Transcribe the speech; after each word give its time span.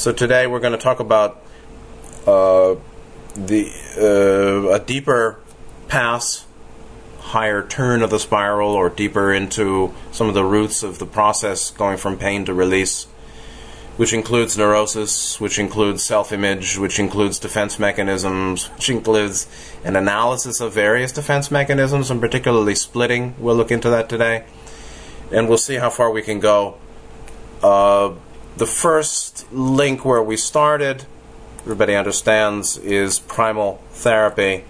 So 0.00 0.14
today 0.14 0.46
we're 0.46 0.60
going 0.60 0.72
to 0.72 0.78
talk 0.78 0.98
about 1.00 1.42
uh, 2.26 2.76
the 3.34 3.70
uh, 3.98 4.72
a 4.72 4.78
deeper 4.78 5.38
pass, 5.88 6.46
higher 7.18 7.62
turn 7.66 8.00
of 8.00 8.08
the 8.08 8.18
spiral, 8.18 8.70
or 8.70 8.88
deeper 8.88 9.30
into 9.30 9.92
some 10.10 10.26
of 10.26 10.32
the 10.32 10.42
roots 10.42 10.82
of 10.82 11.00
the 11.00 11.04
process 11.04 11.70
going 11.70 11.98
from 11.98 12.16
pain 12.16 12.46
to 12.46 12.54
release, 12.54 13.04
which 13.98 14.14
includes 14.14 14.56
neurosis, 14.56 15.38
which 15.38 15.58
includes 15.58 16.02
self-image, 16.02 16.78
which 16.78 16.98
includes 16.98 17.38
defense 17.38 17.78
mechanisms, 17.78 18.68
which 18.76 18.88
includes 18.88 19.48
an 19.84 19.96
analysis 19.96 20.62
of 20.62 20.72
various 20.72 21.12
defense 21.12 21.50
mechanisms, 21.50 22.10
and 22.10 22.22
particularly 22.22 22.74
splitting. 22.74 23.34
We'll 23.38 23.56
look 23.56 23.70
into 23.70 23.90
that 23.90 24.08
today, 24.08 24.46
and 25.30 25.46
we'll 25.46 25.58
see 25.58 25.74
how 25.74 25.90
far 25.90 26.10
we 26.10 26.22
can 26.22 26.40
go. 26.40 26.78
Uh, 27.62 28.14
the 28.56 28.66
first 28.66 29.50
link 29.52 30.04
where 30.04 30.22
we 30.22 30.36
started, 30.36 31.04
everybody 31.60 31.94
understands, 31.94 32.76
is 32.78 33.18
primal 33.18 33.82
therapy 33.90 34.64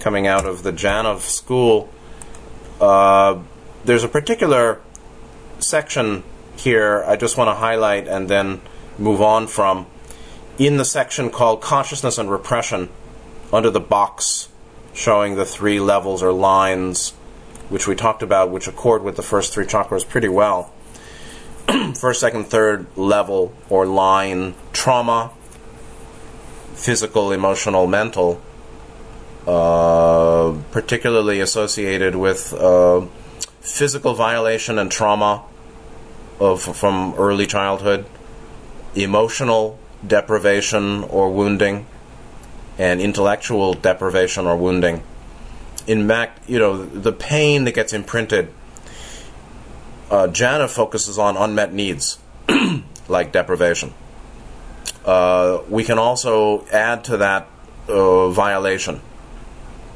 coming 0.00 0.26
out 0.26 0.46
of 0.46 0.62
the 0.62 0.72
Janov 0.72 1.20
school. 1.20 1.88
Uh, 2.80 3.40
there's 3.84 4.04
a 4.04 4.08
particular 4.08 4.80
section 5.58 6.24
here 6.56 7.04
I 7.06 7.16
just 7.16 7.36
want 7.36 7.48
to 7.48 7.54
highlight 7.54 8.06
and 8.08 8.28
then 8.28 8.60
move 8.98 9.20
on 9.20 9.46
from. 9.46 9.86
In 10.58 10.76
the 10.76 10.84
section 10.84 11.30
called 11.30 11.60
Consciousness 11.60 12.18
and 12.18 12.30
Repression, 12.30 12.90
under 13.52 13.70
the 13.70 13.80
box 13.80 14.48
showing 14.94 15.36
the 15.36 15.44
three 15.44 15.80
levels 15.80 16.22
or 16.22 16.32
lines 16.32 17.12
which 17.68 17.88
we 17.88 17.94
talked 17.94 18.22
about, 18.22 18.50
which 18.50 18.68
accord 18.68 19.02
with 19.02 19.16
the 19.16 19.22
first 19.22 19.54
three 19.54 19.64
chakras 19.64 20.06
pretty 20.06 20.28
well. 20.28 20.70
first, 21.94 22.20
second, 22.20 22.44
third 22.44 22.86
level 22.96 23.52
or 23.68 23.86
line 23.86 24.54
trauma, 24.72 25.30
physical, 26.74 27.32
emotional, 27.32 27.86
mental, 27.86 28.40
uh, 29.46 30.56
particularly 30.70 31.40
associated 31.40 32.16
with 32.16 32.52
uh, 32.54 33.00
physical 33.60 34.14
violation 34.14 34.78
and 34.78 34.90
trauma 34.90 35.42
of 36.40 36.62
from 36.62 37.14
early 37.16 37.46
childhood, 37.46 38.04
emotional 38.94 39.78
deprivation 40.06 41.04
or 41.04 41.32
wounding, 41.32 41.86
and 42.78 43.00
intellectual 43.00 43.74
deprivation 43.74 44.46
or 44.46 44.56
wounding. 44.56 45.02
In 45.86 46.06
fact, 46.08 46.48
you 46.48 46.58
know 46.58 46.84
the 46.84 47.12
pain 47.12 47.64
that 47.64 47.72
gets 47.72 47.92
imprinted 47.92 48.52
uh, 50.10 50.28
Janov 50.28 50.70
focuses 50.70 51.18
on 51.18 51.36
unmet 51.36 51.72
needs, 51.72 52.18
like 53.08 53.32
deprivation. 53.32 53.94
Uh, 55.04 55.62
we 55.68 55.84
can 55.84 55.98
also 55.98 56.66
add 56.66 57.04
to 57.04 57.16
that 57.18 57.48
uh, 57.88 58.28
violation. 58.30 59.00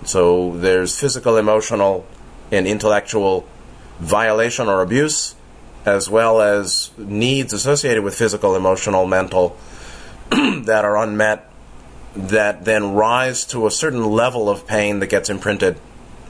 So 0.04 0.56
there's 0.56 0.98
physical, 0.98 1.36
emotional, 1.36 2.06
and 2.50 2.66
intellectual 2.66 3.46
violation 3.98 4.68
or 4.68 4.82
abuse, 4.82 5.34
as 5.84 6.10
well 6.10 6.40
as 6.40 6.90
needs 6.96 7.52
associated 7.52 8.02
with 8.02 8.14
physical, 8.14 8.56
emotional, 8.56 9.06
mental 9.06 9.56
that 10.30 10.84
are 10.84 10.96
unmet, 10.96 11.50
that 12.14 12.64
then 12.64 12.94
rise 12.94 13.44
to 13.46 13.66
a 13.66 13.70
certain 13.70 14.04
level 14.04 14.48
of 14.48 14.66
pain 14.66 15.00
that 15.00 15.08
gets 15.08 15.28
imprinted, 15.28 15.78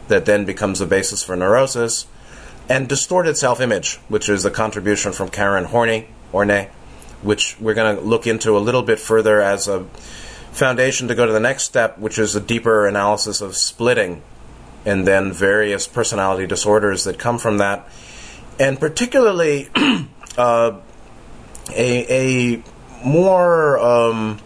that 0.08 0.24
then 0.24 0.44
becomes 0.44 0.78
the 0.78 0.86
basis 0.86 1.22
for 1.22 1.36
neurosis 1.36 2.06
and 2.68 2.88
distorted 2.88 3.36
self-image, 3.36 3.96
which 4.08 4.28
is 4.28 4.44
a 4.44 4.50
contribution 4.50 5.12
from 5.12 5.28
Karen 5.28 5.64
Horney, 5.64 6.08
Horney, 6.32 6.68
which 7.22 7.58
we're 7.60 7.74
going 7.74 7.96
to 7.96 8.02
look 8.02 8.26
into 8.26 8.56
a 8.56 8.60
little 8.60 8.82
bit 8.82 8.98
further 8.98 9.40
as 9.40 9.68
a 9.68 9.84
foundation 10.52 11.08
to 11.08 11.14
go 11.14 11.26
to 11.26 11.32
the 11.32 11.40
next 11.40 11.64
step, 11.64 11.98
which 11.98 12.18
is 12.18 12.34
a 12.34 12.40
deeper 12.40 12.86
analysis 12.86 13.40
of 13.40 13.56
splitting 13.56 14.22
and 14.84 15.06
then 15.06 15.32
various 15.32 15.86
personality 15.86 16.46
disorders 16.46 17.04
that 17.04 17.18
come 17.18 17.38
from 17.38 17.58
that, 17.58 17.88
and 18.58 18.78
particularly 18.78 19.68
uh, 20.38 20.78
a, 21.74 22.54
a, 22.54 22.62
more 23.04 23.78
um, 23.78 24.38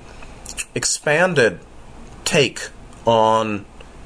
expanded 0.74 1.60
take 2.24 2.70
on 3.06 3.64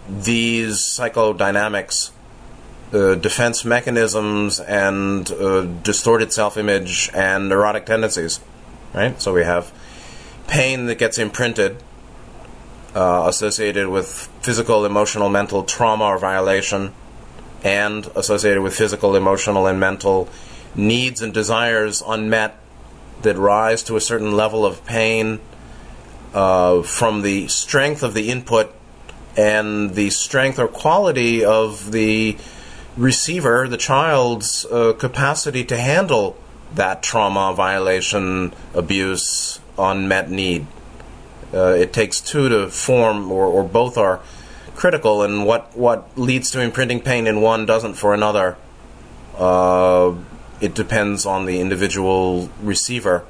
these 0.09 0.77
psychodynamics 0.79 2.11
uh, 2.95 3.17
defense 3.17 3.65
mechanisms 3.65 4.61
and 4.61 5.31
uh, 5.33 5.63
distorted 5.63 6.33
self 6.33 6.57
image 6.57 7.11
and 7.13 7.49
neurotic 7.49 7.87
tendencies. 7.87 8.41
Right? 8.95 9.21
So 9.21 9.35
we 9.35 9.43
have 9.43 9.73
pain 10.47 10.87
that 10.87 10.99
gets 10.99 11.19
imprinted 11.19 11.83
uh, 12.95 13.25
associated 13.29 13.89
with 13.89 14.31
physical, 14.41 14.85
emotional, 14.85 15.29
mental 15.29 15.65
trauma 15.65 16.05
or 16.05 16.19
violation, 16.19 16.93
and 17.65 18.07
associated 18.15 18.63
with 18.63 18.77
physical, 18.77 19.17
emotional, 19.17 19.67
and 19.67 19.81
mental 19.81 20.29
needs 20.77 21.21
and 21.21 21.35
desires 21.35 22.03
unmet 22.07 22.57
that 23.23 23.37
rise 23.37 23.83
to 23.85 23.97
a 23.97 24.01
certain 24.01 24.37
level 24.37 24.65
of 24.65 24.85
pain 24.87 25.41
uh, 26.33 26.83
from 26.83 27.23
the 27.23 27.49
strength 27.49 28.03
of 28.03 28.15
the 28.15 28.31
input 28.31 28.73
and 29.37 29.95
the 29.95 30.11
strength 30.11 30.59
or 30.59 30.69
quality 30.69 31.45
of 31.45 31.91
the 31.91 32.37
receiver, 32.97 33.69
the 33.69 33.77
child's 33.77 34.65
uh, 34.67 34.93
capacity 34.95 35.65
to 35.65 35.77
handle 35.77 36.37
that 36.75 37.03
trauma, 37.03 37.53
violation, 37.55 38.53
abuse, 38.73 39.61
unmet 39.79 40.31
need. 40.31 40.67
Uh, 41.53 41.69
it 41.69 41.93
takes 41.93 42.21
two 42.21 42.49
to 42.49 42.69
form, 42.69 43.31
or, 43.31 43.47
or 43.47 43.63
both 43.63 43.97
are 43.97 44.21
critical, 44.75 45.23
and 45.23 45.47
what, 45.47 45.77
what 45.77 46.17
leads 46.19 46.51
to 46.51 46.61
imprinting 46.61 47.01
pain 47.01 47.27
in 47.27 47.41
one 47.41 47.65
doesn't 47.65 47.95
for 47.95 48.13
another. 48.13 48.57
Uh, 49.37 50.15
it 50.61 50.75
depends 50.75 51.27
on 51.27 51.47
the 51.47 51.61
individual 51.61 52.49
receiver. 52.61 53.25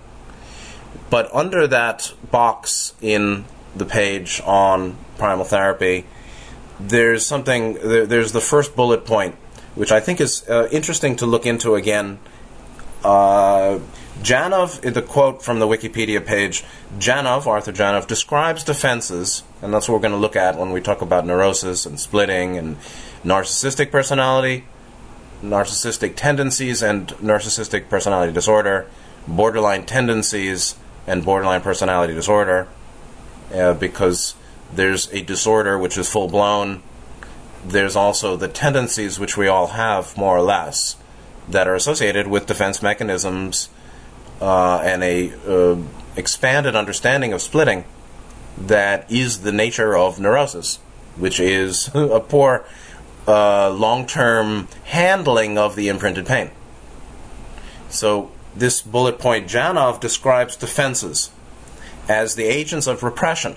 But 1.11 1.35
under 1.35 1.67
that 1.67 2.13
box 2.31 2.95
in 3.01 3.45
the 3.77 3.85
page 3.85 4.41
on 4.45 4.97
primal 5.19 5.45
therapy, 5.45 6.07
there's 6.81 7.27
something, 7.27 7.75
there, 7.75 8.07
there's 8.07 8.33
the 8.33 8.41
first 8.41 8.75
bullet 8.75 9.05
point 9.05 9.37
which 9.75 9.93
I 9.93 10.01
think 10.01 10.21
is 10.21 10.49
uh, 10.49 10.69
interesting 10.71 11.17
to 11.17 11.27
look 11.27 11.47
into 11.47 11.75
again. 11.75 12.19
Uh, 13.05 13.81
Janov, 14.23 14.81
the 14.81 15.03
quote 15.03 15.43
from 15.43 15.59
the 15.59 15.67
Wikipedia 15.67 16.25
page, 16.25 16.65
Janov, 16.99 17.47
Arthur 17.47 17.73
Janov, 17.73 18.07
describes 18.07 18.65
defenses, 18.65 19.43
and 19.61 19.75
that's 19.75 19.89
what 19.89 19.97
we're 19.97 20.01
going 20.01 20.13
to 20.13 20.19
look 20.19 20.37
at 20.37 20.57
when 20.57 20.71
we 20.71 20.81
talk 20.81 21.03
about 21.03 21.27
neurosis 21.27 21.85
and 21.85 21.99
splitting 21.99 22.57
and 22.57 22.77
narcissistic 23.25 23.91
personality, 23.91 24.65
narcissistic 25.43 26.17
tendencies 26.17 26.83
and 26.83 27.09
narcissistic 27.15 27.89
personality 27.89 28.33
disorder, 28.33 28.87
borderline 29.27 29.85
tendencies 29.85 30.77
and 31.07 31.25
borderline 31.25 31.61
personality 31.61 32.15
disorder, 32.15 32.69
uh, 33.53 33.75
because 33.75 34.35
there's 34.73 35.13
a 35.13 35.23
disorder 35.23 35.77
which 35.79 35.99
is 35.99 36.09
full 36.09 36.29
blown 36.29 36.83
there's 37.65 37.97
also 37.97 38.37
the 38.37 38.49
tendencies 38.49 39.19
which 39.19 39.37
we 39.37 39.49
all 39.49 39.69
have, 39.69 40.17
more 40.17 40.37
or 40.37 40.43
less, 40.43 40.97
that 41.49 41.67
are 41.67 41.75
associated 41.75 42.27
with 42.27 42.47
defense 42.47 42.83
mechanisms 42.83 43.69
uh, 44.41 44.79
and 44.79 45.03
a 45.03 45.33
uh, 45.47 45.77
expanded 46.17 46.77
understanding 46.77 47.33
of 47.33 47.41
splitting 47.41 47.85
that 48.57 49.11
is 49.11 49.41
the 49.41 49.53
nature 49.53 49.97
of 49.97 50.21
neurosis, 50.21 50.77
which 51.17 51.41
is 51.41 51.89
a 51.95 52.21
poor 52.21 52.65
uh, 53.27 53.71
long-term 53.71 54.69
handling 54.85 55.59
of 55.59 55.77
the 55.77 55.89
imprinted 55.89 56.27
pain. 56.27 56.51
So 57.89 58.31
this 58.55 58.83
bullet 58.83 59.19
point 59.19 59.49
Janov 59.49 60.01
describes 60.01 60.57
defenses 60.57 61.31
as 62.09 62.35
the 62.35 62.45
agents 62.45 62.87
of 62.87 63.03
repression 63.03 63.57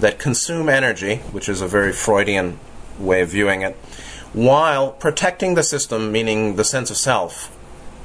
that 0.00 0.18
consume 0.18 0.68
energy, 0.68 1.16
which 1.32 1.48
is 1.48 1.60
a 1.60 1.68
very 1.68 1.92
Freudian 1.92 2.58
way 2.98 3.20
of 3.22 3.30
viewing 3.30 3.62
it, 3.62 3.74
while 4.32 4.90
protecting 4.92 5.54
the 5.54 5.62
system, 5.62 6.12
meaning 6.12 6.56
the 6.56 6.64
sense 6.64 6.90
of 6.90 6.96
self, 6.96 7.56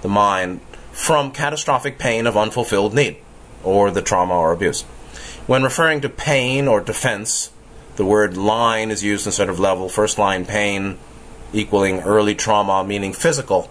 the 0.01 0.07
mind, 0.07 0.61
from 0.91 1.31
catastrophic 1.31 1.97
pain 1.97 2.27
of 2.27 2.37
unfulfilled 2.37 2.93
need, 2.93 3.17
or 3.63 3.91
the 3.91 4.01
trauma 4.01 4.33
or 4.33 4.51
abuse. 4.51 4.83
When 5.47 5.63
referring 5.63 6.01
to 6.01 6.09
pain 6.09 6.67
or 6.67 6.81
defense, 6.81 7.51
the 7.95 8.05
word 8.05 8.37
line 8.37 8.91
is 8.91 9.03
used 9.03 9.25
instead 9.25 9.49
of 9.49 9.59
level. 9.59 9.89
First 9.89 10.17
line 10.17 10.45
pain 10.45 10.97
equaling 11.53 12.01
early 12.01 12.35
trauma, 12.35 12.83
meaning 12.83 13.13
physical. 13.13 13.69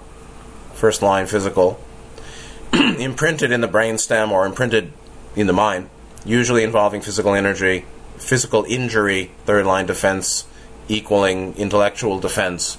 First 0.75 1.02
line 1.02 1.26
physical. 1.26 1.81
imprinted 2.73 3.50
in 3.50 3.61
the 3.61 3.69
brainstem 3.69 4.31
or 4.31 4.46
imprinted 4.46 4.93
in 5.34 5.46
the 5.46 5.52
mind, 5.52 5.88
usually 6.25 6.62
involving 6.62 7.00
physical 7.00 7.34
energy, 7.34 7.84
physical 8.16 8.64
injury, 8.69 9.31
third 9.44 9.66
line 9.66 9.87
defense, 9.87 10.44
equaling 10.90 11.54
intellectual 11.56 12.19
defense. 12.19 12.76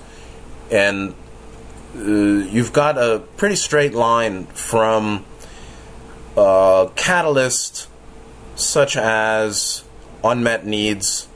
And 0.69 1.15
uh, 1.95 2.01
you've 2.01 2.73
got 2.73 2.97
a 2.97 3.23
pretty 3.37 3.55
straight 3.55 3.93
line 3.93 4.45
from 4.47 5.25
uh, 6.37 6.87
catalyst 6.95 7.87
such 8.55 8.95
as 8.95 9.83
unmet 10.23 10.65
needs, 10.65 11.27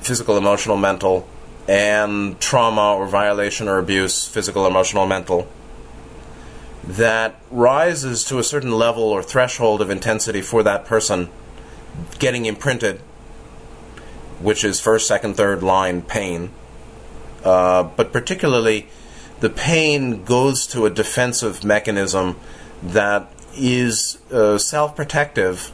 physical, 0.00 0.36
emotional, 0.36 0.76
mental, 0.76 1.26
and 1.68 2.40
trauma 2.40 2.94
or 2.94 3.06
violation 3.06 3.68
or 3.68 3.78
abuse, 3.78 4.26
physical, 4.26 4.66
emotional, 4.66 5.06
mental, 5.06 5.48
that 6.84 7.40
rises 7.50 8.24
to 8.24 8.38
a 8.38 8.44
certain 8.44 8.72
level 8.72 9.04
or 9.04 9.22
threshold 9.22 9.80
of 9.80 9.90
intensity 9.90 10.40
for 10.40 10.62
that 10.62 10.84
person 10.84 11.28
getting 12.18 12.46
imprinted, 12.46 13.00
which 14.40 14.64
is 14.64 14.80
first, 14.80 15.06
second, 15.06 15.34
third 15.34 15.62
line 15.62 16.02
pain. 16.02 16.50
Uh, 17.44 17.82
but 17.82 18.12
particularly, 18.12 18.88
the 19.40 19.50
pain 19.50 20.24
goes 20.24 20.66
to 20.68 20.86
a 20.86 20.90
defensive 20.90 21.64
mechanism 21.64 22.36
that 22.82 23.30
is 23.56 24.18
uh, 24.30 24.58
self 24.58 24.94
protective 24.94 25.72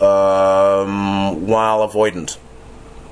um, 0.00 1.46
while 1.46 1.86
avoidant. 1.86 2.38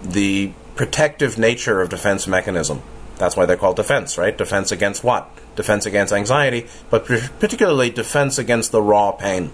The 0.03 0.53
protective 0.75 1.39
nature 1.39 1.81
of 1.81 1.89
defense 1.91 2.27
mechanism. 2.27 2.83
That's 3.19 3.37
why 3.37 3.47
they're 3.47 3.57
called 3.57 3.77
defense, 3.77 4.19
right? 4.19 4.37
Defense 4.37 4.73
against 4.73 5.05
what? 5.05 5.31
Defense 5.55 5.87
against 5.87 6.13
anxiety, 6.13 6.67
but 6.91 7.05
particularly 7.05 7.91
defense 7.91 8.39
against 8.39 8.73
the 8.73 8.83
raw 8.83 9.13
pain, 9.13 9.53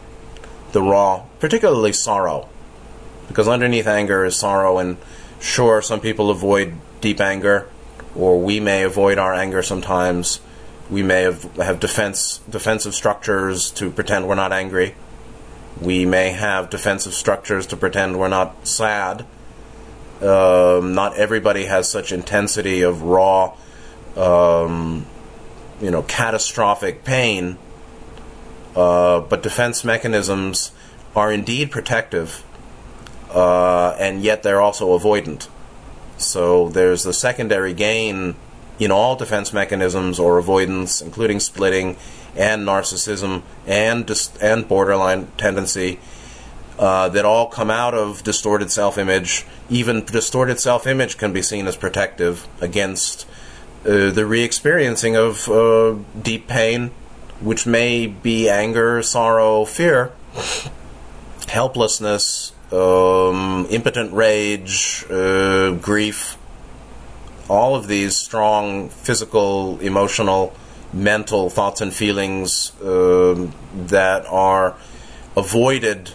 the 0.72 0.80
raw, 0.80 1.24
particularly 1.40 1.92
sorrow. 1.92 2.48
Because 3.28 3.46
underneath 3.46 3.86
anger 3.86 4.24
is 4.24 4.36
sorrow, 4.36 4.78
and 4.78 4.96
sure, 5.40 5.80
some 5.82 6.00
people 6.00 6.30
avoid 6.30 6.74
deep 7.00 7.20
anger, 7.20 7.68
or 8.16 8.40
we 8.40 8.58
may 8.58 8.82
avoid 8.82 9.18
our 9.18 9.34
anger 9.34 9.62
sometimes. 9.62 10.40
We 10.90 11.02
may 11.02 11.22
have, 11.22 11.42
have 11.56 11.80
defense 11.80 12.40
defensive 12.48 12.94
structures 12.94 13.70
to 13.72 13.90
pretend 13.90 14.26
we're 14.26 14.34
not 14.34 14.52
angry. 14.52 14.94
We 15.80 16.06
may 16.06 16.30
have 16.30 16.70
defensive 16.70 17.12
structures 17.12 17.66
to 17.66 17.76
pretend 17.76 18.18
we're 18.18 18.28
not 18.28 18.66
sad 18.66 19.26
um, 20.22 20.94
not 20.94 21.16
everybody 21.16 21.66
has 21.66 21.88
such 21.88 22.10
intensity 22.10 22.82
of 22.82 23.02
raw, 23.02 23.56
um, 24.16 25.06
you 25.80 25.90
know, 25.90 26.02
catastrophic 26.02 27.04
pain. 27.04 27.56
Uh, 28.74 29.20
but 29.20 29.42
defense 29.42 29.84
mechanisms 29.84 30.72
are 31.14 31.32
indeed 31.32 31.70
protective, 31.70 32.44
uh, 33.30 33.96
and 33.98 34.22
yet 34.22 34.42
they're 34.42 34.60
also 34.60 34.98
avoidant. 34.98 35.48
So 36.16 36.68
there's 36.68 37.04
the 37.04 37.12
secondary 37.12 37.72
gain 37.72 38.34
in 38.78 38.90
all 38.90 39.16
defense 39.16 39.52
mechanisms 39.52 40.18
or 40.18 40.38
avoidance, 40.38 41.00
including 41.00 41.40
splitting 41.40 41.96
and 42.36 42.66
narcissism 42.66 43.42
and 43.66 44.06
dis- 44.06 44.36
and 44.40 44.68
borderline 44.68 45.28
tendency 45.36 45.98
uh, 46.78 47.08
that 47.08 47.24
all 47.24 47.48
come 47.48 47.70
out 47.70 47.94
of 47.94 48.22
distorted 48.22 48.70
self 48.70 48.98
image. 48.98 49.44
Even 49.68 50.04
distorted 50.04 50.60
self 50.60 50.86
image 50.86 51.18
can 51.18 51.32
be 51.32 51.42
seen 51.42 51.66
as 51.66 51.76
protective 51.76 52.46
against 52.60 53.26
uh, 53.84 54.10
the 54.10 54.24
re 54.26 54.42
experiencing 54.42 55.16
of 55.16 55.48
uh, 55.48 55.96
deep 56.20 56.46
pain, 56.46 56.90
which 57.40 57.66
may 57.66 58.06
be 58.06 58.48
anger, 58.48 59.02
sorrow, 59.02 59.64
fear, 59.64 60.12
helplessness, 61.48 62.52
um, 62.72 63.66
impotent 63.70 64.12
rage, 64.12 65.04
uh, 65.10 65.72
grief. 65.72 66.36
All 67.48 67.74
of 67.74 67.86
these 67.86 68.16
strong 68.16 68.90
physical, 68.90 69.78
emotional, 69.80 70.54
mental 70.92 71.50
thoughts 71.50 71.80
and 71.80 71.92
feelings 71.92 72.72
um, 72.82 73.52
that 73.74 74.26
are 74.26 74.76
avoided 75.36 76.12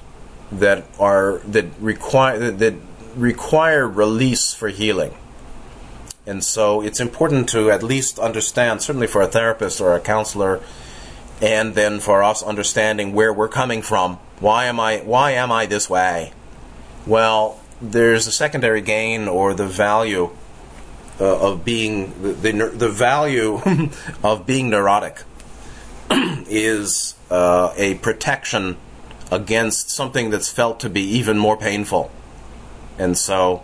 that 0.52 0.86
are 1.00 1.40
that 1.40 1.66
require 1.80 2.38
that, 2.38 2.60
that 2.60 2.76
require 3.16 3.88
release 3.88 4.54
for 4.54 4.70
healing. 4.70 5.16
And 6.26 6.44
so 6.44 6.82
it's 6.82 7.00
important 7.00 7.50
to 7.50 7.70
at 7.70 7.84
least 7.84 8.18
understand, 8.18 8.82
certainly 8.82 9.08
for 9.08 9.22
a 9.22 9.28
therapist 9.28 9.82
or 9.82 9.94
a 9.94 10.00
counselor, 10.00 10.62
and 11.42 11.76
then 11.76 12.00
for 12.00 12.24
us 12.24 12.42
understanding 12.42 13.14
where 13.14 13.34
we're 13.34 13.50
coming 13.50 13.82
from. 13.82 14.16
Why 14.40 14.66
am 14.66 14.80
I 14.80 15.00
why 15.00 15.32
am 15.32 15.52
I 15.52 15.66
this 15.66 15.90
way? 15.90 16.34
Well, 17.06 17.60
there's 17.82 18.28
a 18.28 18.32
secondary 18.32 18.80
gain 18.80 19.28
or 19.28 19.54
the 19.54 19.68
value 19.68 20.30
uh, 21.20 21.52
of 21.52 21.66
being 21.66 22.22
the, 22.22 22.32
the, 22.32 22.72
the 22.74 22.90
value 22.90 23.62
of 24.24 24.46
being 24.46 24.70
neurotic 24.70 25.24
is 26.10 27.16
uh, 27.30 27.74
a 27.76 27.96
protection 27.96 28.78
against 29.32 29.90
something 29.90 30.30
that's 30.30 30.50
felt 30.50 30.80
to 30.80 30.90
be 30.90 31.02
even 31.02 31.38
more 31.38 31.58
painful. 31.58 32.10
And 32.98 33.18
so, 33.18 33.64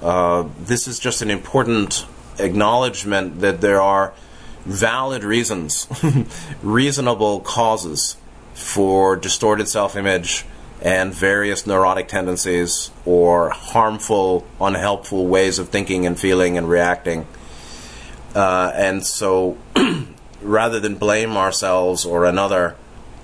uh, 0.00 0.48
this 0.60 0.86
is 0.86 1.00
just 1.00 1.20
an 1.20 1.30
important 1.30 2.06
acknowledgement 2.38 3.40
that 3.40 3.60
there 3.60 3.80
are 3.80 4.14
valid 4.64 5.24
reasons, 5.24 5.88
reasonable 6.62 7.40
causes 7.40 8.16
for 8.54 9.16
distorted 9.16 9.66
self 9.66 9.96
image 9.96 10.44
and 10.80 11.12
various 11.12 11.66
neurotic 11.66 12.08
tendencies 12.08 12.90
or 13.04 13.50
harmful, 13.50 14.46
unhelpful 14.60 15.26
ways 15.26 15.58
of 15.58 15.68
thinking 15.68 16.06
and 16.06 16.18
feeling 16.18 16.56
and 16.56 16.68
reacting. 16.68 17.26
Uh, 18.34 18.70
and 18.74 19.04
so, 19.04 19.58
rather 20.40 20.78
than 20.78 20.94
blame 20.94 21.36
ourselves 21.36 22.04
or 22.04 22.24
another, 22.24 22.76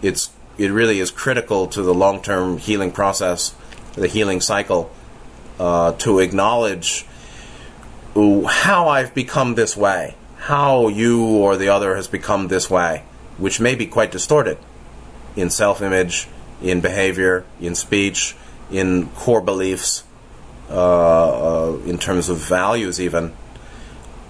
it's 0.02 0.30
it 0.56 0.70
really 0.70 1.00
is 1.00 1.10
critical 1.10 1.66
to 1.66 1.82
the 1.82 1.94
long 1.94 2.22
term 2.22 2.58
healing 2.58 2.92
process, 2.92 3.54
the 3.94 4.08
healing 4.08 4.40
cycle, 4.40 4.90
uh, 5.58 5.92
to 5.92 6.18
acknowledge 6.18 7.06
how 8.14 8.88
I've 8.88 9.14
become 9.14 9.54
this 9.54 9.76
way, 9.76 10.14
how 10.38 10.88
you 10.88 11.24
or 11.24 11.56
the 11.56 11.68
other 11.68 11.96
has 11.96 12.06
become 12.06 12.48
this 12.48 12.70
way, 12.70 13.02
which 13.38 13.60
may 13.60 13.74
be 13.74 13.86
quite 13.86 14.12
distorted 14.12 14.58
in 15.36 15.50
self 15.50 15.82
image, 15.82 16.28
in 16.62 16.80
behavior, 16.80 17.44
in 17.60 17.74
speech, 17.74 18.36
in 18.70 19.08
core 19.10 19.40
beliefs, 19.40 20.04
uh, 20.70 21.72
uh, 21.72 21.76
in 21.84 21.98
terms 21.98 22.28
of 22.28 22.38
values, 22.38 23.00
even. 23.00 23.34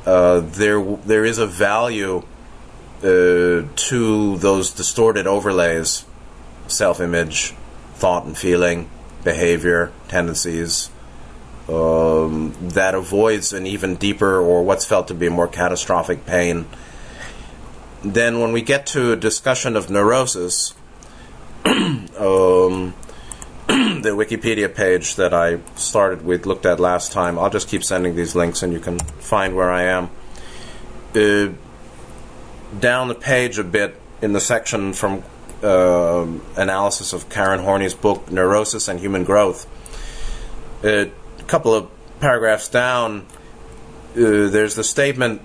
Uh, 0.04 0.40
there, 0.40 0.82
there 1.06 1.24
is 1.24 1.38
a 1.38 1.46
value 1.46 2.22
uh, 2.98 3.62
to 3.76 4.36
those 4.38 4.70
distorted 4.72 5.26
overlays 5.26 6.04
self 6.66 7.00
image, 7.00 7.54
thought 7.94 8.24
and 8.24 8.36
feeling, 8.36 8.88
behavior, 9.22 9.92
tendencies, 10.08 10.90
um, 11.68 12.54
that 12.60 12.94
avoids 12.94 13.52
an 13.52 13.66
even 13.66 13.96
deeper 13.96 14.38
or 14.38 14.62
what's 14.62 14.84
felt 14.84 15.08
to 15.08 15.14
be 15.14 15.26
a 15.26 15.30
more 15.30 15.48
catastrophic 15.48 16.26
pain. 16.26 16.66
Then, 18.02 18.40
when 18.40 18.52
we 18.52 18.60
get 18.60 18.86
to 18.88 19.12
a 19.12 19.16
discussion 19.16 19.76
of 19.76 19.88
neurosis, 19.88 20.74
um, 22.18 22.94
the 23.66 24.14
Wikipedia 24.14 24.74
page 24.74 25.16
that 25.16 25.34
I 25.34 25.58
started 25.76 26.24
with, 26.24 26.46
looked 26.46 26.64
at 26.64 26.80
last 26.80 27.12
time, 27.12 27.38
I'll 27.38 27.50
just 27.50 27.68
keep 27.68 27.84
sending 27.84 28.16
these 28.16 28.34
links 28.34 28.62
and 28.62 28.72
you 28.72 28.80
can 28.80 28.98
find 28.98 29.54
where 29.54 29.70
I 29.70 29.82
am. 29.82 30.10
Uh, 31.14 31.52
down 32.80 33.08
the 33.08 33.14
page 33.14 33.58
a 33.58 33.64
bit 33.64 34.00
in 34.22 34.32
the 34.32 34.40
section 34.40 34.94
from 34.94 35.22
uh, 35.62 36.26
analysis 36.56 37.12
of 37.12 37.28
Karen 37.28 37.60
Horney's 37.60 37.94
book 37.94 38.30
Neurosis 38.30 38.88
and 38.88 38.98
Human 39.00 39.24
Growth. 39.24 39.66
A 40.82 41.10
couple 41.46 41.74
of 41.74 41.90
paragraphs 42.20 42.68
down, 42.68 43.26
uh, 44.12 44.48
there's 44.48 44.74
the 44.74 44.84
statement 44.84 45.42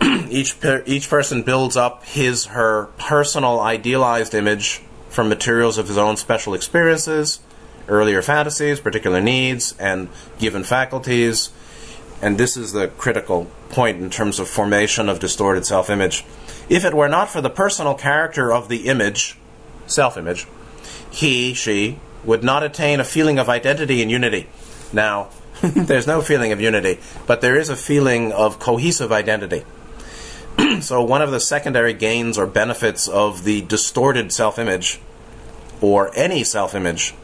each 0.30 0.60
per- 0.60 0.82
each 0.86 1.08
person 1.10 1.42
builds 1.42 1.76
up 1.76 2.04
his 2.04 2.46
her 2.46 2.86
personal 2.98 3.60
idealized 3.60 4.34
image 4.34 4.82
from 5.18 5.28
materials 5.28 5.78
of 5.78 5.88
his 5.88 5.98
own 5.98 6.16
special 6.16 6.54
experiences, 6.54 7.40
earlier 7.88 8.22
fantasies, 8.22 8.78
particular 8.78 9.20
needs, 9.20 9.74
and 9.76 10.08
given 10.38 10.62
faculties. 10.62 11.50
And 12.22 12.38
this 12.38 12.56
is 12.56 12.70
the 12.70 12.86
critical 12.86 13.50
point 13.68 14.00
in 14.00 14.10
terms 14.10 14.38
of 14.38 14.48
formation 14.48 15.08
of 15.08 15.18
distorted 15.18 15.66
self 15.66 15.90
image. 15.90 16.24
If 16.68 16.84
it 16.84 16.94
were 16.94 17.08
not 17.08 17.30
for 17.30 17.40
the 17.40 17.50
personal 17.50 17.96
character 17.96 18.52
of 18.52 18.68
the 18.68 18.86
image, 18.86 19.36
self 19.88 20.16
image, 20.16 20.46
he, 21.10 21.52
she, 21.52 21.98
would 22.22 22.44
not 22.44 22.62
attain 22.62 23.00
a 23.00 23.04
feeling 23.04 23.40
of 23.40 23.48
identity 23.48 24.00
and 24.00 24.12
unity. 24.12 24.46
Now, 24.92 25.30
there's 25.62 26.06
no 26.06 26.20
feeling 26.20 26.52
of 26.52 26.60
unity, 26.60 27.00
but 27.26 27.40
there 27.40 27.58
is 27.58 27.68
a 27.68 27.74
feeling 27.74 28.30
of 28.30 28.60
cohesive 28.60 29.10
identity. 29.10 29.64
so, 30.80 31.02
one 31.02 31.22
of 31.22 31.32
the 31.32 31.40
secondary 31.40 31.92
gains 31.92 32.38
or 32.38 32.46
benefits 32.46 33.08
of 33.08 33.42
the 33.42 33.62
distorted 33.62 34.30
self 34.30 34.60
image, 34.60 35.00
or 35.80 36.10
any 36.14 36.44
self 36.44 36.74
image, 36.74 37.14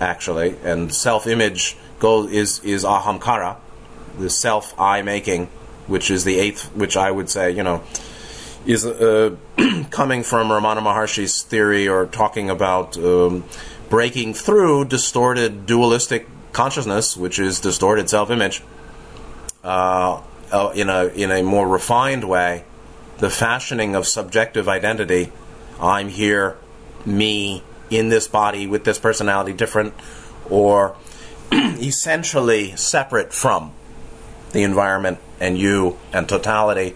actually, 0.00 0.56
and 0.64 0.92
self 0.94 1.26
image 1.26 1.76
is, 2.02 2.60
is 2.60 2.84
ahamkara, 2.84 3.56
the 4.18 4.30
self 4.30 4.78
I 4.78 5.02
making, 5.02 5.46
which 5.86 6.10
is 6.10 6.24
the 6.24 6.38
eighth, 6.38 6.74
which 6.74 6.96
I 6.96 7.10
would 7.10 7.30
say, 7.30 7.50
you 7.50 7.62
know, 7.62 7.82
is 8.66 8.84
uh, 8.84 9.36
coming 9.90 10.22
from 10.22 10.48
Ramana 10.48 10.82
Maharshi's 10.82 11.42
theory 11.42 11.88
or 11.88 12.06
talking 12.06 12.50
about 12.50 12.96
um, 12.96 13.44
breaking 13.88 14.34
through 14.34 14.86
distorted 14.86 15.66
dualistic 15.66 16.26
consciousness, 16.52 17.16
which 17.16 17.38
is 17.38 17.60
distorted 17.60 18.08
self-image, 18.08 18.62
uh, 19.62 20.22
uh, 20.52 20.72
in 20.74 20.88
a 20.88 21.06
in 21.06 21.30
a 21.30 21.42
more 21.42 21.66
refined 21.66 22.24
way, 22.24 22.64
the 23.18 23.30
fashioning 23.30 23.94
of 23.94 24.06
subjective 24.06 24.68
identity. 24.68 25.32
I'm 25.80 26.08
here, 26.08 26.56
me 27.06 27.62
in 27.90 28.08
this 28.08 28.28
body 28.28 28.66
with 28.66 28.84
this 28.84 28.98
personality, 28.98 29.52
different 29.52 29.94
or 30.48 30.96
essentially 31.52 32.74
separate 32.76 33.32
from 33.32 33.72
the 34.52 34.62
environment 34.62 35.18
and 35.40 35.58
you 35.58 35.98
and 36.12 36.28
totality. 36.28 36.94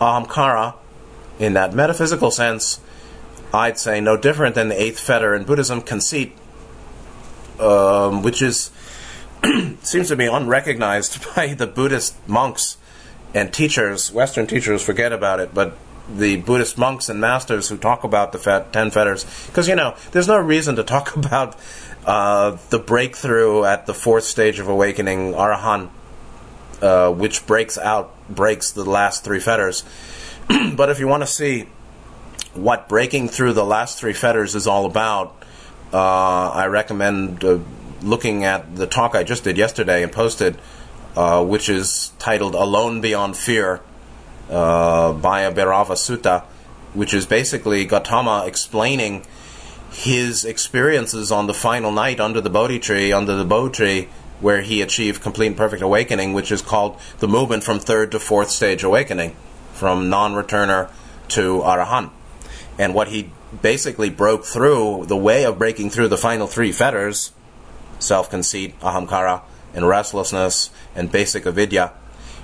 Ahamkara, 0.00 0.74
in 1.38 1.52
that 1.54 1.74
metaphysical 1.74 2.30
sense, 2.30 2.80
I'd 3.52 3.78
say 3.78 4.00
no 4.00 4.16
different 4.16 4.54
than 4.54 4.68
the 4.68 4.80
eighth 4.80 5.00
fetter 5.00 5.34
in 5.34 5.44
Buddhism, 5.44 5.82
conceit, 5.82 6.36
um, 7.58 8.22
which 8.22 8.42
is 8.42 8.70
seems 9.82 10.08
to 10.08 10.16
be 10.16 10.26
unrecognized 10.26 11.24
by 11.34 11.54
the 11.54 11.66
Buddhist 11.66 12.16
monks 12.28 12.76
and 13.34 13.52
teachers. 13.52 14.12
Western 14.12 14.46
teachers 14.46 14.82
forget 14.82 15.12
about 15.12 15.40
it, 15.40 15.54
but 15.54 15.76
the 16.16 16.36
Buddhist 16.36 16.78
monks 16.78 17.08
and 17.08 17.20
masters 17.20 17.68
who 17.68 17.76
talk 17.76 18.04
about 18.04 18.32
the 18.32 18.38
fet- 18.38 18.72
ten 18.72 18.90
fetters, 18.90 19.24
because 19.46 19.68
you 19.68 19.74
know, 19.74 19.94
there's 20.12 20.28
no 20.28 20.38
reason 20.38 20.76
to 20.76 20.82
talk 20.82 21.16
about 21.24 21.56
uh, 22.04 22.56
the 22.70 22.78
breakthrough 22.78 23.64
at 23.64 23.86
the 23.86 23.94
fourth 23.94 24.24
stage 24.24 24.58
of 24.58 24.68
awakening, 24.68 25.32
Arahant, 25.32 25.90
uh, 26.82 27.10
which 27.10 27.46
breaks 27.46 27.76
out, 27.78 28.14
breaks 28.28 28.70
the 28.72 28.84
last 28.84 29.24
three 29.24 29.40
fetters. 29.40 29.84
but 30.74 30.90
if 30.90 30.98
you 30.98 31.06
want 31.06 31.22
to 31.22 31.26
see 31.26 31.66
what 32.54 32.88
breaking 32.88 33.28
through 33.28 33.52
the 33.52 33.64
last 33.64 33.98
three 33.98 34.12
fetters 34.12 34.54
is 34.54 34.66
all 34.66 34.86
about, 34.86 35.36
uh, 35.92 36.50
I 36.50 36.66
recommend 36.66 37.44
uh, 37.44 37.58
looking 38.02 38.44
at 38.44 38.76
the 38.76 38.86
talk 38.86 39.14
I 39.14 39.22
just 39.22 39.44
did 39.44 39.58
yesterday 39.58 40.02
and 40.02 40.10
posted, 40.10 40.58
uh, 41.16 41.44
which 41.44 41.68
is 41.68 42.12
titled 42.18 42.54
Alone 42.54 43.00
Beyond 43.00 43.36
Fear 43.36 43.80
uh, 44.50 45.12
Bhayabherava 45.12 45.94
Sutta, 45.96 46.42
which 46.94 47.14
is 47.14 47.26
basically 47.26 47.84
Gautama 47.84 48.44
explaining 48.46 49.24
his 49.90 50.44
experiences 50.44 51.32
on 51.32 51.46
the 51.46 51.54
final 51.54 51.90
night 51.90 52.20
under 52.20 52.40
the 52.40 52.50
Bodhi 52.50 52.78
tree, 52.78 53.12
under 53.12 53.36
the 53.36 53.44
Bodhi 53.44 53.72
tree, 53.72 54.08
where 54.40 54.62
he 54.62 54.82
achieved 54.82 55.22
complete 55.22 55.48
and 55.48 55.56
perfect 55.56 55.82
awakening, 55.82 56.32
which 56.32 56.50
is 56.50 56.62
called 56.62 56.98
the 57.18 57.28
movement 57.28 57.62
from 57.62 57.78
third 57.78 58.10
to 58.12 58.18
fourth 58.18 58.50
stage 58.50 58.82
awakening, 58.82 59.36
from 59.72 60.08
non 60.08 60.32
returner 60.32 60.90
to 61.28 61.60
Arahant. 61.60 62.10
And 62.78 62.94
what 62.94 63.08
he 63.08 63.30
basically 63.62 64.10
broke 64.10 64.44
through, 64.44 65.06
the 65.06 65.16
way 65.16 65.44
of 65.44 65.58
breaking 65.58 65.90
through 65.90 66.08
the 66.08 66.16
final 66.16 66.46
three 66.46 66.72
fetters 66.72 67.32
self 67.98 68.30
conceit, 68.30 68.78
ahamkara, 68.80 69.42
and 69.74 69.86
restlessness, 69.86 70.70
and 70.94 71.12
basic 71.12 71.46
avidya 71.46 71.92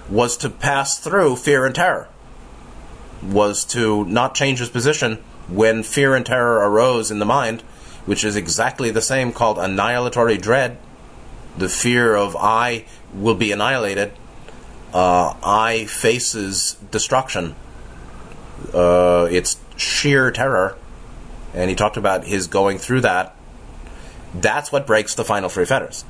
was 0.08 0.36
to 0.38 0.50
pass 0.50 0.98
through 0.98 1.36
fear 1.36 1.66
and 1.66 1.74
terror, 1.74 2.08
was 3.22 3.64
to 3.64 4.04
not 4.04 4.34
change 4.34 4.58
his 4.58 4.68
position 4.68 5.16
when 5.48 5.82
fear 5.82 6.14
and 6.14 6.26
terror 6.26 6.68
arose 6.68 7.10
in 7.10 7.18
the 7.18 7.24
mind, 7.24 7.62
which 8.04 8.24
is 8.24 8.36
exactly 8.36 8.90
the 8.90 9.02
same 9.02 9.32
called 9.32 9.58
annihilatory 9.58 10.38
dread, 10.38 10.78
the 11.56 11.68
fear 11.68 12.14
of 12.14 12.36
I 12.36 12.84
will 13.14 13.34
be 13.34 13.52
annihilated, 13.52 14.12
uh, 14.92 15.34
I 15.42 15.86
faces 15.86 16.76
destruction. 16.90 17.54
Uh, 18.72 19.28
it's 19.30 19.56
sheer 19.76 20.30
terror. 20.30 20.76
And 21.54 21.70
he 21.70 21.76
talked 21.76 21.96
about 21.96 22.24
his 22.24 22.46
going 22.46 22.78
through 22.78 23.00
that. 23.02 23.34
That's 24.34 24.70
what 24.70 24.86
breaks 24.86 25.14
the 25.14 25.24
final 25.24 25.48
three 25.48 25.64
fetters. 25.64 26.04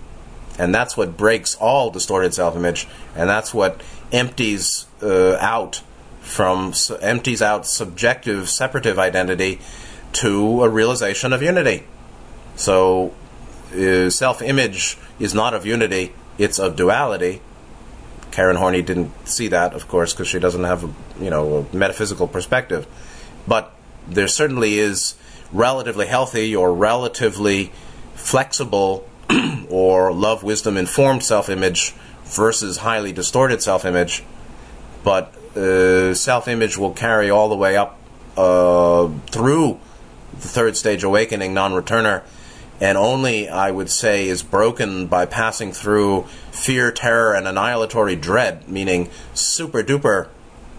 And 0.58 0.74
that's 0.74 0.96
what 0.96 1.16
breaks 1.16 1.54
all 1.56 1.90
distorted 1.90 2.34
self 2.34 2.56
image. 2.56 2.86
And 3.14 3.28
that's 3.28 3.52
what 3.52 3.82
empties 4.12 4.86
uh, 5.02 5.36
out 5.36 5.82
from 6.20 6.72
empties 7.00 7.40
out 7.40 7.66
subjective 7.66 8.48
separative 8.48 8.98
identity 8.98 9.60
to 10.12 10.64
a 10.64 10.68
realization 10.68 11.32
of 11.32 11.42
unity. 11.42 11.84
So 12.56 13.14
uh, 13.72 14.10
self-image 14.10 14.98
is 15.18 15.34
not 15.34 15.54
of 15.54 15.66
unity; 15.66 16.12
it's 16.38 16.58
of 16.58 16.76
duality. 16.76 17.42
Karen 18.30 18.56
Horney 18.56 18.82
didn't 18.82 19.28
see 19.28 19.48
that, 19.48 19.72
of 19.72 19.88
course, 19.88 20.12
because 20.12 20.28
she 20.28 20.38
doesn't 20.38 20.64
have 20.64 20.84
a 20.84 21.22
you 21.22 21.30
know 21.30 21.66
a 21.72 21.76
metaphysical 21.76 22.26
perspective. 22.26 22.86
But 23.46 23.72
there 24.08 24.28
certainly 24.28 24.78
is 24.78 25.14
relatively 25.52 26.06
healthy 26.06 26.56
or 26.56 26.74
relatively 26.74 27.72
flexible 28.14 29.08
or 29.70 30.12
love, 30.12 30.42
wisdom, 30.42 30.76
informed 30.76 31.22
self-image 31.22 31.94
versus 32.24 32.78
highly 32.78 33.12
distorted 33.12 33.62
self-image. 33.62 34.24
But 35.04 35.34
uh, 35.56 36.14
self-image 36.14 36.76
will 36.76 36.92
carry 36.92 37.30
all 37.30 37.48
the 37.48 37.56
way 37.56 37.76
up 37.76 37.98
uh, 38.36 39.08
through 39.30 39.80
the 40.32 40.48
third 40.48 40.76
stage 40.76 41.02
awakening, 41.02 41.54
non-returner, 41.54 42.22
and 42.80 42.98
only 42.98 43.48
I 43.48 43.70
would 43.70 43.90
say 43.90 44.28
is 44.28 44.42
broken 44.42 45.06
by 45.06 45.24
passing 45.24 45.72
through 45.72 46.22
fear, 46.50 46.92
terror, 46.92 47.34
and 47.34 47.48
annihilatory 47.48 48.16
dread, 48.16 48.68
meaning 48.68 49.08
super 49.32 49.82
duper 49.82 50.28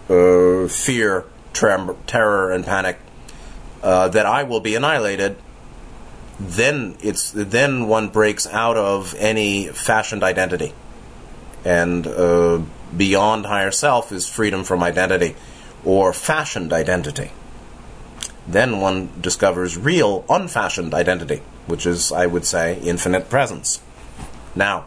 uh, 0.09 0.67
fear, 0.67 1.25
trem- 1.53 1.97
terror, 2.05 2.51
and 2.51 2.65
panic. 2.65 2.99
Uh, 3.81 4.07
that 4.09 4.25
I 4.25 4.43
will 4.43 4.59
be 4.59 4.75
annihilated. 4.75 5.37
Then 6.39 6.97
it's 7.01 7.31
then 7.31 7.87
one 7.87 8.09
breaks 8.09 8.45
out 8.47 8.77
of 8.77 9.15
any 9.17 9.67
fashioned 9.67 10.23
identity, 10.23 10.73
and 11.65 12.05
uh, 12.05 12.61
beyond 12.95 13.45
higher 13.45 13.71
self 13.71 14.11
is 14.11 14.27
freedom 14.27 14.63
from 14.63 14.83
identity 14.83 15.35
or 15.83 16.13
fashioned 16.13 16.73
identity. 16.73 17.31
Then 18.47 18.79
one 18.79 19.09
discovers 19.19 19.77
real, 19.77 20.23
unfashioned 20.29 20.93
identity, 20.93 21.41
which 21.65 21.85
is, 21.85 22.11
I 22.11 22.27
would 22.27 22.45
say, 22.45 22.79
infinite 22.79 23.29
presence. 23.29 23.81
Now, 24.55 24.85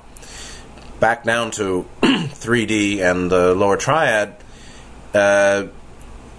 back 0.98 1.24
down 1.24 1.50
to 1.52 1.86
3D 2.02 3.00
and 3.00 3.30
the 3.30 3.54
lower 3.54 3.76
triad, 3.76 4.36
uh, 5.12 5.66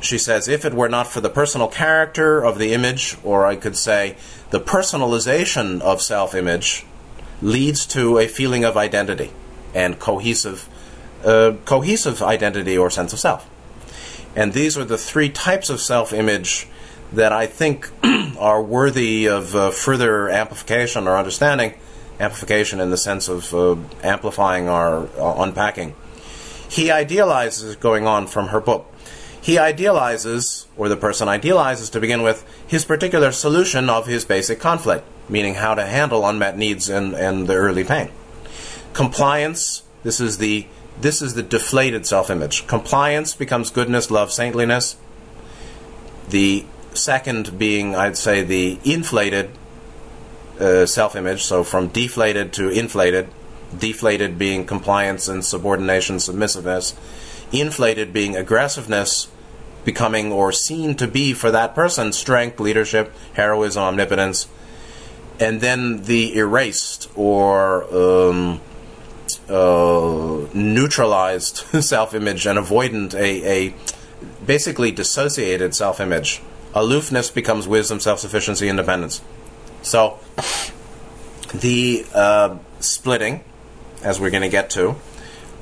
she 0.01 0.17
says, 0.17 0.47
if 0.47 0.65
it 0.65 0.73
were 0.73 0.89
not 0.89 1.07
for 1.07 1.21
the 1.21 1.29
personal 1.29 1.67
character 1.67 2.43
of 2.43 2.57
the 2.57 2.73
image, 2.73 3.17
or 3.23 3.45
I 3.45 3.55
could 3.55 3.77
say 3.77 4.15
the 4.49 4.59
personalization 4.59 5.79
of 5.81 6.01
self 6.01 6.35
image, 6.35 6.85
leads 7.41 7.85
to 7.87 8.17
a 8.17 8.27
feeling 8.27 8.63
of 8.63 8.77
identity 8.77 9.31
and 9.73 9.99
cohesive 9.99 10.67
a 11.23 11.55
cohesive 11.65 12.21
identity 12.21 12.77
or 12.77 12.89
sense 12.89 13.13
of 13.13 13.19
self. 13.19 13.49
And 14.35 14.53
these 14.53 14.77
are 14.77 14.85
the 14.85 14.97
three 14.97 15.29
types 15.29 15.69
of 15.69 15.79
self 15.79 16.13
image 16.13 16.67
that 17.11 17.31
I 17.31 17.45
think 17.45 17.89
are 18.39 18.61
worthy 18.61 19.27
of 19.27 19.55
uh, 19.55 19.71
further 19.71 20.29
amplification 20.29 21.07
or 21.07 21.17
understanding. 21.17 21.75
Amplification 22.19 22.79
in 22.79 22.91
the 22.91 22.97
sense 22.97 23.27
of 23.27 23.53
uh, 23.53 23.75
amplifying 24.03 24.69
or 24.69 25.09
uh, 25.19 25.41
unpacking. 25.41 25.95
He 26.69 26.91
idealizes 26.91 27.75
going 27.75 28.07
on 28.07 28.27
from 28.27 28.49
her 28.49 28.61
book. 28.61 28.90
He 29.41 29.57
idealizes, 29.57 30.67
or 30.77 30.87
the 30.87 30.95
person 30.95 31.27
idealizes 31.27 31.89
to 31.91 31.99
begin 31.99 32.21
with, 32.21 32.45
his 32.65 32.85
particular 32.85 33.31
solution 33.31 33.89
of 33.89 34.05
his 34.05 34.23
basic 34.23 34.59
conflict, 34.59 35.03
meaning 35.27 35.55
how 35.55 35.73
to 35.73 35.85
handle 35.85 36.27
unmet 36.27 36.57
needs 36.57 36.89
and, 36.89 37.15
and 37.15 37.47
the 37.47 37.55
early 37.55 37.83
pain. 37.83 38.11
Compliance, 38.93 39.83
this 40.03 40.19
is 40.19 40.37
the 40.37 40.67
this 40.99 41.21
is 41.21 41.33
the 41.33 41.41
deflated 41.41 42.05
self 42.05 42.29
image. 42.29 42.67
Compliance 42.67 43.33
becomes 43.33 43.71
goodness, 43.71 44.11
love, 44.11 44.31
saintliness. 44.31 44.97
The 46.29 46.65
second 46.93 47.57
being, 47.57 47.95
I'd 47.95 48.17
say, 48.17 48.43
the 48.43 48.79
inflated 48.83 49.51
uh, 50.59 50.85
self 50.85 51.15
image, 51.15 51.41
so 51.41 51.63
from 51.63 51.87
deflated 51.87 52.53
to 52.53 52.69
inflated. 52.69 53.29
Deflated 53.75 54.37
being 54.37 54.65
compliance 54.65 55.29
and 55.29 55.45
subordination, 55.45 56.19
submissiveness. 56.19 56.93
Inflated 57.51 58.13
being 58.13 58.35
aggressiveness, 58.35 59.27
becoming 59.83 60.31
or 60.31 60.51
seen 60.51 60.95
to 60.95 61.07
be 61.07 61.33
for 61.33 61.51
that 61.51 61.75
person 61.75 62.13
strength, 62.13 62.59
leadership, 62.59 63.13
heroism, 63.33 63.83
omnipotence. 63.83 64.47
And 65.39 65.61
then 65.61 66.03
the 66.03 66.37
erased 66.37 67.09
or. 67.15 67.83
Um, 67.93 68.61
uh, 69.49 70.47
neutralized 70.53 71.57
self-image 71.83 72.45
and 72.45 72.59
avoidant, 72.59 73.13
a, 73.13 73.67
a 73.69 73.75
basically 74.45 74.91
dissociated 74.91 75.75
self-image. 75.75 76.41
Aloofness 76.73 77.31
becomes 77.31 77.67
wisdom, 77.67 77.99
self-sufficiency, 77.99 78.69
independence. 78.69 79.21
So 79.81 80.19
the 81.53 82.05
uh, 82.13 82.57
splitting, 82.79 83.43
as 84.03 84.19
we're 84.19 84.29
going 84.29 84.43
to 84.43 84.49
get 84.49 84.69
to, 84.71 84.95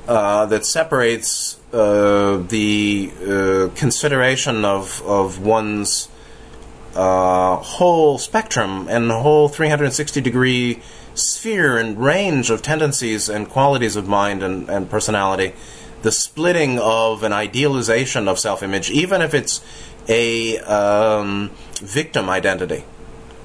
uh, 0.08 0.46
that 0.46 0.64
separates 0.66 1.58
uh, 1.72 2.38
the 2.48 3.10
uh, 3.20 3.74
consideration 3.76 4.64
of 4.64 5.02
of 5.06 5.38
one's 5.40 6.08
uh, 6.94 7.56
whole 7.56 8.18
spectrum 8.18 8.86
and 8.88 9.08
the 9.08 9.20
whole 9.20 9.48
360 9.48 10.20
degree 10.20 10.82
sphere 11.14 11.78
and 11.78 11.98
range 12.02 12.50
of 12.50 12.62
tendencies 12.62 13.28
and 13.28 13.48
qualities 13.48 13.96
of 13.96 14.08
mind 14.08 14.42
and, 14.42 14.68
and 14.68 14.90
personality, 14.90 15.52
the 16.02 16.12
splitting 16.12 16.78
of 16.78 17.22
an 17.22 17.32
idealization 17.32 18.26
of 18.26 18.38
self 18.38 18.62
image, 18.62 18.90
even 18.90 19.22
if 19.22 19.34
it's 19.34 19.60
a 20.08 20.58
um, 20.60 21.50
victim 21.74 22.28
identity 22.28 22.84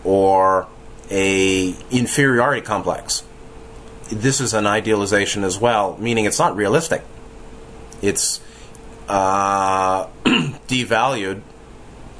or 0.03 0.67
a 1.11 1.75
inferiority 1.91 2.61
complex. 2.61 3.23
This 4.09 4.39
is 4.39 4.53
an 4.53 4.67
idealization 4.67 5.43
as 5.43 5.59
well, 5.59 5.97
meaning 5.97 6.25
it's 6.25 6.39
not 6.39 6.55
realistic. 6.55 7.03
It's 8.01 8.39
uh, 9.07 10.07
devalued 10.23 11.41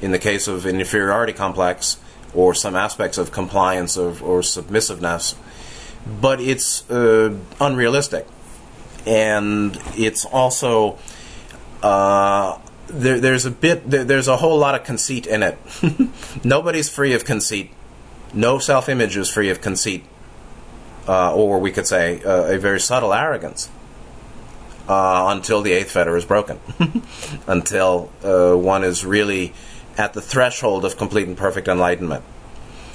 in 0.00 0.10
the 0.10 0.18
case 0.18 0.48
of 0.48 0.66
an 0.66 0.80
inferiority 0.80 1.32
complex 1.32 1.98
or 2.34 2.54
some 2.54 2.76
aspects 2.76 3.18
of 3.18 3.32
compliance 3.32 3.96
or, 3.96 4.10
or 4.22 4.42
submissiveness, 4.42 5.34
but 6.20 6.40
it's 6.40 6.88
uh, 6.90 7.36
unrealistic. 7.60 8.26
And 9.06 9.78
it's 9.96 10.24
also, 10.24 10.98
uh, 11.82 12.58
there, 12.88 13.20
there's 13.20 13.46
a 13.46 13.50
bit, 13.50 13.88
there, 13.88 14.04
there's 14.04 14.28
a 14.28 14.36
whole 14.36 14.58
lot 14.58 14.74
of 14.74 14.84
conceit 14.84 15.26
in 15.26 15.42
it. 15.42 15.58
Nobody's 16.44 16.88
free 16.88 17.14
of 17.14 17.24
conceit. 17.24 17.70
No 18.34 18.58
self 18.58 18.88
image 18.88 19.16
is 19.16 19.30
free 19.30 19.50
of 19.50 19.60
conceit. 19.60 20.04
Uh, 21.06 21.34
or 21.34 21.60
we 21.60 21.70
could 21.70 21.86
say 21.86 22.20
uh, 22.24 22.44
a 22.44 22.58
very 22.58 22.80
subtle 22.80 23.14
arrogance. 23.14 23.70
Uh, 24.88 25.34
until 25.34 25.62
the 25.62 25.72
eighth 25.72 25.90
fetter 25.90 26.16
is 26.16 26.24
broken, 26.24 26.60
until 27.48 28.08
uh, 28.22 28.54
one 28.54 28.84
is 28.84 29.04
really 29.04 29.52
at 29.98 30.12
the 30.12 30.20
threshold 30.20 30.84
of 30.84 30.96
complete 30.96 31.26
and 31.26 31.36
perfect 31.36 31.66
enlightenment. 31.66 32.22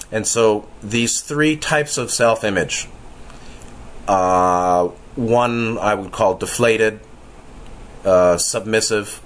And 0.09 0.25
so 0.25 0.69
these 0.81 1.19
three 1.19 1.57
types 1.57 1.97
of 1.97 2.09
self 2.09 2.45
image 2.45 2.87
uh, 4.07 4.87
one 5.15 5.77
I 5.79 5.93
would 5.95 6.13
call 6.13 6.35
deflated, 6.35 7.01
uh, 8.05 8.37
submissive, 8.37 9.21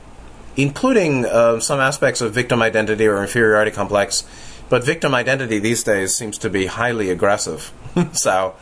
including 0.57 1.25
some 1.59 1.79
aspects 1.79 2.21
of 2.21 2.33
victim 2.33 2.63
identity 2.63 3.05
or 3.05 3.21
inferiority 3.21 3.69
complex. 3.69 4.23
But 4.69 4.83
victim 4.83 5.13
identity 5.13 5.59
these 5.59 5.83
days 5.83 6.15
seems 6.15 6.37
to 6.39 6.49
be 6.49 6.65
highly 6.65 7.11
aggressive. 7.11 7.71
so 8.13 8.55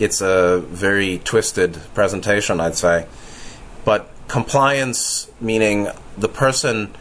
it's 0.00 0.22
a 0.22 0.60
very 0.66 1.18
twisted 1.18 1.78
presentation, 1.92 2.58
I'd 2.58 2.74
say. 2.74 3.06
But 3.84 4.08
compliance, 4.28 5.30
meaning 5.40 5.88
the 6.16 6.28
person 6.28 6.94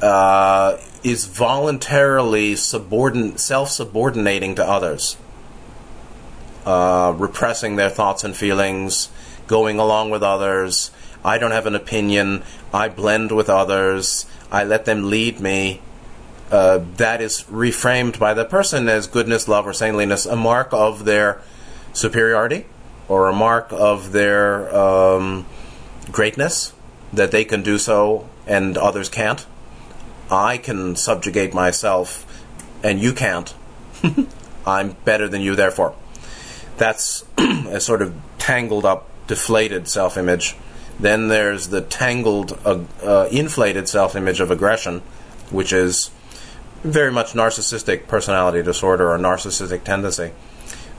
uh, 0.00 0.78
is 1.04 1.26
voluntarily 1.26 2.54
subordin- 2.54 3.38
self-subordinating 3.38 4.54
to 4.54 4.64
others, 4.66 5.18
uh, 6.64 7.14
repressing 7.16 7.76
their 7.76 7.90
thoughts 7.90 8.24
and 8.24 8.34
feelings, 8.34 9.10
going 9.46 9.78
along 9.78 10.08
with 10.08 10.22
others. 10.22 10.90
I 11.22 11.36
don't 11.36 11.50
have 11.50 11.66
an 11.66 11.74
opinion. 11.74 12.42
I 12.72 12.88
blend 12.88 13.32
with 13.32 13.50
others. 13.50 14.24
I 14.50 14.64
let 14.64 14.86
them 14.86 15.10
lead 15.10 15.40
me. 15.40 15.82
Uh, 16.50 16.80
that 16.96 17.20
is 17.20 17.44
reframed 17.50 18.18
by 18.18 18.32
the 18.32 18.46
person 18.46 18.88
as 18.88 19.06
goodness, 19.06 19.46
love, 19.46 19.66
or 19.66 19.74
saintliness, 19.74 20.24
a 20.24 20.36
mark 20.36 20.72
of 20.72 21.04
their 21.04 21.42
superiority 21.92 22.66
or 23.08 23.28
a 23.28 23.32
mark 23.32 23.68
of 23.72 24.12
their 24.12 24.74
um, 24.74 25.46
greatness 26.10 26.72
that 27.12 27.30
they 27.30 27.44
can 27.44 27.62
do 27.62 27.78
so 27.78 28.28
and 28.46 28.76
others 28.76 29.08
can't. 29.08 29.46
I 30.30 30.58
can 30.58 30.96
subjugate 30.96 31.52
myself 31.52 32.26
and 32.82 33.00
you 33.00 33.12
can't. 33.12 33.54
I'm 34.66 34.92
better 35.04 35.28
than 35.28 35.42
you, 35.42 35.56
therefore. 35.56 35.94
That's 36.76 37.24
a 37.38 37.80
sort 37.80 38.02
of 38.02 38.14
tangled 38.38 38.84
up, 38.84 39.08
deflated 39.26 39.88
self 39.88 40.16
image. 40.16 40.56
Then 40.98 41.28
there's 41.28 41.68
the 41.68 41.80
tangled, 41.80 42.58
uh, 42.64 42.84
uh, 43.02 43.28
inflated 43.30 43.88
self 43.88 44.14
image 44.14 44.40
of 44.40 44.50
aggression, 44.50 45.00
which 45.50 45.72
is 45.72 46.10
very 46.82 47.12
much 47.12 47.32
narcissistic 47.32 48.06
personality 48.06 48.62
disorder 48.62 49.10
or 49.10 49.18
narcissistic 49.18 49.84
tendency. 49.84 50.32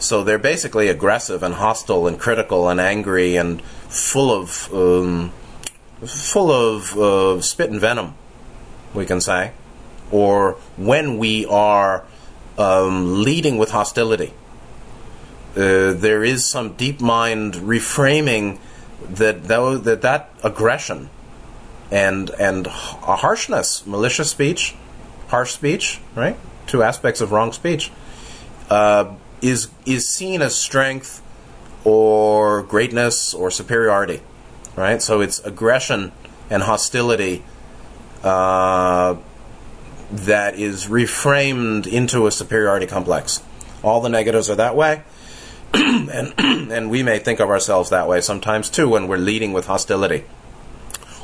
So 0.01 0.23
they're 0.23 0.39
basically 0.39 0.87
aggressive 0.87 1.43
and 1.43 1.53
hostile 1.53 2.07
and 2.07 2.19
critical 2.19 2.67
and 2.69 2.81
angry 2.81 3.35
and 3.35 3.61
full 3.61 4.31
of 4.31 4.73
um, 4.73 5.31
full 6.03 6.51
of 6.51 6.97
uh, 6.97 7.39
spit 7.41 7.69
and 7.69 7.79
venom 7.79 8.15
we 8.95 9.05
can 9.05 9.21
say, 9.21 9.51
or 10.09 10.53
when 10.75 11.19
we 11.19 11.45
are 11.45 12.03
um, 12.57 13.21
leading 13.21 13.59
with 13.59 13.69
hostility. 13.69 14.33
Uh, 15.51 15.93
there 15.93 16.23
is 16.23 16.45
some 16.45 16.73
deep 16.73 16.99
mind 16.99 17.53
reframing 17.53 18.57
that 19.07 19.43
though 19.43 19.77
that 19.77 20.01
that 20.01 20.31
aggression 20.43 21.11
and 21.91 22.31
and 22.31 22.65
harshness, 22.65 23.85
malicious 23.85 24.31
speech, 24.31 24.73
harsh 25.27 25.51
speech, 25.51 25.99
right? 26.15 26.37
Two 26.65 26.81
aspects 26.81 27.21
of 27.21 27.31
wrong 27.31 27.51
speech 27.51 27.91
uh, 28.71 29.13
is 29.41 29.69
is 29.85 30.07
seen 30.07 30.41
as 30.41 30.55
strength 30.55 31.21
or 31.83 32.61
greatness 32.63 33.33
or 33.33 33.49
superiority, 33.49 34.21
right? 34.75 35.01
So 35.01 35.21
it's 35.21 35.39
aggression 35.39 36.11
and 36.49 36.63
hostility 36.63 37.43
uh, 38.23 39.15
that 40.11 40.55
is 40.55 40.85
reframed 40.85 41.87
into 41.87 42.27
a 42.27 42.31
superiority 42.31 42.85
complex. 42.85 43.41
All 43.83 44.01
the 44.01 44.09
negatives 44.09 44.49
are 44.49 44.55
that 44.55 44.75
way, 44.75 45.01
and 45.73 46.33
and 46.37 46.91
we 46.91 47.01
may 47.01 47.17
think 47.17 47.39
of 47.39 47.49
ourselves 47.49 47.89
that 47.89 48.07
way 48.07 48.21
sometimes 48.21 48.69
too 48.69 48.89
when 48.89 49.07
we're 49.07 49.17
leading 49.17 49.53
with 49.53 49.65
hostility, 49.65 50.25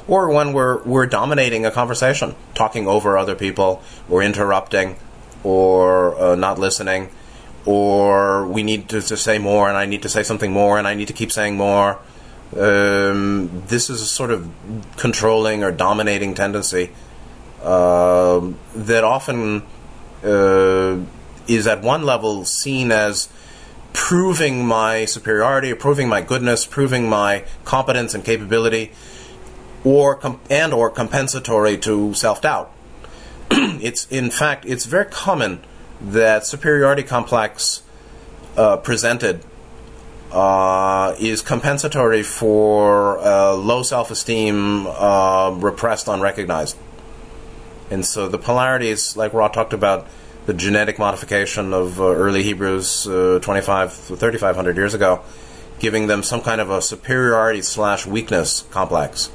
or 0.08 0.30
when 0.32 0.54
we're 0.54 0.82
we're 0.84 1.06
dominating 1.06 1.66
a 1.66 1.72
conversation, 1.72 2.36
talking 2.56 2.88
over 2.88 3.18
other 3.18 3.36
people, 3.36 3.84
or 4.10 4.24
interrupting, 4.24 4.96
or 5.44 6.20
uh, 6.20 6.36
not 6.36 6.58
listening, 6.58 7.12
or 7.68 8.48
we 8.48 8.64
need 8.64 8.90
to, 8.90 9.02
to 9.02 9.16
say 9.16 9.38
more, 9.38 9.68
and 9.68 9.78
I 9.78 9.86
need 9.86 10.02
to 10.02 10.10
say 10.10 10.24
something 10.24 10.52
more, 10.52 10.80
and 10.80 10.88
I 10.88 10.96
need 10.96 11.10
to 11.10 11.14
keep 11.14 11.32
saying 11.32 11.56
more 11.56 12.00
um, 12.56 13.64
this 13.68 13.90
is 13.90 14.02
a 14.02 14.06
sort 14.06 14.32
of 14.32 14.50
controlling 14.96 15.64
or 15.64 15.72
dominating 15.72 16.34
tendency 16.34 16.92
uh, 17.62 18.52
that 18.76 19.04
often 19.04 19.64
uh, 20.24 20.98
is 21.48 21.68
at 21.68 21.82
one 21.82 22.04
level 22.04 22.46
seen 22.46 22.92
as 22.92 23.28
proving 23.92 24.66
my 24.66 25.06
superiority, 25.06 25.74
proving 25.74 26.08
my 26.08 26.22
goodness, 26.22 26.66
proving 26.66 27.10
my 27.10 27.44
competence 27.66 28.14
and 28.14 28.24
capability, 28.24 28.92
or 29.84 30.16
com- 30.16 30.40
and 30.50 30.74
or 30.74 30.90
compensatory 30.90 31.78
to 31.78 32.14
self 32.14 32.42
doubt. 32.42 32.72
it's 33.52 34.08
in 34.08 34.30
fact 34.30 34.66
it's 34.66 34.86
very 34.86 35.06
common 35.06 35.62
that 36.02 36.46
superiority 36.46 37.04
complex 37.04 37.82
uh, 38.56 38.78
presented 38.78 39.44
uh, 40.32 41.16
is 41.20 41.42
compensatory 41.42 42.24
for 42.24 43.20
uh, 43.20 43.54
low 43.54 43.84
self 43.84 44.12
esteem, 44.12 44.88
uh, 44.88 45.52
repressed, 45.58 46.08
unrecognized. 46.08 46.78
And 47.90 48.06
so 48.06 48.28
the 48.28 48.38
polarities, 48.38 49.16
like 49.16 49.34
Ra 49.34 49.48
talked 49.48 49.74
about, 49.74 50.08
the 50.46 50.54
genetic 50.54 50.98
modification 50.98 51.74
of 51.74 52.00
uh, 52.00 52.06
early 52.06 52.42
Hebrews 52.44 53.08
uh, 53.08 53.40
25, 53.42 53.94
3,500 53.94 54.78
years 54.78 54.94
ago, 54.94 55.22
giving 55.80 56.08
them 56.08 56.24
some 56.24 56.42
kind 56.42 56.62
of 56.62 56.70
a 56.70 56.82
superiority 56.82 57.62
slash 57.62 58.06
weakness 58.06 58.62
complex. 58.72 59.30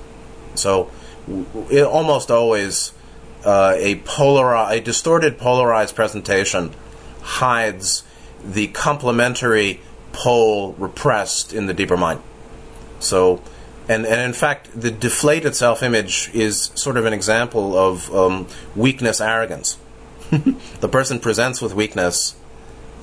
So 0.54 0.90
it 1.70 1.84
almost 1.84 2.30
always 2.30 2.92
uh, 3.44 3.74
a 3.76 3.96
polar, 4.00 4.54
a 4.54 4.80
distorted 4.80 5.38
polarized 5.38 5.94
presentation 5.94 6.72
hides 7.22 8.04
the 8.44 8.68
complementary 8.68 9.80
pole 10.12 10.72
repressed 10.74 11.52
in 11.52 11.66
the 11.66 11.74
deeper 11.74 11.96
mind. 11.96 12.20
So, 13.00 13.42
and, 13.88 14.06
and 14.06 14.20
in 14.20 14.32
fact, 14.32 14.68
the 14.78 14.90
deflated 14.90 15.56
self 15.56 15.82
image 15.82 16.30
is 16.32 16.70
sort 16.74 16.96
of 16.96 17.06
an 17.06 17.12
example 17.12 17.76
of 17.76 18.14
um, 18.14 18.46
weakness 18.76 19.20
arrogance. 19.20 19.76
the 20.80 20.88
person 20.88 21.18
presents 21.18 21.60
with 21.60 21.74
weakness 21.74 22.36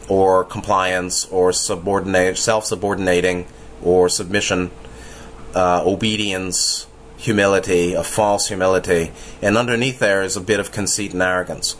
or 0.07 0.43
compliance 0.43 1.25
or 1.25 1.51
subordinate, 1.51 2.37
self 2.37 2.65
subordinating 2.65 3.45
or 3.83 4.09
submission, 4.09 4.71
uh, 5.55 5.83
obedience, 5.85 6.87
humility, 7.19 7.93
a 7.93 8.03
false 8.03 8.47
humility, 8.47 9.11
and 9.41 9.57
underneath 9.57 9.99
there 9.99 10.23
is 10.23 10.35
a 10.35 10.41
bit 10.41 10.59
of 10.59 10.71
conceit 10.71 11.13
and 11.13 11.21
arrogance. 11.21 11.75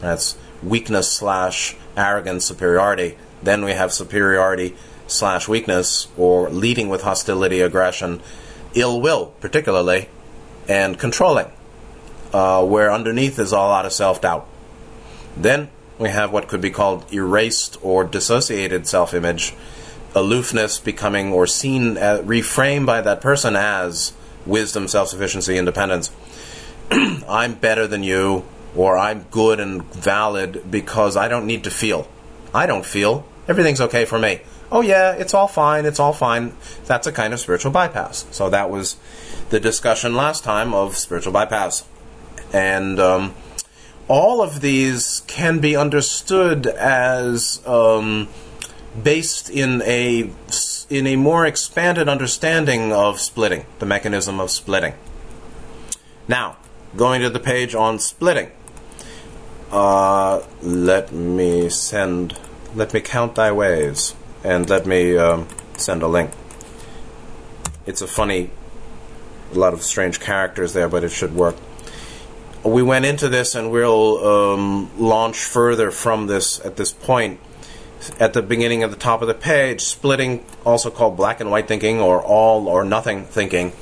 That's 0.00 0.36
weakness 0.62 1.12
slash 1.12 1.76
arrogance, 1.96 2.44
superiority 2.44 3.16
then 3.42 3.64
we 3.64 3.72
have 3.72 3.92
superiority 3.92 4.74
slash 5.06 5.48
weakness 5.48 6.08
or 6.16 6.50
leading 6.50 6.88
with 6.88 7.02
hostility, 7.02 7.60
aggression, 7.60 8.20
ill 8.74 9.00
will, 9.00 9.26
particularly, 9.40 10.08
and 10.68 10.98
controlling, 10.98 11.50
uh, 12.32 12.64
where 12.64 12.92
underneath 12.92 13.38
is 13.38 13.52
a 13.52 13.56
lot 13.56 13.86
of 13.86 13.92
self 13.92 14.20
doubt. 14.20 14.46
Then 15.36 15.70
we 15.98 16.10
have 16.10 16.32
what 16.32 16.48
could 16.48 16.60
be 16.60 16.70
called 16.70 17.12
erased 17.12 17.78
or 17.82 18.04
dissociated 18.04 18.86
self 18.86 19.14
image, 19.14 19.54
aloofness 20.14 20.78
becoming 20.78 21.32
or 21.32 21.46
seen, 21.46 21.96
uh, 21.96 22.18
reframed 22.18 22.86
by 22.86 23.00
that 23.00 23.20
person 23.20 23.56
as 23.56 24.12
wisdom, 24.48 24.88
self 24.88 25.08
sufficiency, 25.08 25.56
independence. 25.56 26.10
I'm 26.90 27.54
better 27.54 27.86
than 27.86 28.02
you, 28.02 28.44
or 28.74 28.98
I'm 28.98 29.24
good 29.30 29.60
and 29.60 29.82
valid 29.94 30.70
because 30.70 31.16
I 31.16 31.28
don't 31.28 31.46
need 31.46 31.64
to 31.64 31.70
feel. 31.70 32.08
I 32.54 32.66
don't 32.66 32.84
feel. 32.84 33.26
Everything's 33.46 33.80
okay 33.80 34.04
for 34.04 34.18
me. 34.18 34.40
Oh, 34.70 34.82
yeah, 34.82 35.12
it's 35.12 35.32
all 35.32 35.48
fine, 35.48 35.86
it's 35.86 35.98
all 35.98 36.12
fine. 36.12 36.52
That's 36.84 37.06
a 37.06 37.12
kind 37.12 37.32
of 37.32 37.40
spiritual 37.40 37.72
bypass. 37.72 38.26
So 38.30 38.50
that 38.50 38.68
was 38.70 38.96
the 39.48 39.58
discussion 39.58 40.14
last 40.14 40.44
time 40.44 40.74
of 40.74 40.96
spiritual 40.96 41.32
bypass. 41.32 41.86
And 42.52 43.00
um, 43.00 43.34
all 44.08 44.42
of 44.42 44.60
these 44.60 45.22
can 45.26 45.60
be 45.60 45.74
understood 45.74 46.66
as 46.66 47.66
um, 47.66 48.28
based 49.02 49.48
in 49.48 49.82
a 49.82 50.30
in 50.90 51.06
a 51.06 51.16
more 51.16 51.44
expanded 51.44 52.08
understanding 52.08 52.92
of 52.92 53.20
splitting, 53.20 53.66
the 53.78 53.86
mechanism 53.86 54.40
of 54.40 54.50
splitting. 54.50 54.94
Now, 56.26 56.56
going 56.96 57.20
to 57.20 57.30
the 57.30 57.40
page 57.40 57.74
on 57.74 57.98
splitting. 57.98 58.50
Uh, 59.70 60.42
let 60.62 61.12
me 61.12 61.68
send. 61.68 62.38
Let 62.74 62.94
me 62.94 63.00
count 63.00 63.34
thy 63.34 63.52
ways, 63.52 64.14
and 64.42 64.68
let 64.68 64.86
me 64.86 65.16
um, 65.16 65.48
send 65.76 66.02
a 66.02 66.08
link. 66.08 66.30
It's 67.86 68.00
a 68.00 68.06
funny, 68.06 68.50
a 69.52 69.58
lot 69.58 69.72
of 69.74 69.82
strange 69.82 70.20
characters 70.20 70.72
there, 70.72 70.88
but 70.88 71.04
it 71.04 71.10
should 71.10 71.34
work. 71.34 71.56
We 72.62 72.82
went 72.82 73.04
into 73.04 73.28
this, 73.28 73.54
and 73.54 73.70
we'll 73.70 74.26
um, 74.26 74.90
launch 74.98 75.36
further 75.38 75.90
from 75.90 76.26
this 76.26 76.64
at 76.64 76.76
this 76.76 76.92
point. 76.92 77.40
At 78.20 78.32
the 78.32 78.42
beginning 78.42 78.82
of 78.82 78.90
the 78.90 78.96
top 78.96 79.22
of 79.22 79.28
the 79.28 79.34
page, 79.34 79.80
splitting, 79.82 80.44
also 80.64 80.90
called 80.90 81.16
black 81.16 81.40
and 81.40 81.50
white 81.50 81.68
thinking 81.68 82.00
or 82.00 82.22
all 82.22 82.68
or 82.68 82.84
nothing 82.84 83.24
thinking. 83.24 83.72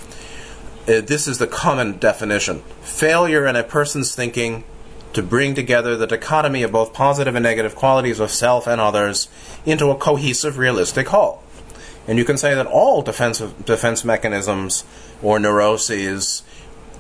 Uh, 0.89 1.01
this 1.01 1.27
is 1.27 1.39
the 1.39 1.47
common 1.47 1.99
definition 1.99 2.61
failure 2.81 3.47
in 3.47 3.57
a 3.57 3.65
person's 3.65 4.15
thinking 4.15 4.65
to 5.13 5.23
bring 5.23 5.55
together 5.55 5.97
the 5.97 6.07
dichotomy 6.07 6.63
of 6.63 6.71
both 6.71 6.93
positive 6.93 7.35
and 7.35 7.43
negative 7.43 7.75
qualities 7.75 8.21
of 8.21 8.31
self 8.31 8.67
and 8.67 8.81
others 8.81 9.29
into 9.65 9.91
a 9.91 9.97
cohesive, 9.97 10.59
realistic 10.59 11.09
whole. 11.09 11.43
And 12.07 12.19
you 12.19 12.25
can 12.25 12.37
say 12.37 12.55
that 12.55 12.67
all 12.67 13.03
defensive 13.03 13.65
defense 13.65 14.05
mechanisms 14.05 14.85
or 15.23 15.39
neuroses 15.39 16.43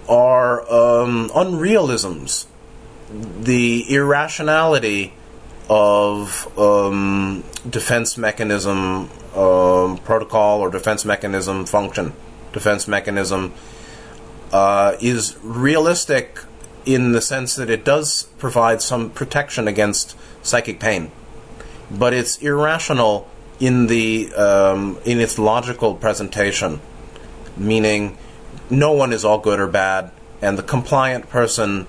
are 0.08 0.62
um, 0.72 1.28
unrealisms. 1.30 2.46
The 3.10 3.84
irrationality 3.94 5.12
of 5.68 6.58
um, 6.58 7.42
defense 7.68 8.16
mechanism 8.16 9.10
um, 9.34 9.98
protocol 9.98 10.60
or 10.60 10.70
defense 10.70 11.04
mechanism 11.04 11.66
function, 11.66 12.12
defense 12.52 12.86
mechanism 12.86 13.52
uh, 14.52 14.96
is 15.00 15.36
realistic 15.42 16.38
in 16.84 17.12
the 17.12 17.20
sense 17.20 17.56
that 17.56 17.68
it 17.68 17.84
does 17.84 18.24
provide 18.38 18.80
some 18.80 19.10
protection 19.10 19.66
against 19.66 20.16
psychic 20.42 20.78
pain, 20.78 21.10
but 21.90 22.14
it's 22.14 22.38
irrational 22.38 23.28
in 23.58 23.88
the 23.88 24.32
um, 24.34 24.98
in 25.04 25.18
its 25.18 25.38
logical 25.38 25.94
presentation, 25.94 26.80
meaning 27.56 28.16
no 28.70 28.92
one 28.92 29.12
is 29.12 29.24
all 29.24 29.38
good 29.38 29.58
or 29.58 29.66
bad, 29.66 30.12
and 30.40 30.56
the 30.56 30.62
compliant 30.62 31.28
person 31.28 31.86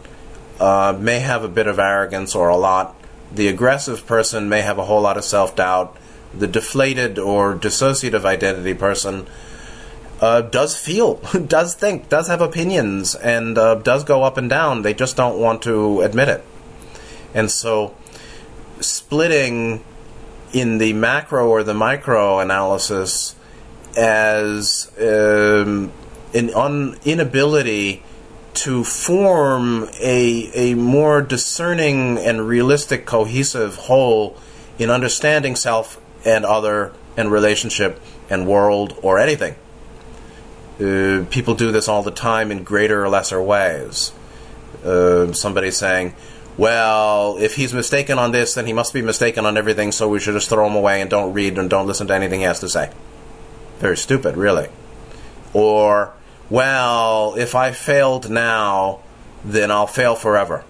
uh, 0.59 0.97
may 0.99 1.19
have 1.19 1.43
a 1.43 1.47
bit 1.47 1.67
of 1.67 1.77
arrogance 1.77 2.33
or 2.33 2.49
a 2.49 2.57
lot. 2.57 2.95
The 3.33 3.47
aggressive 3.47 4.05
person 4.05 4.49
may 4.49 4.61
have 4.61 4.77
a 4.77 4.85
whole 4.85 5.01
lot 5.01 5.17
of 5.17 5.23
self 5.23 5.55
doubt. 5.55 5.95
The 6.37 6.47
deflated 6.47 7.17
or 7.17 7.55
dissociative 7.55 8.25
identity 8.25 8.73
person 8.73 9.27
uh, 10.21 10.41
does 10.41 10.77
feel, 10.77 11.15
does 11.47 11.75
think, 11.75 12.09
does 12.09 12.27
have 12.27 12.41
opinions, 12.41 13.15
and 13.15 13.57
uh, 13.57 13.75
does 13.75 14.03
go 14.03 14.23
up 14.23 14.37
and 14.37 14.49
down. 14.49 14.81
They 14.81 14.93
just 14.93 15.15
don't 15.15 15.39
want 15.39 15.61
to 15.63 16.01
admit 16.01 16.29
it. 16.29 16.43
And 17.33 17.51
so, 17.51 17.95
splitting 18.79 19.83
in 20.53 20.77
the 20.77 20.93
macro 20.93 21.49
or 21.49 21.63
the 21.63 21.73
micro 21.73 22.39
analysis 22.39 23.35
as 23.95 24.91
um, 24.99 25.91
an 26.33 26.53
un- 26.53 26.97
inability 27.03 28.03
to 28.57 28.83
form 28.83 29.89
a, 30.01 30.49
a 30.53 30.73
more 30.73 31.21
discerning 31.21 32.17
and 32.17 32.47
realistic, 32.47 33.05
cohesive 33.05 33.75
whole 33.75 34.35
in 34.79 34.89
understanding 34.89 35.55
self 35.55 36.01
and 36.25 36.45
other 36.45 36.91
and 37.15 37.31
relationship 37.31 37.99
and 38.29 38.47
world 38.47 38.97
or 39.01 39.19
anything. 39.19 39.55
Uh, 40.79 41.25
people 41.29 41.55
do 41.55 41.71
this 41.71 41.87
all 41.87 42.03
the 42.03 42.11
time 42.11 42.51
in 42.51 42.63
greater 42.63 43.03
or 43.03 43.09
lesser 43.09 43.41
ways. 43.41 44.11
Uh, 44.83 45.31
somebody 45.33 45.71
saying, 45.71 46.13
well, 46.57 47.37
if 47.37 47.55
he's 47.55 47.73
mistaken 47.73 48.17
on 48.17 48.31
this, 48.31 48.55
then 48.55 48.65
he 48.65 48.73
must 48.73 48.93
be 48.93 49.01
mistaken 49.01 49.45
on 49.45 49.57
everything, 49.57 49.91
so 49.91 50.09
we 50.09 50.19
should 50.19 50.33
just 50.33 50.49
throw 50.49 50.65
him 50.65 50.75
away 50.75 51.01
and 51.01 51.09
don't 51.09 51.33
read 51.33 51.57
and 51.57 51.69
don't 51.69 51.85
listen 51.85 52.07
to 52.07 52.15
anything 52.15 52.39
he 52.39 52.45
has 52.45 52.59
to 52.61 52.69
say. 52.69 52.91
Very 53.77 53.97
stupid, 53.97 54.35
really. 54.35 54.69
Or, 55.53 56.13
well, 56.49 57.35
if 57.35 57.55
I 57.55 57.71
failed 57.71 58.29
now, 58.29 59.01
then 59.43 59.71
I'll 59.71 59.87
fail 59.87 60.15
forever. 60.15 60.63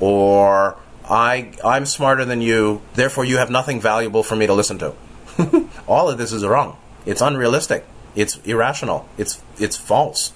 Or, 0.00 0.76
I, 1.08 1.52
I'm 1.64 1.86
smarter 1.86 2.24
than 2.24 2.40
you, 2.40 2.82
therefore 2.94 3.24
you 3.24 3.36
have 3.36 3.50
nothing 3.50 3.80
valuable 3.80 4.22
for 4.22 4.36
me 4.36 4.46
to 4.46 4.54
listen 4.54 4.78
to. 4.78 4.94
All 5.88 6.08
of 6.08 6.18
this 6.18 6.32
is 6.32 6.44
wrong. 6.44 6.76
It's 7.06 7.20
unrealistic. 7.20 7.84
It's 8.14 8.36
irrational. 8.44 9.08
It's 9.18 9.42
it's 9.58 9.76
false. 9.76 10.32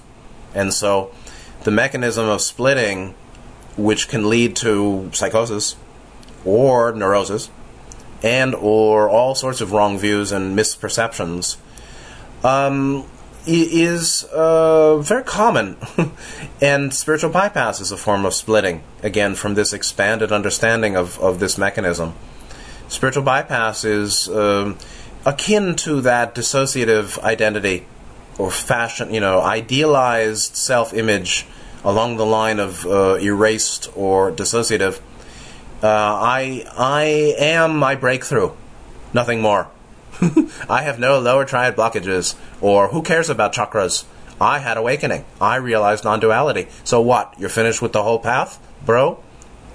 And 0.53 0.73
so 0.73 1.11
the 1.63 1.71
mechanism 1.71 2.27
of 2.27 2.41
splitting 2.41 3.15
which 3.77 4.09
can 4.09 4.29
lead 4.29 4.55
to 4.57 5.09
psychosis 5.13 5.75
or 6.45 6.91
neurosis 6.91 7.49
and 8.21 8.53
or 8.55 9.09
all 9.09 9.35
sorts 9.35 9.61
of 9.61 9.71
wrong 9.71 9.97
views 9.97 10.31
and 10.31 10.57
misperceptions 10.57 11.57
um, 12.43 13.05
is 13.49 14.23
uh, 14.25 14.97
very 14.99 15.23
common. 15.23 15.77
and 16.61 16.93
spiritual 16.93 17.29
bypass 17.29 17.79
is 17.79 17.91
a 17.91 17.97
form 17.97 18.25
of 18.25 18.33
splitting, 18.33 18.83
again, 19.03 19.35
from 19.35 19.55
this 19.55 19.73
expanded 19.73 20.31
understanding 20.31 20.95
of, 20.95 21.19
of 21.19 21.39
this 21.39 21.57
mechanism. 21.57 22.13
Spiritual 22.87 23.23
bypass 23.23 23.83
is 23.83 24.27
um, 24.29 24.77
akin 25.25 25.75
to 25.75 26.01
that 26.01 26.35
dissociative 26.35 27.19
identity 27.23 27.85
or 28.37 28.49
fashion, 28.49 29.13
you 29.13 29.19
know, 29.19 29.41
idealized 29.41 30.55
self 30.55 30.93
image 30.93 31.45
along 31.83 32.17
the 32.17 32.25
line 32.25 32.59
of 32.59 32.85
uh, 32.85 33.15
erased 33.15 33.89
or 33.95 34.31
dissociative. 34.31 34.99
Uh, 35.81 35.87
I 35.87 36.65
I 36.77 37.03
am 37.37 37.77
my 37.77 37.95
breakthrough, 37.95 38.51
nothing 39.13 39.41
more. 39.41 39.69
I 40.69 40.83
have 40.83 40.99
no 40.99 41.19
lower 41.19 41.45
triad 41.45 41.75
blockages, 41.75 42.35
or 42.61 42.89
who 42.89 43.01
cares 43.01 43.29
about 43.29 43.53
chakras? 43.53 44.05
I 44.41 44.59
had 44.59 44.77
awakening. 44.77 45.25
I 45.39 45.55
realized 45.57 46.03
non 46.03 46.19
duality. 46.19 46.67
So 46.83 47.01
what? 47.01 47.33
You're 47.37 47.49
finished 47.49 47.81
with 47.81 47.93
the 47.93 48.03
whole 48.03 48.19
path, 48.19 48.59
bro? 48.85 49.21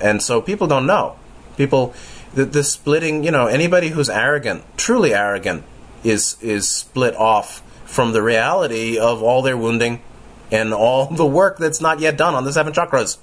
And 0.00 0.22
so 0.22 0.40
people 0.40 0.66
don't 0.66 0.86
know. 0.86 1.16
People 1.56 1.94
the, 2.34 2.44
the 2.44 2.64
splitting, 2.64 3.24
you 3.24 3.30
know, 3.30 3.46
anybody 3.46 3.88
who's 3.88 4.10
arrogant, 4.10 4.64
truly 4.76 5.14
arrogant, 5.14 5.64
is 6.02 6.36
is 6.40 6.68
split 6.68 7.14
off 7.16 7.62
from 7.84 8.12
the 8.12 8.22
reality 8.22 8.98
of 8.98 9.22
all 9.22 9.40
their 9.40 9.56
wounding 9.56 10.02
and 10.50 10.74
all 10.74 11.06
the 11.10 11.26
work 11.26 11.58
that's 11.58 11.80
not 11.80 12.00
yet 12.00 12.16
done 12.16 12.34
on 12.34 12.44
the 12.44 12.52
seven 12.52 12.72
chakras. 12.72 13.18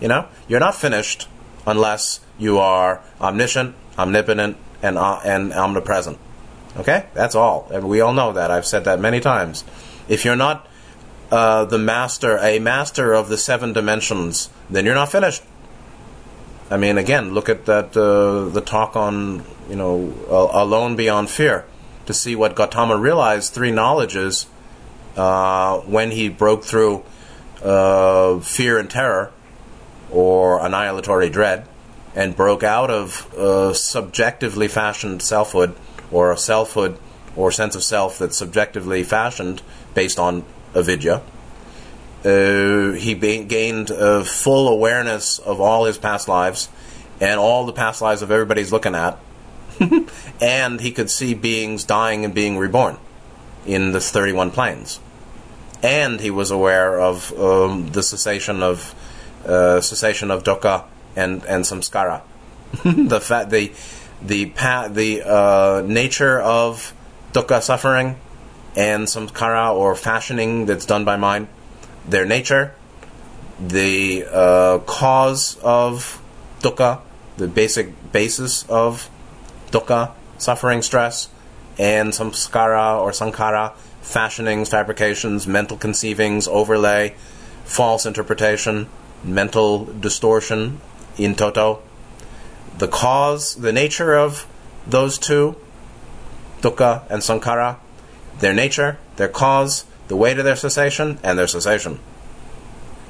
You 0.00 0.08
know, 0.08 0.28
you're 0.46 0.60
not 0.60 0.74
finished 0.74 1.28
unless 1.66 2.20
you 2.38 2.58
are 2.58 3.02
omniscient, 3.20 3.74
omnipotent, 3.98 4.56
and 4.82 4.98
uh, 4.98 5.20
and 5.24 5.52
omnipresent. 5.52 6.18
Okay, 6.78 7.06
that's 7.12 7.34
all. 7.34 7.68
And 7.72 7.88
we 7.88 8.00
all 8.00 8.12
know 8.12 8.32
that. 8.32 8.50
I've 8.50 8.66
said 8.66 8.84
that 8.84 9.00
many 9.00 9.20
times. 9.20 9.64
If 10.08 10.24
you're 10.24 10.36
not 10.36 10.66
uh, 11.30 11.64
the 11.64 11.78
master, 11.78 12.38
a 12.38 12.58
master 12.58 13.12
of 13.12 13.28
the 13.28 13.36
seven 13.36 13.72
dimensions, 13.72 14.48
then 14.70 14.84
you're 14.84 14.94
not 14.94 15.10
finished. 15.10 15.42
I 16.70 16.76
mean, 16.76 16.98
again, 16.98 17.34
look 17.34 17.48
at 17.48 17.66
that 17.66 17.96
uh, 17.96 18.48
the 18.50 18.60
talk 18.60 18.94
on 18.96 19.44
you 19.68 19.76
know 19.76 20.14
alone 20.28 20.96
beyond 20.96 21.30
fear 21.30 21.64
to 22.06 22.14
see 22.14 22.36
what 22.36 22.54
Gautama 22.54 22.96
realized 22.96 23.52
three 23.52 23.70
knowledges 23.70 24.46
uh, 25.16 25.80
when 25.80 26.10
he 26.10 26.28
broke 26.28 26.64
through 26.64 27.04
uh, 27.62 28.38
fear 28.40 28.78
and 28.78 28.88
terror 28.88 29.32
or 30.10 30.64
annihilatory 30.64 31.28
dread 31.28 31.66
and 32.14 32.36
broke 32.36 32.62
out 32.62 32.90
of 32.90 33.34
uh, 33.34 33.72
subjectively 33.74 34.68
fashioned 34.68 35.22
selfhood 35.22 35.74
or 36.10 36.32
a 36.32 36.36
selfhood 36.36 36.98
or 37.36 37.52
sense 37.52 37.74
of 37.74 37.82
self 37.82 38.18
that's 38.18 38.36
subjectively 38.36 39.02
fashioned 39.02 39.62
based 39.94 40.18
on 40.18 40.44
avidya. 40.74 41.22
Uh, 42.24 42.92
he 42.92 43.14
ba- 43.14 43.44
gained 43.44 43.90
uh, 43.90 44.24
full 44.24 44.68
awareness 44.68 45.38
of 45.38 45.60
all 45.60 45.84
his 45.84 45.98
past 45.98 46.28
lives 46.28 46.68
and 47.20 47.38
all 47.38 47.64
the 47.64 47.72
past 47.72 48.02
lives 48.02 48.22
of 48.22 48.30
everybody's 48.30 48.72
looking 48.72 48.94
at. 48.94 49.18
and 50.40 50.80
he 50.80 50.90
could 50.90 51.10
see 51.10 51.34
beings 51.34 51.84
dying 51.84 52.24
and 52.24 52.34
being 52.34 52.58
reborn 52.58 52.98
in 53.66 53.92
the 53.92 54.00
31 54.00 54.50
planes. 54.50 54.98
And 55.82 56.20
he 56.20 56.30
was 56.30 56.50
aware 56.50 57.00
of 57.00 57.32
um, 57.38 57.92
the 57.92 58.02
cessation 58.02 58.62
of 58.62 58.94
uh, 59.46 59.80
cessation 59.80 60.32
of 60.32 60.42
dukkha 60.42 60.84
and 61.14 61.44
and 61.44 61.64
samskara. 61.64 62.22
the 62.84 63.20
fa- 63.20 63.46
the 63.48 63.72
the 64.22 64.46
pa- 64.46 64.88
the 64.88 65.22
uh, 65.22 65.82
nature 65.86 66.40
of 66.40 66.92
dukkha 67.32 67.62
suffering 67.62 68.16
and 68.76 69.06
samskara 69.06 69.74
or 69.74 69.94
fashioning 69.94 70.66
that's 70.66 70.86
done 70.86 71.04
by 71.04 71.16
mind, 71.16 71.48
their 72.08 72.24
nature, 72.24 72.74
the 73.60 74.24
uh, 74.30 74.78
cause 74.86 75.58
of 75.62 76.22
dukkha, 76.60 77.00
the 77.36 77.48
basic 77.48 78.12
basis 78.12 78.64
of 78.68 79.08
dukkha, 79.70 80.12
suffering, 80.38 80.82
stress, 80.82 81.28
and 81.78 82.12
samskara 82.12 83.00
or 83.00 83.12
sankara, 83.12 83.72
fashionings, 84.02 84.68
fabrications, 84.68 85.46
mental 85.46 85.76
conceivings, 85.76 86.48
overlay, 86.48 87.14
false 87.64 88.06
interpretation, 88.06 88.88
mental 89.24 89.84
distortion 89.84 90.80
in 91.16 91.34
toto. 91.34 91.82
The 92.78 92.88
cause, 92.88 93.56
the 93.56 93.72
nature 93.72 94.14
of 94.14 94.46
those 94.86 95.18
two, 95.18 95.56
dukkha 96.60 97.02
and 97.10 97.22
sankara, 97.22 97.78
their 98.38 98.54
nature, 98.54 98.98
their 99.16 99.28
cause, 99.28 99.84
the 100.08 100.16
way 100.16 100.34
to 100.34 100.42
their 100.42 100.56
cessation, 100.56 101.18
and 101.22 101.38
their 101.38 101.46
cessation. 101.46 101.98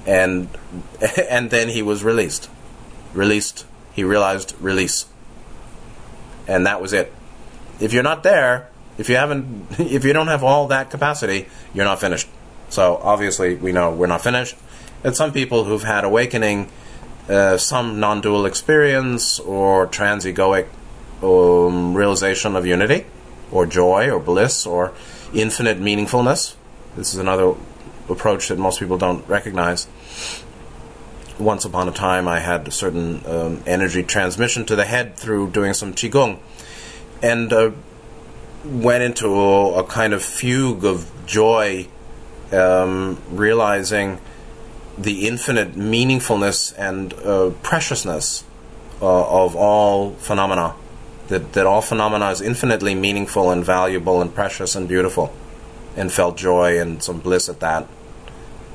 And 0.06 0.48
and 1.28 1.50
then 1.50 1.68
he 1.68 1.82
was 1.82 2.02
released. 2.02 2.48
Released. 3.14 3.66
He 3.92 4.04
realized 4.04 4.54
release. 4.60 5.06
And 6.46 6.66
that 6.66 6.80
was 6.80 6.92
it. 6.92 7.12
If 7.80 7.92
you're 7.92 8.02
not 8.02 8.22
there, 8.22 8.68
if 8.96 9.08
you 9.08 9.16
haven't 9.16 9.66
if 9.78 10.04
you 10.04 10.12
don't 10.12 10.28
have 10.28 10.42
all 10.42 10.66
that 10.68 10.90
capacity, 10.90 11.46
you're 11.74 11.84
not 11.84 12.00
finished. 12.00 12.28
So 12.68 13.00
obviously 13.02 13.54
we 13.54 13.72
know 13.72 13.90
we're 13.90 14.06
not 14.06 14.22
finished. 14.22 14.56
And 15.04 15.14
some 15.14 15.32
people 15.32 15.64
who've 15.64 15.84
had 15.84 16.04
awakening, 16.04 16.70
uh, 17.28 17.56
some 17.56 18.00
non-dual 18.00 18.46
experience 18.46 19.38
or 19.40 19.86
trans-egoic 19.86 20.66
um, 21.22 21.94
realization 21.94 22.56
of 22.56 22.64
unity, 22.66 23.04
or 23.50 23.66
joy, 23.66 24.10
or 24.10 24.20
bliss, 24.20 24.66
or 24.66 24.92
infinite 25.34 25.80
meaningfulness. 25.80 26.54
This 26.96 27.12
is 27.14 27.20
another 27.20 27.54
approach 28.08 28.48
that 28.48 28.58
most 28.58 28.80
people 28.80 28.98
don't 28.98 29.26
recognize. 29.28 29.88
Once 31.38 31.64
upon 31.64 31.88
a 31.88 31.92
time, 31.92 32.26
I 32.26 32.40
had 32.40 32.66
a 32.66 32.70
certain 32.70 33.22
um, 33.26 33.62
energy 33.66 34.02
transmission 34.02 34.64
to 34.66 34.76
the 34.76 34.84
head 34.84 35.16
through 35.16 35.50
doing 35.50 35.74
some 35.74 35.94
qigong, 35.94 36.38
and 37.22 37.52
uh, 37.52 37.70
went 38.64 39.02
into 39.02 39.28
a, 39.28 39.80
a, 39.80 39.84
kind 39.84 40.12
of 40.12 40.22
fugue 40.22 40.84
of 40.84 41.10
joy, 41.26 41.86
um, 42.52 43.20
realizing 43.30 44.18
the 44.98 45.26
infinite 45.26 45.74
meaningfulness 45.74 46.74
and 46.76 47.14
uh, 47.14 47.50
preciousness 47.62 48.44
uh, 49.00 49.44
of 49.44 49.54
all 49.54 50.12
phenomena. 50.12 50.74
That, 51.28 51.52
that 51.52 51.66
all 51.66 51.82
phenomena 51.82 52.30
is 52.30 52.40
infinitely 52.40 52.94
meaningful 52.94 53.50
and 53.50 53.64
valuable 53.64 54.22
and 54.22 54.34
precious 54.34 54.74
and 54.74 54.88
beautiful, 54.88 55.32
and 55.94 56.10
felt 56.10 56.38
joy 56.38 56.80
and 56.80 57.02
some 57.02 57.20
bliss 57.20 57.48
at 57.48 57.60
that. 57.60 57.86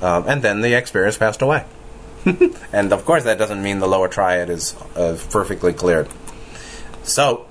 Um, 0.01 0.25
and 0.27 0.41
then 0.41 0.61
the 0.61 0.73
experience 0.73 1.17
passed 1.17 1.41
away. 1.41 1.65
and 2.71 2.93
of 2.93 3.05
course, 3.05 3.23
that 3.23 3.37
doesn't 3.37 3.61
mean 3.61 3.79
the 3.79 3.87
lower 3.87 4.07
triad 4.07 4.49
is 4.49 4.75
uh, 4.95 5.17
perfectly 5.29 5.73
cleared. 5.73 6.07
So, 7.03 7.47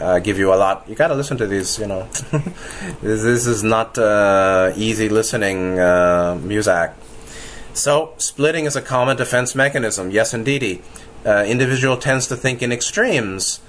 uh, 0.00 0.20
give 0.20 0.38
you 0.38 0.52
a 0.52 0.56
lot. 0.56 0.88
You 0.88 0.94
got 0.94 1.08
to 1.08 1.14
listen 1.14 1.36
to 1.38 1.46
these. 1.46 1.78
You 1.78 1.86
know, 1.86 2.02
this, 3.02 3.22
this, 3.22 3.46
is 3.46 3.64
not 3.64 3.98
uh, 3.98 4.72
easy 4.76 5.08
listening 5.08 5.78
uh, 5.78 6.38
music. 6.40 6.92
So, 7.78 8.12
splitting 8.18 8.64
is 8.64 8.74
a 8.74 8.82
common 8.82 9.16
defense 9.16 9.54
mechanism. 9.54 10.10
Yes, 10.10 10.34
indeedy. 10.34 10.82
Uh, 11.24 11.44
individual 11.46 11.96
tends 11.96 12.26
to 12.26 12.34
think 12.34 12.60
in 12.60 12.72
extremes 12.72 13.60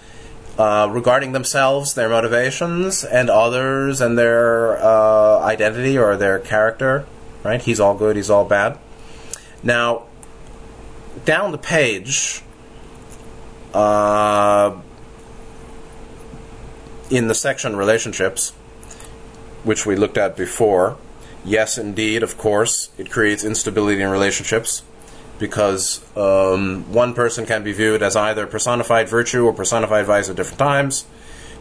uh, 0.58 0.90
regarding 0.92 1.32
themselves, 1.34 1.94
their 1.94 2.10
motivations, 2.10 3.04
and 3.04 3.30
others, 3.30 4.02
and 4.02 4.18
their 4.18 4.80
uh, 4.80 5.40
identity 5.42 5.96
or 5.96 6.18
their 6.18 6.40
character. 6.40 7.06
Right? 7.44 7.62
He's 7.62 7.80
all 7.80 7.94
good. 7.94 8.16
He's 8.16 8.32
all 8.32 8.46
bad. 8.46 8.80
Now, 9.62 10.08
down 11.24 11.52
the 11.52 11.60
page, 11.60 12.42
uh, 13.76 14.76
in 17.12 17.28
the 17.28 17.36
section 17.36 17.76
relationships, 17.76 18.54
which 19.64 19.86
we 19.86 19.96
looked 19.96 20.18
at 20.18 20.36
before, 20.36 20.98
yes, 21.50 21.78
indeed, 21.78 22.24
of 22.24 22.38
course, 22.38 22.90
it 22.98 23.10
creates 23.10 23.44
instability 23.44 24.02
in 24.02 24.10
relationships 24.10 24.84
because 25.40 26.06
um, 26.16 26.92
one 26.94 27.14
person 27.14 27.46
can 27.46 27.64
be 27.64 27.72
viewed 27.72 28.04
as 28.04 28.16
either 28.16 28.46
personified 28.46 29.10
virtue 29.10 29.46
or 29.46 29.54
personified 29.54 30.06
vice 30.06 30.30
at 30.30 30.36
different 30.36 30.60
times, 30.60 31.06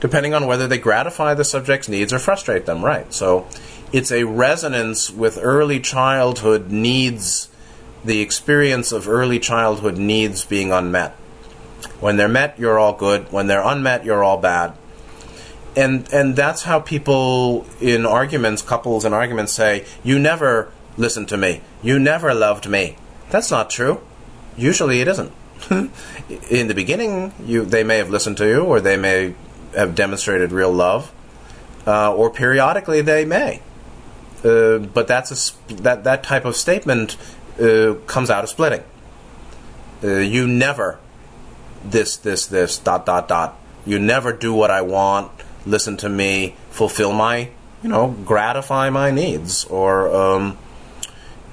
depending 0.00 0.34
on 0.34 0.46
whether 0.46 0.66
they 0.66 0.78
gratify 0.78 1.34
the 1.34 1.44
subject's 1.44 1.88
needs 1.88 2.12
or 2.12 2.18
frustrate 2.18 2.66
them, 2.66 2.84
right? 2.84 3.12
So 3.14 3.46
it's 3.92 4.12
a 4.12 4.24
resonance 4.24 5.10
with 5.10 5.38
early 5.40 5.80
childhood 5.80 6.70
needs, 6.70 7.48
the 8.04 8.20
experience 8.20 8.92
of 8.92 9.08
early 9.08 9.38
childhood 9.38 9.96
needs 9.96 10.44
being 10.44 10.72
unmet. 10.72 11.12
When 12.00 12.16
they're 12.16 12.28
met, 12.28 12.58
you're 12.58 12.78
all 12.78 12.92
good. 12.92 13.32
When 13.32 13.46
they're 13.46 13.64
unmet, 13.64 14.04
you're 14.04 14.24
all 14.24 14.38
bad 14.38 14.76
and 15.76 16.12
and 16.12 16.36
that's 16.36 16.62
how 16.62 16.80
people 16.80 17.66
in 17.80 18.06
arguments, 18.06 18.62
couples 18.62 19.04
in 19.04 19.12
arguments 19.12 19.52
say, 19.52 19.84
"You 20.02 20.18
never 20.18 20.72
listened 20.96 21.28
to 21.28 21.36
me. 21.36 21.60
You 21.82 21.98
never 21.98 22.34
loved 22.34 22.68
me." 22.68 22.96
That's 23.30 23.50
not 23.50 23.70
true. 23.70 24.00
Usually, 24.56 25.00
it 25.00 25.08
isn't. 25.08 25.32
in 26.50 26.68
the 26.68 26.74
beginning, 26.74 27.32
you 27.44 27.64
they 27.64 27.84
may 27.84 27.98
have 27.98 28.10
listened 28.10 28.36
to 28.38 28.46
you, 28.46 28.62
or 28.64 28.80
they 28.80 28.96
may 28.96 29.34
have 29.74 29.94
demonstrated 29.94 30.52
real 30.52 30.72
love, 30.72 31.12
uh, 31.86 32.12
or 32.12 32.30
periodically 32.30 33.00
they 33.00 33.24
may. 33.24 33.60
Uh, 34.44 34.78
but 34.78 35.06
that's 35.08 35.30
a 35.30 35.74
that 35.74 36.04
that 36.04 36.22
type 36.22 36.44
of 36.44 36.56
statement 36.56 37.16
uh, 37.60 37.94
comes 38.06 38.30
out 38.30 38.44
of 38.44 38.50
splitting. 38.50 38.82
Uh, 40.02 40.18
you 40.18 40.46
never 40.46 40.98
this 41.84 42.16
this 42.16 42.46
this 42.46 42.78
dot 42.78 43.04
dot 43.04 43.28
dot. 43.28 43.58
You 43.84 43.98
never 43.98 44.32
do 44.32 44.52
what 44.52 44.70
I 44.70 44.82
want 44.82 45.30
listen 45.68 45.96
to 45.98 46.08
me, 46.08 46.54
fulfill 46.70 47.12
my, 47.12 47.50
you 47.82 47.88
know, 47.88 48.16
gratify 48.24 48.90
my 48.90 49.10
needs 49.10 49.64
or 49.66 50.14
um, 50.14 50.58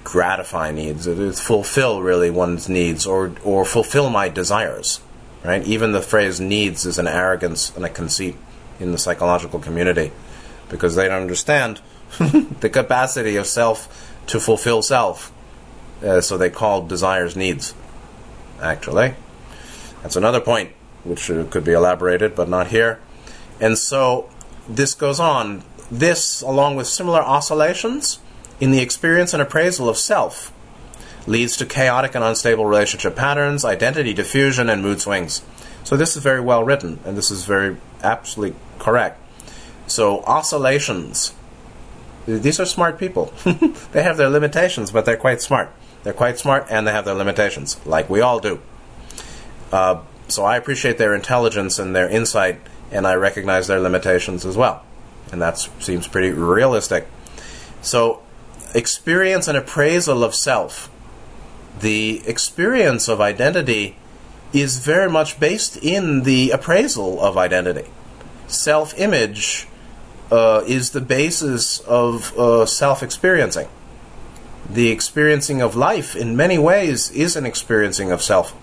gratify 0.03 0.71
needs. 0.71 1.07
It 1.07 1.19
is 1.19 1.39
fulfill 1.39 2.01
really 2.01 2.29
one's 2.29 2.69
needs 2.69 3.05
or 3.05 3.33
or 3.43 3.65
fulfill 3.65 4.09
my 4.09 4.29
desires. 4.29 5.01
Right? 5.43 5.63
Even 5.67 5.91
the 5.91 6.01
phrase 6.01 6.39
needs 6.39 6.85
is 6.85 6.97
an 6.97 7.07
arrogance 7.07 7.75
and 7.75 7.85
a 7.85 7.89
conceit 7.89 8.35
in 8.79 8.91
the 8.91 8.97
psychological 8.97 9.59
community 9.59 10.11
because 10.69 10.95
they 10.95 11.07
don't 11.07 11.21
understand 11.21 11.81
the 12.61 12.69
capacity 12.69 13.35
of 13.35 13.45
self 13.45 14.15
to 14.27 14.39
fulfill 14.39 14.81
self. 14.81 15.31
Uh, 16.03 16.19
so 16.19 16.37
they 16.37 16.49
call 16.49 16.85
desires 16.85 17.35
needs. 17.35 17.73
Actually, 18.61 19.13
that's 20.01 20.15
another 20.15 20.41
point 20.41 20.71
which 21.03 21.29
uh, 21.29 21.45
could 21.45 21.63
be 21.63 21.73
elaborated, 21.73 22.35
but 22.35 22.49
not 22.49 22.67
here. 22.67 22.99
And 23.59 23.77
so 23.77 24.29
this 24.67 24.93
goes 24.93 25.19
on. 25.19 25.63
This, 25.91 26.41
along 26.41 26.75
with 26.75 26.87
similar 26.87 27.21
oscillations 27.21 28.19
in 28.59 28.71
the 28.71 28.81
experience 28.81 29.33
and 29.33 29.41
appraisal 29.41 29.87
of 29.87 29.97
self, 29.97 30.51
leads 31.27 31.57
to 31.57 31.65
chaotic 31.65 32.15
and 32.15 32.23
unstable 32.23 32.65
relationship 32.65 33.15
patterns, 33.15 33.65
identity 33.65 34.13
diffusion, 34.13 34.69
and 34.69 34.81
mood 34.81 35.01
swings. 35.01 35.41
So 35.83 35.95
this 35.95 36.15
is 36.15 36.23
very 36.23 36.41
well 36.41 36.63
written, 36.63 36.99
and 37.05 37.17
this 37.17 37.29
is 37.29 37.45
very 37.45 37.77
absolutely 38.03 38.57
correct. 38.79 39.21
So 39.87 40.21
oscillations. 40.21 41.33
These 42.25 42.59
are 42.59 42.65
smart 42.65 42.97
people. 42.97 43.31
they 43.91 44.01
have 44.01 44.17
their 44.17 44.29
limitations, 44.29 44.89
but 44.89 45.05
they're 45.05 45.17
quite 45.17 45.41
smart. 45.41 45.69
They're 46.03 46.13
quite 46.13 46.39
smart, 46.39 46.65
and 46.69 46.87
they 46.87 46.91
have 46.91 47.05
their 47.05 47.13
limitations, 47.13 47.79
like 47.85 48.09
we 48.09 48.21
all 48.21 48.39
do. 48.39 48.61
Uh, 49.71 50.01
so 50.27 50.43
I 50.43 50.57
appreciate 50.57 50.97
their 50.97 51.13
intelligence 51.13 51.77
and 51.77 51.95
their 51.95 52.09
insight 52.09 52.59
and 52.91 53.05
I 53.07 53.15
recognize 53.15 53.67
their 53.67 53.79
limitations 53.79 54.45
as 54.45 54.55
well. 54.55 54.83
And 55.31 55.41
that 55.41 55.57
seems 55.79 56.07
pretty 56.07 56.31
realistic. 56.31 57.07
So, 57.81 58.21
experience 58.73 59.47
and 59.47 59.57
appraisal 59.57 60.23
of 60.23 60.35
self. 60.35 60.89
The 61.79 62.21
experience 62.25 63.07
of 63.07 63.19
identity 63.19 63.97
is 64.53 64.79
very 64.79 65.09
much 65.09 65.39
based 65.39 65.77
in 65.77 66.23
the 66.23 66.51
appraisal 66.51 67.19
of 67.19 67.37
identity. 67.37 67.89
Self 68.47 68.97
image 68.97 69.67
uh, 70.31 70.63
is 70.67 70.91
the 70.91 71.01
basis 71.01 71.79
of 71.81 72.37
uh, 72.37 72.65
self 72.65 73.03
experiencing. 73.03 73.67
The 74.69 74.89
experiencing 74.89 75.61
of 75.61 75.75
life, 75.75 76.15
in 76.15 76.35
many 76.35 76.57
ways, 76.57 77.11
is 77.11 77.35
an 77.35 77.45
experiencing 77.45 78.11
of 78.11 78.21
self, 78.21 78.55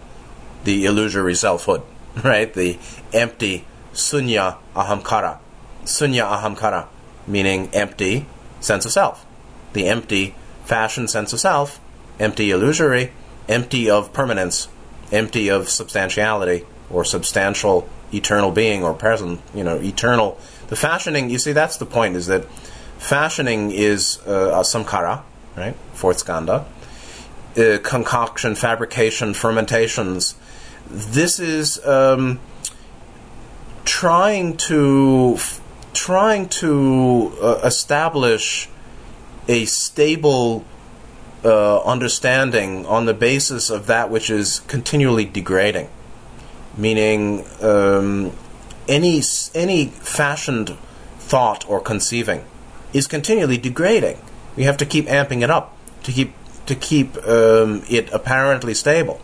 the 0.64 0.84
illusory 0.84 1.34
selfhood, 1.34 1.82
right? 2.24 2.52
The 2.52 2.78
empty 3.12 3.66
sunya 3.92 4.56
ahamkara. 4.74 5.38
Sunya 5.84 6.30
ahamkara, 6.38 6.86
meaning 7.26 7.68
empty 7.72 8.26
sense 8.60 8.86
of 8.86 8.92
self. 8.92 9.26
The 9.72 9.88
empty 9.88 10.34
fashion 10.64 11.08
sense 11.08 11.32
of 11.32 11.40
self, 11.40 11.80
empty 12.18 12.50
illusory, 12.50 13.12
empty 13.48 13.90
of 13.90 14.12
permanence, 14.12 14.68
empty 15.10 15.48
of 15.48 15.68
substantiality 15.68 16.64
or 16.90 17.04
substantial 17.04 17.88
eternal 18.12 18.50
being 18.50 18.84
or 18.84 18.94
present, 18.94 19.40
you 19.54 19.64
know, 19.64 19.76
eternal. 19.76 20.38
The 20.68 20.76
fashioning, 20.76 21.30
you 21.30 21.38
see, 21.38 21.52
that's 21.52 21.76
the 21.78 21.86
point, 21.86 22.16
is 22.16 22.26
that 22.26 22.44
fashioning 22.98 23.70
is 23.72 24.18
uh, 24.26 24.50
a 24.52 24.62
samkara, 24.62 25.22
right? 25.56 25.74
Fourth 25.94 26.24
skandha. 26.24 26.64
Uh, 27.56 27.78
concoction, 27.82 28.54
fabrication, 28.54 29.34
fermentations. 29.34 30.34
This 30.88 31.38
is 31.38 31.84
um, 31.84 32.40
trying 33.84 34.56
to 34.56 35.38
trying 35.92 36.48
to 36.48 37.32
uh, 37.40 37.60
establish 37.64 38.68
a 39.48 39.64
stable 39.66 40.64
uh, 41.44 41.82
understanding 41.82 42.86
on 42.86 43.04
the 43.04 43.14
basis 43.14 43.70
of 43.70 43.86
that 43.86 44.10
which 44.10 44.30
is 44.30 44.60
continually 44.60 45.24
degrading, 45.24 45.88
meaning 46.76 47.44
um, 47.60 48.32
any 48.88 49.22
any 49.54 49.86
fashioned 49.86 50.70
thought 51.18 51.68
or 51.68 51.80
conceiving 51.80 52.44
is 52.92 53.06
continually 53.06 53.58
degrading. 53.58 54.18
We 54.56 54.64
have 54.64 54.76
to 54.78 54.86
keep 54.86 55.06
amping 55.06 55.42
it 55.42 55.50
up 55.50 55.76
to 56.04 56.12
keep 56.12 56.34
to 56.66 56.74
keep 56.74 57.16
um, 57.26 57.82
it 57.88 58.12
apparently 58.12 58.74
stable, 58.74 59.20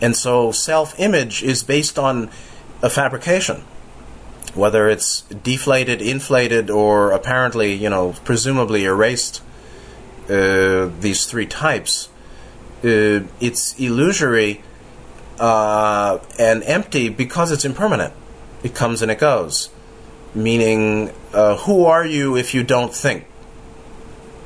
and 0.00 0.16
so 0.16 0.52
self-image 0.52 1.42
is 1.42 1.62
based 1.62 1.98
on 1.98 2.30
a 2.86 2.90
fabrication, 2.90 3.64
whether 4.54 4.88
it's 4.88 5.22
deflated, 5.22 6.00
inflated, 6.00 6.70
or 6.70 7.10
apparently, 7.10 7.74
you 7.74 7.90
know, 7.90 8.14
presumably 8.24 8.84
erased. 8.84 9.42
Uh, 10.28 10.90
these 11.00 11.26
three 11.26 11.46
types, 11.46 12.08
uh, 12.82 13.20
it's 13.40 13.78
illusory 13.78 14.60
uh, 15.38 16.18
and 16.38 16.64
empty 16.64 17.08
because 17.08 17.52
it's 17.52 17.64
impermanent. 17.64 18.12
It 18.62 18.74
comes 18.74 19.02
and 19.02 19.10
it 19.10 19.18
goes. 19.18 19.70
Meaning, 20.34 21.12
uh, 21.32 21.56
who 21.58 21.84
are 21.84 22.04
you 22.04 22.36
if 22.36 22.54
you 22.54 22.62
don't 22.62 22.94
think? 22.94 23.26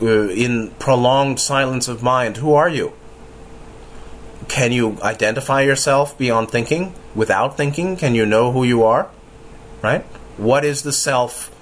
Uh, 0.03 0.29
in 0.29 0.71
prolonged 0.79 1.41
silence 1.41 1.89
of 1.89 2.03
mind, 2.03 2.39
who 2.39 2.55
are 2.55 2.69
you? 2.69 2.93
Can 4.51 4.73
you 4.73 4.99
identify 5.01 5.63
yourself 5.63 6.19
beyond 6.19 6.51
thinking? 6.51 6.93
Without 7.15 7.57
thinking, 7.57 7.97
can 7.97 8.17
you 8.17 8.27
know 8.27 8.51
who 8.51 8.65
you 8.65 8.83
are? 8.83 9.09
Right? 9.81 10.03
What 10.39 10.65
is 10.65 10.83
the 10.83 10.93
self 10.93 11.55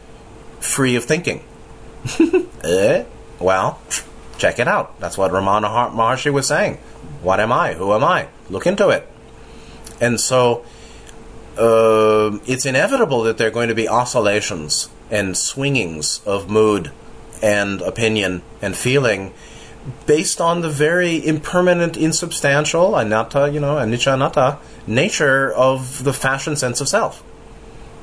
free 0.59 0.97
of 0.97 1.05
thinking? 1.05 1.45
eh? 2.65 3.05
Well, 3.39 3.79
check 4.39 4.59
it 4.59 4.67
out. 4.67 4.99
That's 5.01 5.19
what 5.19 5.33
Ramana 5.33 5.93
Maharshi 5.93 6.33
was 6.33 6.49
saying. 6.49 6.79
What 7.21 7.41
am 7.41 7.53
I? 7.53 7.75
Who 7.75 7.93
am 7.93 8.03
I? 8.03 8.29
Look 8.49 8.67
into 8.67 8.89
it. 8.89 9.07
And 10.01 10.19
so 10.19 10.65
uh, 11.59 12.39
it's 12.47 12.65
inevitable 12.65 13.23
that 13.25 13.37
there 13.37 13.49
are 13.49 13.57
going 13.59 13.69
to 13.69 13.75
be 13.75 13.87
oscillations 13.87 14.89
and 15.11 15.37
swingings 15.37 16.27
of 16.27 16.49
mood 16.49 16.91
and 17.43 17.83
opinion 17.83 18.41
and 18.63 18.75
feeling 18.75 19.35
based 20.07 20.41
on 20.41 20.61
the 20.61 20.71
very 20.71 21.25
impermanent, 21.25 21.97
insubstantial, 21.97 22.97
anatta, 22.97 23.51
you 23.51 23.61
know, 23.61 23.77
anicca 23.77 24.15
anatta 24.15 24.59
nature 24.87 25.53
of 25.53 26.05
the 26.05 26.13
fashion 26.13 26.57
sense 26.57 26.81
of 26.81 26.89
self. 26.89 27.23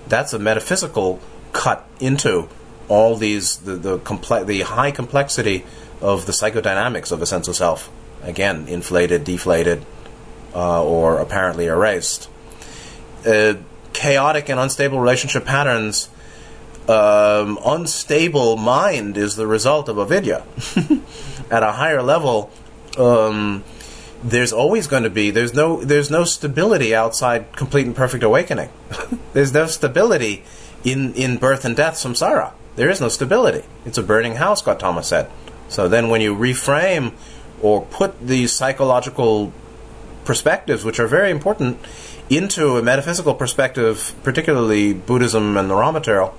That's 0.07 0.33
a 0.33 0.39
metaphysical 0.39 1.19
cut 1.51 1.87
into 1.99 2.47
all 2.87 3.15
these 3.15 3.57
the 3.57 3.75
the, 3.75 3.97
comple- 3.99 4.45
the 4.45 4.61
high 4.61 4.91
complexity 4.91 5.65
of 6.01 6.25
the 6.25 6.31
psychodynamics 6.31 7.11
of 7.11 7.21
a 7.21 7.25
sense 7.25 7.47
of 7.47 7.55
self. 7.55 7.89
Again, 8.21 8.67
inflated, 8.67 9.23
deflated, 9.23 9.85
uh, 10.53 10.83
or 10.83 11.19
apparently 11.19 11.67
erased. 11.67 12.29
Uh, 13.25 13.55
chaotic 13.93 14.49
and 14.49 14.59
unstable 14.59 14.99
relationship 14.99 15.45
patterns. 15.45 16.09
Um, 16.87 17.57
unstable 17.65 18.57
mind 18.57 19.17
is 19.17 19.35
the 19.35 19.47
result 19.47 19.89
of 19.89 19.97
avidya. 19.97 20.45
At 21.51 21.63
a 21.63 21.73
higher 21.73 22.01
level, 22.01 22.49
um, 22.97 23.63
there's 24.23 24.51
always 24.51 24.87
going 24.87 25.03
to 25.03 25.09
be 25.09 25.29
there's 25.29 25.53
no 25.53 25.83
there's 25.83 26.09
no 26.09 26.23
stability 26.23 26.95
outside 26.95 27.55
complete 27.55 27.85
and 27.85 27.95
perfect 27.95 28.23
awakening. 28.23 28.69
there's 29.33 29.53
no 29.53 29.67
stability 29.67 30.43
in 30.83 31.13
in 31.13 31.37
birth 31.37 31.65
and 31.65 31.75
death 31.75 31.95
samsara. 31.95 32.53
There 32.75 32.89
is 32.89 32.99
no 32.99 33.07
stability. 33.07 33.65
It's 33.85 33.97
a 33.97 34.03
burning 34.03 34.35
house, 34.35 34.61
Gautama 34.61 35.03
said. 35.03 35.29
So 35.69 35.87
then, 35.87 36.09
when 36.09 36.21
you 36.21 36.35
reframe 36.35 37.13
or 37.61 37.85
put 37.85 38.19
these 38.19 38.51
psychological 38.51 39.53
perspectives, 40.25 40.83
which 40.83 40.99
are 40.99 41.07
very 41.07 41.31
important, 41.31 41.79
into 42.29 42.77
a 42.77 42.83
metaphysical 42.83 43.33
perspective, 43.33 44.13
particularly 44.23 44.93
Buddhism 44.93 45.57
and 45.57 45.69
the 45.69 45.75
raw 45.75 45.91
material, 45.91 46.35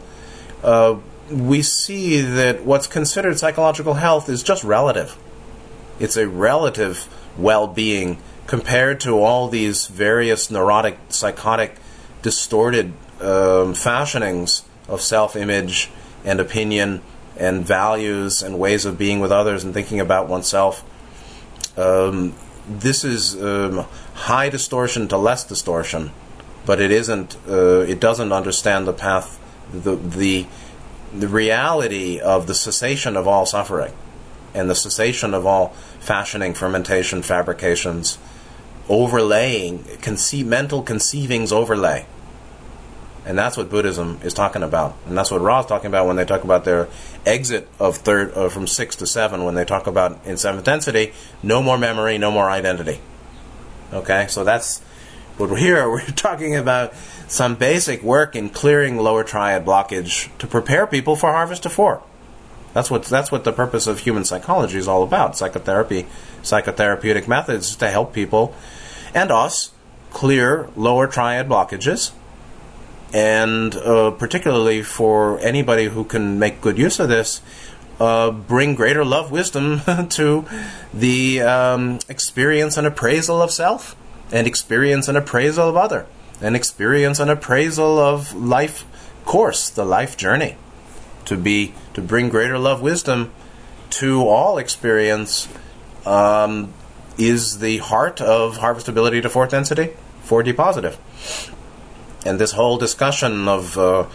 uh, 0.62 0.96
we 1.30 1.62
see 1.62 2.20
that 2.20 2.64
what's 2.64 2.86
considered 2.86 3.38
psychological 3.38 3.94
health 3.94 4.28
is 4.28 4.42
just 4.42 4.64
relative. 4.64 5.16
It's 5.98 6.16
a 6.16 6.28
relative 6.28 7.08
well 7.38 7.66
being 7.66 8.18
compared 8.46 9.00
to 9.00 9.18
all 9.18 9.48
these 9.48 9.86
various 9.86 10.50
neurotic, 10.50 10.98
psychotic, 11.08 11.76
distorted 12.22 12.92
um, 13.20 13.74
fashionings 13.74 14.64
of 14.88 15.00
self 15.00 15.36
image 15.36 15.90
and 16.24 16.40
opinion 16.40 17.02
and 17.36 17.64
values 17.66 18.42
and 18.42 18.58
ways 18.58 18.84
of 18.84 18.96
being 18.96 19.20
with 19.20 19.32
others 19.32 19.64
and 19.64 19.74
thinking 19.74 20.00
about 20.00 20.28
oneself. 20.28 20.84
Um, 21.78 22.34
this 22.68 23.04
is 23.04 23.40
um, 23.40 23.86
high 24.14 24.48
distortion 24.48 25.08
to 25.08 25.18
less 25.18 25.44
distortion, 25.44 26.10
but 26.64 26.80
it 26.80 26.90
isn't. 26.90 27.36
Uh, 27.48 27.80
it 27.80 28.00
doesn't 28.00 28.32
understand 28.32 28.86
the 28.86 28.92
path, 28.92 29.38
the 29.72 29.96
the 29.96 30.46
the 31.20 31.28
reality 31.28 32.20
of 32.20 32.46
the 32.46 32.54
cessation 32.54 33.16
of 33.16 33.26
all 33.26 33.46
suffering, 33.46 33.92
and 34.54 34.70
the 34.70 34.74
cessation 34.74 35.34
of 35.34 35.46
all 35.46 35.68
fashioning, 36.00 36.54
fermentation, 36.54 37.22
fabrications, 37.22 38.18
overlaying, 38.88 39.84
mental 40.44 40.82
conceivings 40.82 41.52
overlay 41.52 42.06
and 43.26 43.36
that's 43.36 43.56
what 43.56 43.68
Buddhism 43.68 44.20
is 44.22 44.32
talking 44.32 44.62
about. 44.62 44.96
And 45.04 45.18
that's 45.18 45.32
what 45.32 45.40
Ra 45.40 45.58
is 45.58 45.66
talking 45.66 45.88
about 45.88 46.06
when 46.06 46.14
they 46.14 46.24
talk 46.24 46.44
about 46.44 46.64
their 46.64 46.88
exit 47.26 47.68
of 47.80 47.96
third 47.96 48.32
uh, 48.34 48.48
from 48.48 48.68
six 48.68 48.94
to 48.96 49.06
seven. 49.06 49.42
When 49.44 49.56
they 49.56 49.64
talk 49.64 49.88
about 49.88 50.24
in 50.24 50.36
seventh 50.36 50.64
density, 50.64 51.12
no 51.42 51.60
more 51.60 51.76
memory, 51.76 52.18
no 52.18 52.30
more 52.30 52.48
identity. 52.48 53.00
Okay, 53.92 54.28
so 54.28 54.44
that's 54.44 54.80
we're 55.38 55.56
here. 55.56 55.88
We're 55.90 56.04
talking 56.06 56.56
about 56.56 56.94
some 57.28 57.56
basic 57.56 58.02
work 58.02 58.34
in 58.36 58.50
clearing 58.50 58.96
lower 58.96 59.24
triad 59.24 59.64
blockage 59.64 60.36
to 60.38 60.46
prepare 60.46 60.86
people 60.86 61.16
for 61.16 61.30
harvest 61.32 61.64
to 61.64 61.70
four. 61.70 62.02
That's 62.72 62.90
what 62.90 63.04
that's 63.04 63.32
what 63.32 63.44
the 63.44 63.52
purpose 63.52 63.86
of 63.86 64.00
human 64.00 64.24
psychology 64.24 64.78
is 64.78 64.88
all 64.88 65.02
about. 65.02 65.36
Psychotherapy, 65.36 66.06
psychotherapeutic 66.42 67.26
methods 67.26 67.74
to 67.76 67.88
help 67.88 68.12
people 68.12 68.54
and 69.14 69.30
us 69.30 69.72
clear 70.10 70.68
lower 70.76 71.06
triad 71.06 71.48
blockages 71.48 72.12
and 73.12 73.74
uh, 73.76 74.10
particularly 74.10 74.82
for 74.82 75.38
anybody 75.40 75.86
who 75.86 76.04
can 76.04 76.38
make 76.38 76.60
good 76.60 76.78
use 76.78 76.98
of 77.00 77.08
this, 77.08 77.40
uh, 78.00 78.30
bring 78.30 78.74
greater 78.74 79.04
love 79.04 79.30
wisdom 79.30 79.80
to 80.08 80.44
the 80.92 81.40
um, 81.40 81.98
experience 82.08 82.76
and 82.76 82.86
appraisal 82.86 83.40
of 83.40 83.50
self, 83.50 83.96
and 84.32 84.46
experience 84.46 85.08
an 85.08 85.16
appraisal 85.16 85.68
of 85.68 85.76
other, 85.76 86.06
and 86.40 86.56
experience 86.56 87.20
an 87.20 87.28
appraisal 87.28 87.98
of 87.98 88.34
life 88.34 88.84
course, 89.24 89.70
the 89.70 89.84
life 89.84 90.16
journey. 90.16 90.56
To 91.26 91.36
be 91.36 91.74
to 91.94 92.00
bring 92.00 92.28
greater 92.28 92.58
love 92.58 92.80
wisdom 92.80 93.32
to 93.90 94.28
all 94.28 94.58
experience 94.58 95.48
um, 96.04 96.72
is 97.18 97.58
the 97.58 97.78
heart 97.78 98.20
of 98.20 98.58
harvestability 98.58 99.22
to 99.22 99.28
fourth 99.28 99.50
density, 99.50 99.94
4D 100.24 100.56
positive 100.56 100.98
and 102.26 102.40
this 102.40 102.52
whole 102.52 102.76
discussion 102.76 103.48
of 103.48 103.78
uh, 103.78 104.06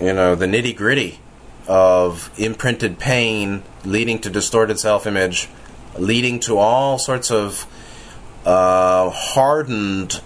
you 0.00 0.12
know 0.12 0.34
the 0.34 0.46
nitty 0.46 0.74
gritty 0.74 1.20
of 1.68 2.30
imprinted 2.38 2.98
pain 2.98 3.62
leading 3.84 4.18
to 4.20 4.30
distorted 4.30 4.80
self 4.80 5.06
image, 5.06 5.48
leading 5.98 6.40
to 6.40 6.58
all 6.58 6.98
sorts 6.98 7.30
of 7.30 7.66
uh, 8.46 9.10
hardened 9.10 10.22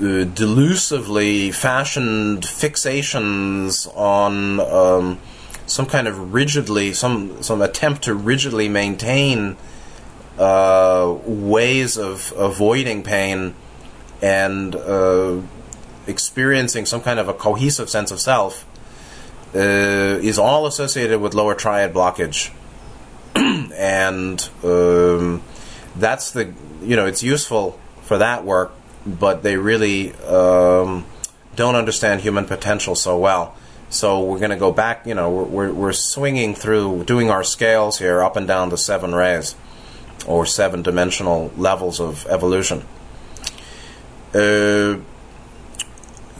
uh, 0.00 0.24
delusively 0.24 1.52
fashioned 1.52 2.42
fixations 2.42 3.86
on 3.96 4.58
um, 4.60 5.18
some 5.66 5.86
kind 5.86 6.08
of 6.08 6.32
rigidly, 6.32 6.92
some 6.92 7.42
some 7.42 7.62
attempt 7.62 8.02
to 8.02 8.14
rigidly 8.14 8.68
maintain 8.68 9.56
uh, 10.38 11.14
ways 11.24 11.96
of 11.96 12.32
avoiding 12.36 13.02
pain 13.02 13.54
and 14.22 14.74
uh, 14.74 15.40
experiencing 16.06 16.86
some 16.86 17.02
kind 17.02 17.18
of 17.18 17.28
a 17.28 17.34
cohesive 17.34 17.90
sense 17.90 18.10
of 18.10 18.20
self 18.20 18.66
uh, 19.54 19.58
is 19.58 20.38
all 20.38 20.66
associated 20.66 21.20
with 21.20 21.34
lower 21.34 21.54
triad 21.54 21.92
blockage, 21.92 22.50
and 23.34 24.48
um, 24.64 25.42
that's 25.98 26.30
the 26.30 26.52
you 26.82 26.96
know 26.96 27.06
it's 27.06 27.22
useful 27.22 27.78
for 28.02 28.18
that 28.18 28.44
work, 28.44 28.72
but 29.06 29.42
they 29.42 29.56
really 29.56 30.12
um, 30.24 31.04
don't 31.56 31.74
understand 31.74 32.20
human 32.20 32.44
potential 32.44 32.94
so 32.94 33.18
well. 33.18 33.56
So 33.88 34.22
we're 34.22 34.38
going 34.38 34.50
to 34.50 34.56
go 34.56 34.72
back. 34.72 35.06
You 35.06 35.14
know, 35.14 35.30
we're, 35.30 35.72
we're 35.72 35.92
swinging 35.92 36.54
through, 36.54 37.04
doing 37.04 37.30
our 37.30 37.44
scales 37.44 37.98
here 37.98 38.22
up 38.22 38.36
and 38.36 38.46
down 38.46 38.68
the 38.68 38.78
seven 38.78 39.14
rays, 39.14 39.54
or 40.26 40.44
seven 40.44 40.82
dimensional 40.82 41.52
levels 41.56 42.00
of 42.00 42.26
evolution. 42.26 42.84
Uh, 44.34 44.98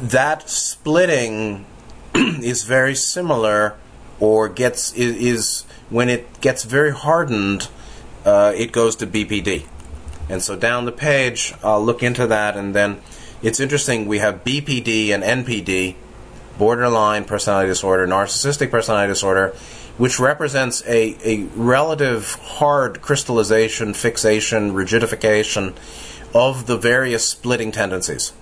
that 0.00 0.48
splitting 0.50 1.64
is 2.14 2.64
very 2.64 2.94
similar, 2.94 3.76
or 4.20 4.48
gets 4.48 4.92
is, 4.92 5.16
is 5.16 5.62
when 5.88 6.09
it 6.09 6.40
gets 6.40 6.64
very 6.64 6.90
hardened, 6.90 7.68
uh, 8.27 8.53
it 8.55 8.72
goes 8.72 8.97
to 8.97 9.07
BPD. 9.07 9.64
And 10.29 10.43
so 10.43 10.57
down 10.57 10.85
the 10.85 10.93
page, 10.93 11.55
I'll 11.62 11.83
look 11.83 12.03
into 12.03 12.27
that, 12.27 12.57
and 12.57 12.74
then 12.74 13.01
it's 13.43 13.61
interesting. 13.61 14.07
We 14.07 14.18
have 14.18 14.43
BPD 14.43 15.11
and 15.11 15.22
NPD, 15.22 15.95
borderline 16.59 17.24
personality 17.24 17.68
disorder, 17.68 18.07
narcissistic 18.07 18.70
personality 18.70 19.12
disorder, 19.12 19.51
which 19.97 20.18
represents 20.18 20.83
a, 20.87 21.16
a 21.24 21.45
relative 21.55 22.35
hard 22.35 23.01
crystallization, 23.01 23.95
fixation, 23.95 24.72
rigidification 24.72 25.77
of 26.35 26.66
the 26.66 26.77
various 26.77 27.27
splitting 27.27 27.70
tendencies 27.70 28.33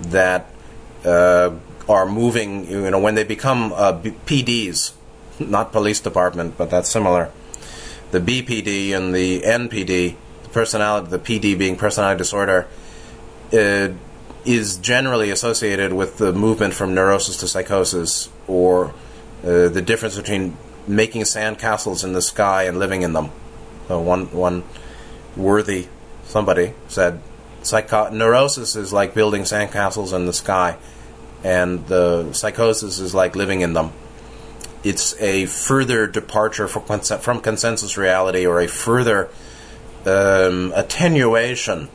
that 0.00 0.50
uh, 1.04 1.54
are 1.88 2.06
moving, 2.06 2.68
you 2.70 2.90
know, 2.90 2.98
when 2.98 3.14
they 3.14 3.24
become 3.24 3.72
uh, 3.74 3.92
PDs, 3.92 4.92
not 5.38 5.72
police 5.72 6.00
department, 6.00 6.56
but 6.56 6.70
that's 6.70 6.88
similar. 6.88 7.30
The 8.14 8.20
BPD 8.20 8.96
and 8.96 9.12
the 9.12 9.40
NPD, 9.40 10.14
the 10.44 10.48
personality, 10.50 11.08
the 11.10 11.18
PD 11.18 11.58
being 11.58 11.74
personality 11.74 12.18
disorder, 12.18 12.68
uh, 13.52 13.88
is 14.44 14.76
generally 14.76 15.30
associated 15.30 15.92
with 15.92 16.18
the 16.18 16.32
movement 16.32 16.74
from 16.74 16.94
neurosis 16.94 17.38
to 17.38 17.48
psychosis, 17.48 18.28
or 18.46 18.94
uh, 19.42 19.66
the 19.66 19.82
difference 19.82 20.16
between 20.16 20.56
making 20.86 21.22
sandcastles 21.22 22.04
in 22.04 22.12
the 22.12 22.22
sky 22.22 22.62
and 22.62 22.78
living 22.78 23.02
in 23.02 23.14
them. 23.14 23.30
So 23.88 24.00
one 24.00 24.26
one 24.26 24.62
worthy 25.36 25.88
somebody 26.22 26.74
said, 26.86 27.20
psycho- 27.62 28.10
neurosis 28.10 28.76
is 28.76 28.92
like 28.92 29.12
building 29.14 29.42
sandcastles 29.42 30.14
in 30.14 30.26
the 30.26 30.32
sky, 30.32 30.76
and 31.42 31.84
the 31.88 32.32
psychosis 32.32 33.00
is 33.00 33.12
like 33.12 33.34
living 33.34 33.62
in 33.62 33.72
them. 33.72 33.92
It's 34.84 35.18
a 35.20 35.46
further 35.46 36.06
departure 36.06 36.68
from, 36.68 37.00
from 37.00 37.40
consensus 37.40 37.96
reality, 37.96 38.46
or 38.46 38.60
a 38.60 38.68
further 38.68 39.30
um, 40.04 40.72
attenuation 40.76 41.88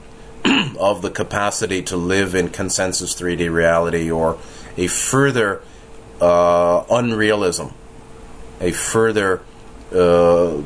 of 0.79 1.03
the 1.03 1.11
capacity 1.11 1.83
to 1.83 1.95
live 1.95 2.33
in 2.33 2.49
consensus 2.49 3.13
3D 3.13 3.51
reality, 3.53 4.09
or 4.09 4.39
a 4.75 4.87
further 4.87 5.61
uh, 6.19 6.83
unrealism, 6.85 7.73
a 8.59 8.71
further 8.71 9.41
uh, 9.93 10.61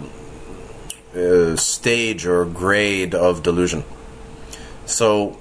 uh, 1.15 1.55
stage 1.55 2.25
or 2.25 2.45
grade 2.45 3.13
of 3.13 3.43
delusion. 3.43 3.83
So, 4.85 5.37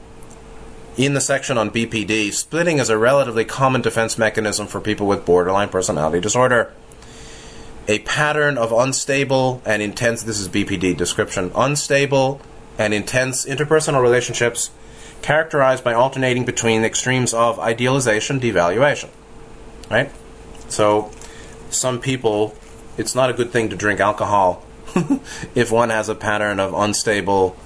in 0.97 1.15
the 1.15 1.21
section 1.21 1.57
on 1.57 1.71
BPD, 1.71 2.33
splitting 2.33 2.79
is 2.79 2.91
a 2.91 2.99
relatively 2.99 3.45
common 3.45 3.81
defense 3.81 4.19
mechanism 4.19 4.67
for 4.67 4.81
people 4.81 5.07
with 5.07 5.25
borderline 5.25 5.69
personality 5.69 6.21
disorder. 6.21 6.73
A 7.89 8.01
pattern 8.01 8.59
of 8.59 8.73
unstable 8.73 9.63
and 9.65 9.83
intense, 9.83 10.23
this 10.23 10.39
is 10.39 10.49
BPD 10.49 10.97
description, 10.97 11.51
unstable 11.55 12.41
and 12.79 12.95
intense 12.95 13.47
interpersonal 13.47 14.03
relationships 14.03 14.71
characterized 15.23 15.83
by 15.83 15.95
alternating 15.95 16.45
between 16.45 16.85
extremes 16.85 17.33
of 17.33 17.59
idealization, 17.59 18.41
devaluation. 18.41 19.09
Right? 19.91 20.11
So, 20.69 21.11
some 21.71 22.01
people, 22.01 22.55
it's 22.99 23.15
not 23.15 23.31
a 23.31 23.33
good 23.33 23.51
thing 23.51 23.71
to 23.71 23.77
drink 23.77 24.01
alcohol 24.01 24.65
if 25.55 25.73
one 25.73 25.91
has 25.91 26.09
a 26.09 26.15
pattern 26.15 26.61
of 26.61 26.75
unstable 26.75 27.57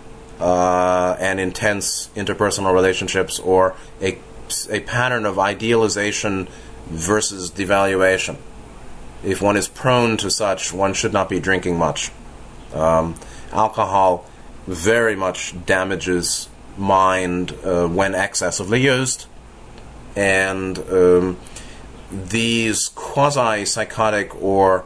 uh, 0.41 1.17
and 1.19 1.41
intense 1.41 2.11
interpersonal 2.15 2.75
relationships 2.75 3.39
or 3.39 3.75
a, 4.01 4.19
a 4.71 4.81
pattern 4.81 5.25
of 5.25 5.39
idealization 5.39 6.49
versus 6.87 7.51
devaluation. 7.51 8.37
If 9.25 9.43
one 9.43 9.57
is 9.57 9.67
prone 9.67 10.17
to 10.19 10.31
such, 10.31 10.73
one 10.73 10.95
should 10.95 11.13
not 11.13 11.29
be 11.29 11.41
drinking 11.41 11.79
much. 11.79 12.11
Um, 12.75 13.15
alcohol 13.53 14.27
very 14.67 15.17
much 15.17 15.55
damages 15.65 16.49
mind 16.77 17.53
uh, 17.65 17.87
when 17.87 18.15
excessively 18.15 18.83
used, 18.83 19.27
and 20.15 20.79
um, 20.79 21.39
these 22.13 22.89
quasi 22.89 23.65
psychotic 23.65 24.35
or 24.43 24.85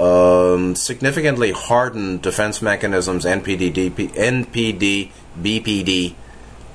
um, 0.00 0.74
significantly 0.74 1.52
hardened 1.52 2.22
defense 2.22 2.62
mechanisms, 2.62 3.26
NPD, 3.26 3.70
DP, 3.72 4.08
NPD, 4.14 5.10
BPD, 5.38 6.14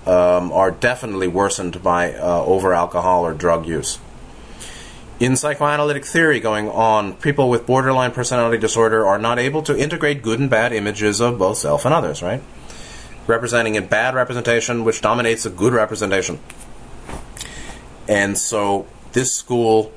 um, 0.07 0.51
are 0.51 0.69
definitely 0.69 1.27
worsened 1.27 1.81
by 1.81 2.13
uh, 2.13 2.43
over 2.43 2.73
alcohol 2.73 3.25
or 3.25 3.33
drug 3.33 3.65
use. 3.65 3.97
In 5.19 5.35
psychoanalytic 5.35 6.05
theory 6.05 6.39
going 6.39 6.69
on, 6.69 7.13
people 7.13 7.49
with 7.49 7.65
borderline 7.65 8.11
personality 8.11 8.59
disorder 8.59 9.07
are 9.07 9.17
not 9.17 9.39
able 9.39 9.63
to 9.63 9.75
integrate 9.75 10.21
good 10.21 10.39
and 10.39 10.49
bad 10.49 10.71
images 10.71 11.19
of 11.19 11.39
both 11.39 11.57
self 11.57 11.85
and 11.85 11.93
others, 11.93 12.21
right? 12.21 12.43
Representing 13.25 13.75
a 13.75 13.81
bad 13.81 14.13
representation 14.13 14.83
which 14.83 15.01
dominates 15.01 15.47
a 15.47 15.49
good 15.49 15.73
representation. 15.73 16.39
And 18.07 18.37
so 18.37 18.85
this 19.13 19.33
school 19.33 19.91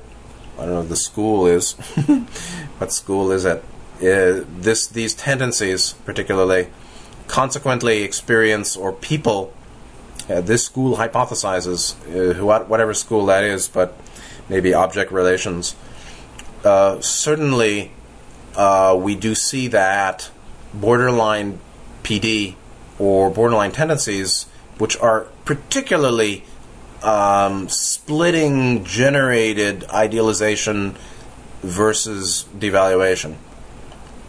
I 0.59 0.65
don't 0.65 0.73
know 0.73 0.83
the 0.83 0.95
school 0.97 1.47
is. 1.47 1.75
what 2.79 2.91
school 2.91 3.31
is 3.31 3.45
it? 3.45 3.63
Uh, 4.01 4.45
this 4.59 4.87
these 4.87 5.13
tendencies, 5.13 5.93
particularly, 6.05 6.67
consequently 7.27 8.03
experience 8.03 8.75
or 8.77 8.93
people. 8.93 9.53
Uh, 10.29 10.41
this 10.41 10.63
school 10.63 10.97
hypothesizes, 10.97 11.95
uh, 12.15 12.63
whatever 12.65 12.93
school 12.93 13.25
that 13.25 13.43
is, 13.43 13.67
but 13.67 13.97
maybe 14.47 14.73
object 14.73 15.11
relations. 15.11 15.75
Uh, 16.63 17.01
certainly, 17.01 17.91
uh, 18.55 18.97
we 18.99 19.15
do 19.15 19.35
see 19.35 19.67
that 19.67 20.29
borderline 20.73 21.59
PD 22.03 22.55
or 22.97 23.29
borderline 23.29 23.71
tendencies, 23.71 24.45
which 24.77 24.97
are 24.99 25.21
particularly 25.45 26.43
um, 27.03 27.67
splitting 27.69 28.83
generated 28.85 29.83
idealization 29.89 30.95
versus 31.61 32.45
devaluation. 32.57 33.35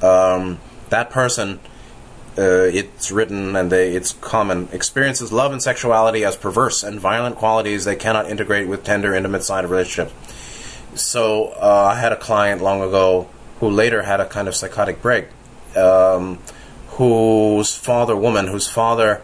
Um, 0.02 0.58
that 0.88 1.10
person, 1.10 1.60
uh, 2.38 2.68
it's 2.72 3.10
written 3.10 3.54
and 3.56 3.70
they, 3.70 3.94
it's 3.94 4.12
common, 4.14 4.68
experiences 4.72 5.32
love 5.32 5.52
and 5.52 5.62
sexuality 5.62 6.24
as 6.24 6.36
perverse 6.36 6.82
and 6.82 6.98
violent 6.98 7.36
qualities 7.36 7.84
they 7.84 7.96
cannot 7.96 8.28
integrate 8.30 8.68
with 8.68 8.84
tender, 8.84 9.14
intimate 9.14 9.42
side 9.42 9.64
of 9.64 9.70
relationship. 9.70 10.12
So 10.94 11.52
uh, 11.60 11.92
I 11.94 12.00
had 12.00 12.12
a 12.12 12.16
client 12.16 12.62
long 12.62 12.82
ago 12.82 13.28
who 13.60 13.68
later 13.68 14.02
had 14.02 14.20
a 14.20 14.26
kind 14.26 14.48
of 14.48 14.54
psychotic 14.56 15.02
break, 15.02 15.26
um, 15.76 16.38
whose 16.88 17.76
father, 17.76 18.16
woman, 18.16 18.48
whose 18.48 18.66
father 18.66 19.22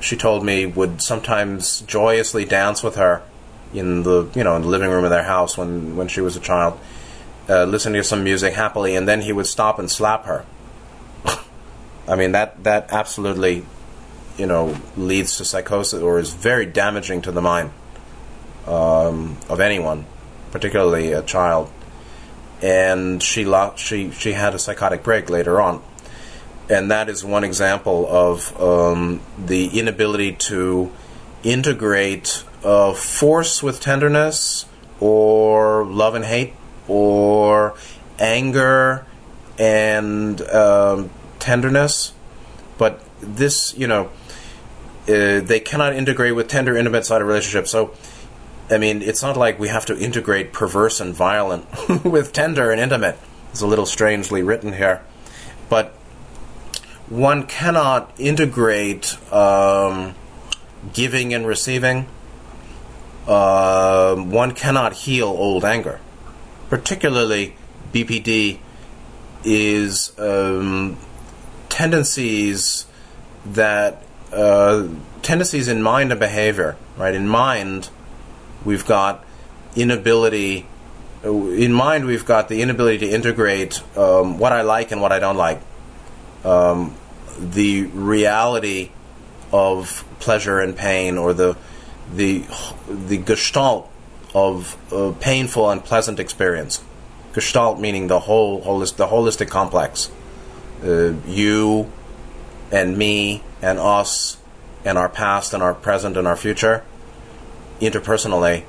she 0.00 0.16
told 0.16 0.44
me 0.44 0.66
would 0.66 1.00
sometimes 1.00 1.82
joyously 1.82 2.44
dance 2.44 2.82
with 2.82 2.96
her 2.96 3.22
in 3.72 4.02
the 4.02 4.28
you 4.34 4.44
know 4.44 4.54
in 4.56 4.62
the 4.62 4.68
living 4.68 4.90
room 4.90 5.04
of 5.04 5.10
their 5.10 5.24
house 5.24 5.56
when 5.56 5.96
when 5.96 6.08
she 6.08 6.20
was 6.20 6.36
a 6.36 6.40
child, 6.40 6.78
uh, 7.48 7.64
listening 7.64 8.00
to 8.00 8.04
some 8.04 8.24
music 8.24 8.54
happily, 8.54 8.96
and 8.96 9.08
then 9.08 9.22
he 9.22 9.32
would 9.32 9.46
stop 9.46 9.78
and 9.78 9.90
slap 9.90 10.24
her. 10.26 10.44
I 12.08 12.16
mean 12.16 12.32
that 12.32 12.64
that 12.64 12.92
absolutely, 12.92 13.64
you 14.36 14.46
know, 14.46 14.76
leads 14.96 15.36
to 15.38 15.44
psychosis 15.44 16.02
or 16.02 16.18
is 16.18 16.32
very 16.32 16.66
damaging 16.66 17.22
to 17.22 17.32
the 17.32 17.42
mind 17.42 17.70
um, 18.66 19.36
of 19.48 19.60
anyone, 19.60 20.06
particularly 20.50 21.12
a 21.12 21.22
child. 21.22 21.70
And 22.62 23.22
she 23.22 23.44
lo- 23.44 23.74
she 23.76 24.10
she 24.10 24.32
had 24.32 24.54
a 24.54 24.58
psychotic 24.58 25.02
break 25.02 25.28
later 25.28 25.60
on 25.60 25.82
and 26.68 26.90
that 26.90 27.08
is 27.08 27.24
one 27.24 27.44
example 27.44 28.06
of 28.08 28.58
um, 28.60 29.20
the 29.38 29.78
inability 29.78 30.32
to 30.32 30.90
integrate 31.42 32.44
uh, 32.62 32.94
force 32.94 33.62
with 33.62 33.80
tenderness, 33.80 34.66
or 35.00 35.84
love 35.84 36.14
and 36.14 36.24
hate, 36.24 36.54
or 36.88 37.74
anger 38.18 39.06
and 39.58 40.40
um, 40.42 41.10
tenderness. 41.38 42.12
But 42.78 43.00
this, 43.20 43.76
you 43.76 43.86
know, 43.86 44.10
uh, 45.08 45.40
they 45.40 45.60
cannot 45.60 45.94
integrate 45.94 46.34
with 46.34 46.48
tender, 46.48 46.76
intimate 46.76 47.04
side 47.04 47.20
of 47.20 47.28
relationships. 47.28 47.70
So, 47.70 47.94
I 48.70 48.78
mean, 48.78 49.02
it's 49.02 49.22
not 49.22 49.36
like 49.36 49.58
we 49.58 49.68
have 49.68 49.86
to 49.86 49.98
integrate 49.98 50.52
perverse 50.52 51.00
and 51.00 51.14
violent 51.14 51.66
with 52.04 52.32
tender 52.32 52.70
and 52.70 52.80
intimate. 52.80 53.18
It's 53.50 53.60
a 53.60 53.66
little 53.66 53.86
strangely 53.86 54.42
written 54.42 54.72
here. 54.72 55.02
But 55.68 55.92
one 57.08 57.46
cannot 57.46 58.12
integrate 58.18 59.18
um, 59.32 60.14
giving 60.92 61.34
and 61.34 61.46
receiving. 61.46 62.06
Uh, 63.26 64.16
one 64.16 64.52
cannot 64.52 64.92
heal 64.94 65.28
old 65.28 65.64
anger. 65.64 66.00
Particularly, 66.74 67.54
BPD 67.92 68.58
is 69.44 70.12
um, 70.18 70.96
tendencies 71.68 72.86
that 73.46 74.02
uh, 74.32 74.88
tendencies 75.22 75.68
in 75.68 75.82
mind 75.84 76.10
and 76.10 76.18
behavior. 76.18 76.74
Right 76.96 77.14
in 77.14 77.28
mind, 77.28 77.90
we've 78.64 78.84
got 78.84 79.24
inability. 79.76 80.66
In 81.22 81.72
mind, 81.72 82.06
we've 82.06 82.26
got 82.26 82.48
the 82.48 82.60
inability 82.60 83.06
to 83.06 83.08
integrate 83.08 83.80
um, 83.96 84.40
what 84.40 84.52
I 84.52 84.62
like 84.62 84.90
and 84.90 85.00
what 85.00 85.12
I 85.12 85.20
don't 85.20 85.36
like. 85.36 85.60
Um, 86.42 86.96
the 87.38 87.82
reality 87.82 88.90
of 89.52 90.04
pleasure 90.18 90.58
and 90.58 90.76
pain, 90.76 91.18
or 91.18 91.34
the 91.34 91.56
the 92.12 92.44
the 92.88 93.18
gestalt 93.18 93.88
of 94.34 94.76
a 94.92 95.12
painful 95.12 95.70
and 95.70 95.84
pleasant 95.84 96.18
experience. 96.18 96.82
Gestalt 97.32 97.80
meaning 97.80 98.08
the 98.08 98.20
whole 98.20 98.62
holist, 98.62 98.96
the 98.96 99.06
holistic 99.06 99.48
complex. 99.48 100.10
Uh, 100.82 101.14
you 101.26 101.90
and 102.70 102.98
me 102.98 103.42
and 103.62 103.78
us 103.78 104.38
and 104.84 104.98
our 104.98 105.08
past 105.08 105.54
and 105.54 105.62
our 105.62 105.74
present 105.74 106.16
and 106.16 106.26
our 106.26 106.36
future 106.36 106.84
interpersonally 107.80 108.62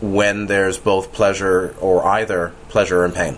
when 0.00 0.46
there's 0.46 0.78
both 0.78 1.12
pleasure 1.12 1.74
or 1.80 2.04
either 2.06 2.52
pleasure 2.68 3.04
and 3.04 3.14
pain. 3.14 3.36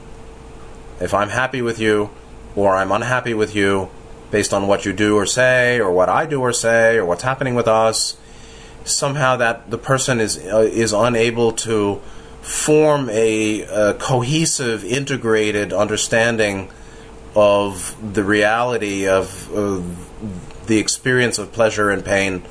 If 1.00 1.12
I'm 1.12 1.30
happy 1.30 1.60
with 1.60 1.80
you 1.80 2.10
or 2.54 2.76
I'm 2.76 2.92
unhappy 2.92 3.34
with 3.34 3.54
you 3.54 3.90
based 4.30 4.54
on 4.54 4.66
what 4.66 4.84
you 4.84 4.92
do 4.92 5.16
or 5.16 5.26
say 5.26 5.80
or 5.80 5.90
what 5.90 6.08
I 6.08 6.26
do 6.26 6.40
or 6.40 6.52
say 6.52 6.96
or 6.96 7.04
what's 7.04 7.22
happening 7.22 7.54
with 7.54 7.68
us, 7.68 8.16
somehow 8.84 9.36
that 9.36 9.70
the 9.70 9.78
person 9.78 10.20
is 10.20 10.38
uh, 10.38 10.58
is 10.58 10.92
unable 10.92 11.52
to 11.52 12.00
form 12.40 13.08
a, 13.10 13.62
a 13.62 13.94
cohesive, 13.94 14.84
integrated 14.84 15.72
understanding 15.72 16.70
of 17.34 17.96
the 18.14 18.24
reality 18.24 19.06
of 19.06 19.50
uh, 19.54 19.80
the 20.66 20.78
experience 20.78 21.38
of 21.38 21.52
pleasure 21.52 21.90
and 21.90 22.04
pain 22.04 22.42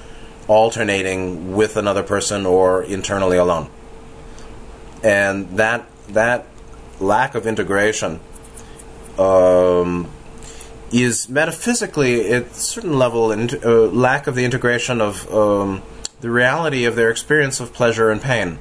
alternating 0.47 1.53
with 1.53 1.77
another 1.77 2.03
person 2.03 2.45
or 2.45 2.83
internally 2.83 3.37
alone. 3.37 3.69
And 5.03 5.57
that 5.57 5.85
that 6.09 6.47
lack 6.99 7.35
of 7.35 7.47
integration 7.47 8.19
um, 9.17 10.09
is 10.91 11.29
metaphysically 11.29 12.31
at 12.31 12.43
a 12.43 12.53
certain 12.53 12.97
level 12.97 13.31
a 13.31 13.35
uh, 13.35 13.87
lack 13.91 14.27
of 14.27 14.35
the 14.35 14.45
integration 14.45 15.01
of 15.01 15.31
um, 15.33 15.81
the 16.21 16.29
reality 16.29 16.85
of 16.85 16.95
their 16.95 17.09
experience 17.09 17.59
of 17.59 17.73
pleasure 17.73 18.11
and 18.11 18.21
pain, 18.21 18.59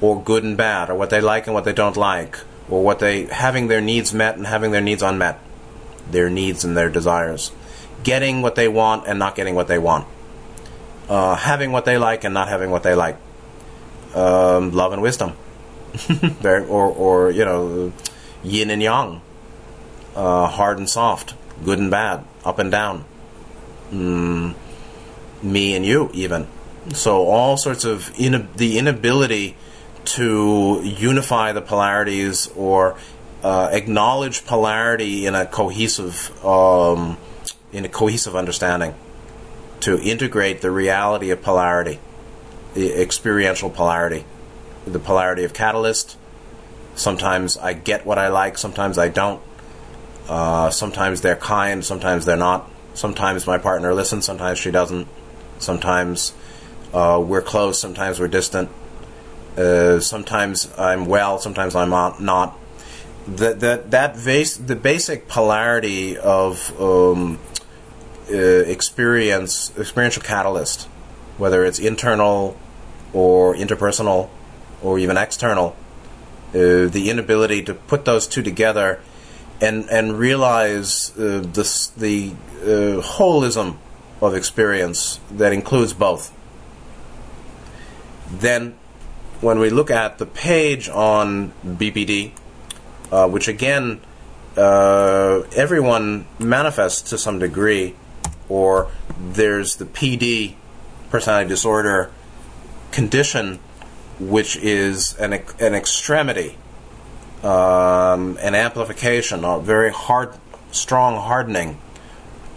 or 0.00 0.20
good 0.20 0.44
and 0.44 0.56
bad, 0.56 0.90
or 0.90 0.94
what 0.96 1.10
they 1.10 1.20
like 1.20 1.46
and 1.46 1.54
what 1.54 1.64
they 1.64 1.72
don't 1.72 1.96
like, 1.96 2.38
or 2.68 2.82
what 2.82 2.98
they 2.98 3.26
having 3.26 3.68
their 3.68 3.80
needs 3.80 4.12
met 4.12 4.36
and 4.36 4.46
having 4.46 4.72
their 4.72 4.80
needs 4.80 5.02
unmet, 5.02 5.38
their 6.10 6.28
needs 6.28 6.64
and 6.64 6.76
their 6.76 6.90
desires, 6.90 7.52
getting 8.02 8.42
what 8.42 8.56
they 8.56 8.68
want 8.68 9.06
and 9.06 9.18
not 9.18 9.36
getting 9.36 9.54
what 9.54 9.68
they 9.68 9.78
want, 9.78 10.06
uh, 11.08 11.36
having 11.36 11.70
what 11.70 11.84
they 11.84 11.96
like 11.96 12.24
and 12.24 12.34
not 12.34 12.48
having 12.48 12.70
what 12.70 12.82
they 12.82 12.94
like, 12.94 13.16
um, 14.14 14.72
love 14.72 14.92
and 14.92 15.00
wisdom, 15.00 15.34
or 16.44 16.60
or 16.66 17.30
you 17.30 17.44
know, 17.44 17.92
yin 18.42 18.70
and 18.70 18.82
yang, 18.82 19.20
uh, 20.16 20.48
hard 20.48 20.78
and 20.78 20.90
soft, 20.90 21.34
good 21.64 21.78
and 21.78 21.92
bad, 21.92 22.24
up 22.44 22.58
and 22.58 22.72
down, 22.72 23.04
mm, 23.92 24.52
me 25.42 25.76
and 25.76 25.86
you 25.86 26.10
even 26.12 26.48
so 26.92 27.26
all 27.26 27.56
sorts 27.56 27.84
of 27.84 28.12
in, 28.18 28.48
the 28.56 28.78
inability 28.78 29.56
to 30.04 30.80
unify 30.84 31.52
the 31.52 31.60
polarities 31.60 32.48
or 32.56 32.96
uh, 33.42 33.68
acknowledge 33.72 34.46
polarity 34.46 35.26
in 35.26 35.34
a 35.34 35.46
cohesive 35.46 36.44
um, 36.44 37.18
in 37.72 37.84
a 37.84 37.88
cohesive 37.88 38.34
understanding 38.34 38.94
to 39.80 40.00
integrate 40.00 40.60
the 40.60 40.70
reality 40.70 41.30
of 41.30 41.42
polarity, 41.42 42.00
the 42.74 43.00
experiential 43.00 43.70
polarity, 43.70 44.24
the 44.86 44.98
polarity 44.98 45.44
of 45.44 45.52
catalyst. 45.52 46.16
Sometimes 46.94 47.56
I 47.56 47.74
get 47.74 48.04
what 48.04 48.18
I 48.18 48.28
like, 48.28 48.58
sometimes 48.58 48.98
I 48.98 49.08
don't. 49.08 49.40
Uh, 50.28 50.70
sometimes 50.70 51.20
they're 51.20 51.36
kind, 51.36 51.84
sometimes 51.84 52.24
they're 52.24 52.36
not. 52.36 52.70
Sometimes 52.94 53.46
my 53.46 53.58
partner 53.58 53.94
listens, 53.94 54.24
sometimes 54.24 54.58
she 54.58 54.70
doesn't. 54.70 55.06
Sometimes 55.58 56.32
uh, 56.92 57.22
we're 57.24 57.42
close, 57.42 57.80
sometimes 57.80 58.18
we're 58.18 58.28
distant. 58.28 58.70
Uh, 59.56 59.98
sometimes 60.00 60.72
I'm 60.78 61.06
well, 61.06 61.38
sometimes 61.38 61.74
I'm 61.74 61.90
not. 61.90 62.56
That 63.26 63.60
that 63.60 63.90
that 63.90 64.24
base, 64.24 64.56
the 64.56 64.76
basic 64.76 65.28
polarity 65.28 66.16
of 66.16 66.72
um, 66.80 67.38
uh, 68.30 68.36
experience, 68.36 69.72
experiential 69.76 70.22
catalyst, 70.22 70.84
whether 71.36 71.64
it's 71.64 71.78
internal 71.78 72.56
or 73.12 73.54
interpersonal 73.54 74.30
or 74.82 74.98
even 74.98 75.16
external, 75.16 75.76
uh, 76.50 76.86
the 76.86 77.08
inability 77.10 77.62
to 77.64 77.74
put 77.74 78.04
those 78.04 78.26
two 78.26 78.42
together 78.42 79.00
and 79.60 79.90
and 79.90 80.18
realize 80.18 81.12
uh, 81.18 81.42
this, 81.44 81.88
the 81.88 82.32
uh, 82.62 83.02
holism 83.02 83.76
of 84.22 84.34
experience 84.34 85.20
that 85.30 85.52
includes 85.52 85.92
both 85.92 86.32
then, 88.30 88.76
when 89.40 89.58
we 89.58 89.70
look 89.70 89.90
at 89.90 90.18
the 90.18 90.26
page 90.26 90.88
on 90.88 91.52
BPD, 91.64 92.32
uh, 93.10 93.28
which 93.28 93.48
again, 93.48 94.00
uh, 94.56 95.42
everyone 95.54 96.26
manifests 96.38 97.10
to 97.10 97.18
some 97.18 97.38
degree, 97.38 97.94
or 98.48 98.90
there's 99.18 99.76
the 99.76 99.84
PD, 99.84 100.54
personality 101.10 101.48
disorder 101.48 102.10
condition, 102.90 103.60
which 104.18 104.56
is 104.56 105.14
an, 105.16 105.32
an 105.32 105.74
extremity, 105.74 106.56
um, 107.42 108.36
an 108.40 108.54
amplification, 108.54 109.44
a 109.44 109.60
very 109.60 109.92
hard, 109.92 110.34
strong 110.72 111.16
hardening 111.16 111.80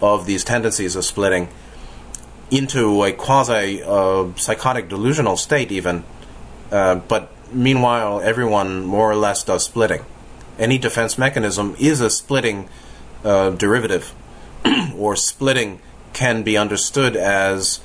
of 0.00 0.26
these 0.26 0.42
tendencies 0.42 0.96
of 0.96 1.04
splitting 1.04 1.48
into 2.52 3.02
a 3.02 3.12
quasi 3.12 3.82
uh, 3.82 4.26
psychotic 4.36 4.88
delusional 4.88 5.38
state, 5.38 5.72
even. 5.72 6.04
Uh, 6.70 6.96
but 6.96 7.32
meanwhile, 7.50 8.20
everyone 8.20 8.84
more 8.84 9.10
or 9.10 9.16
less 9.16 9.42
does 9.42 9.64
splitting. 9.64 10.04
Any 10.58 10.76
defense 10.76 11.16
mechanism 11.16 11.74
is 11.80 12.02
a 12.02 12.10
splitting 12.10 12.68
uh, 13.24 13.50
derivative, 13.50 14.14
or 14.96 15.16
splitting 15.16 15.80
can 16.12 16.42
be 16.42 16.58
understood 16.58 17.16
as 17.16 17.80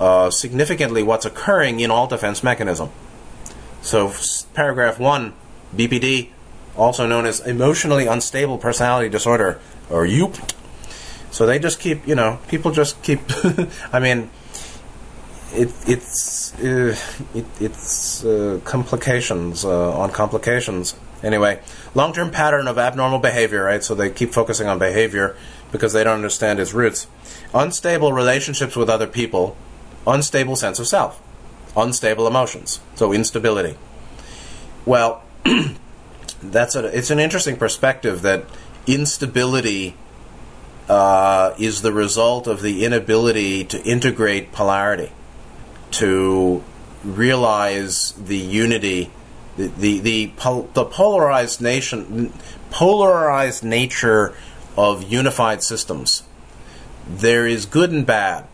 uh, 0.00 0.28
significantly 0.30 1.04
what's 1.04 1.24
occurring 1.24 1.78
in 1.78 1.92
all 1.92 2.08
defense 2.08 2.42
mechanism. 2.42 2.90
So, 3.80 4.12
paragraph 4.54 4.98
one, 4.98 5.34
BPD, 5.74 6.30
also 6.76 7.06
known 7.06 7.26
as 7.26 7.38
emotionally 7.40 8.06
unstable 8.06 8.58
personality 8.58 9.08
disorder, 9.08 9.60
or 9.88 10.04
UP, 10.04 10.34
so 11.30 11.46
they 11.46 11.58
just 11.58 11.80
keep, 11.80 12.06
you 12.06 12.14
know, 12.14 12.38
people 12.48 12.70
just 12.70 13.02
keep. 13.02 13.20
I 13.92 14.00
mean, 14.00 14.30
it, 15.52 15.72
it's 15.86 16.54
uh, 16.58 16.96
it, 17.34 17.46
it's 17.60 18.24
uh, 18.24 18.60
complications 18.64 19.64
uh, 19.64 19.98
on 19.98 20.10
complications. 20.10 20.94
Anyway, 21.22 21.60
long-term 21.94 22.30
pattern 22.30 22.66
of 22.66 22.78
abnormal 22.78 23.18
behavior, 23.18 23.64
right? 23.64 23.84
So 23.84 23.94
they 23.94 24.10
keep 24.10 24.32
focusing 24.32 24.66
on 24.68 24.78
behavior 24.78 25.36
because 25.70 25.92
they 25.92 26.02
don't 26.02 26.14
understand 26.14 26.58
its 26.58 26.72
roots. 26.72 27.06
Unstable 27.52 28.12
relationships 28.12 28.74
with 28.74 28.88
other 28.88 29.06
people, 29.06 29.56
unstable 30.06 30.56
sense 30.56 30.78
of 30.78 30.86
self, 30.86 31.20
unstable 31.76 32.26
emotions. 32.26 32.80
So 32.94 33.12
instability. 33.12 33.76
Well, 34.86 35.22
that's 36.42 36.74
a, 36.74 36.86
it's 36.96 37.10
an 37.10 37.20
interesting 37.20 37.56
perspective 37.56 38.22
that 38.22 38.46
instability 38.86 39.94
uh, 40.90 41.54
is 41.58 41.82
the 41.82 41.92
result 41.92 42.46
of 42.48 42.62
the 42.62 42.84
inability 42.84 43.64
to 43.72 43.78
integrate 43.84 44.50
polarity. 44.52 45.10
to 45.90 46.62
realize 47.04 48.12
the 48.12 48.36
unity, 48.38 49.10
the 49.56 49.68
the 49.68 50.00
the, 50.00 50.26
pol- 50.36 50.68
the 50.74 50.84
polarized 50.84 51.60
nation, 51.60 52.32
polarized 52.70 53.64
nature 53.64 54.34
of 54.76 55.02
unified 55.10 55.62
systems. 55.62 56.22
There 57.08 57.46
is 57.46 57.66
good 57.66 57.90
and 57.92 58.06
bad. 58.06 58.46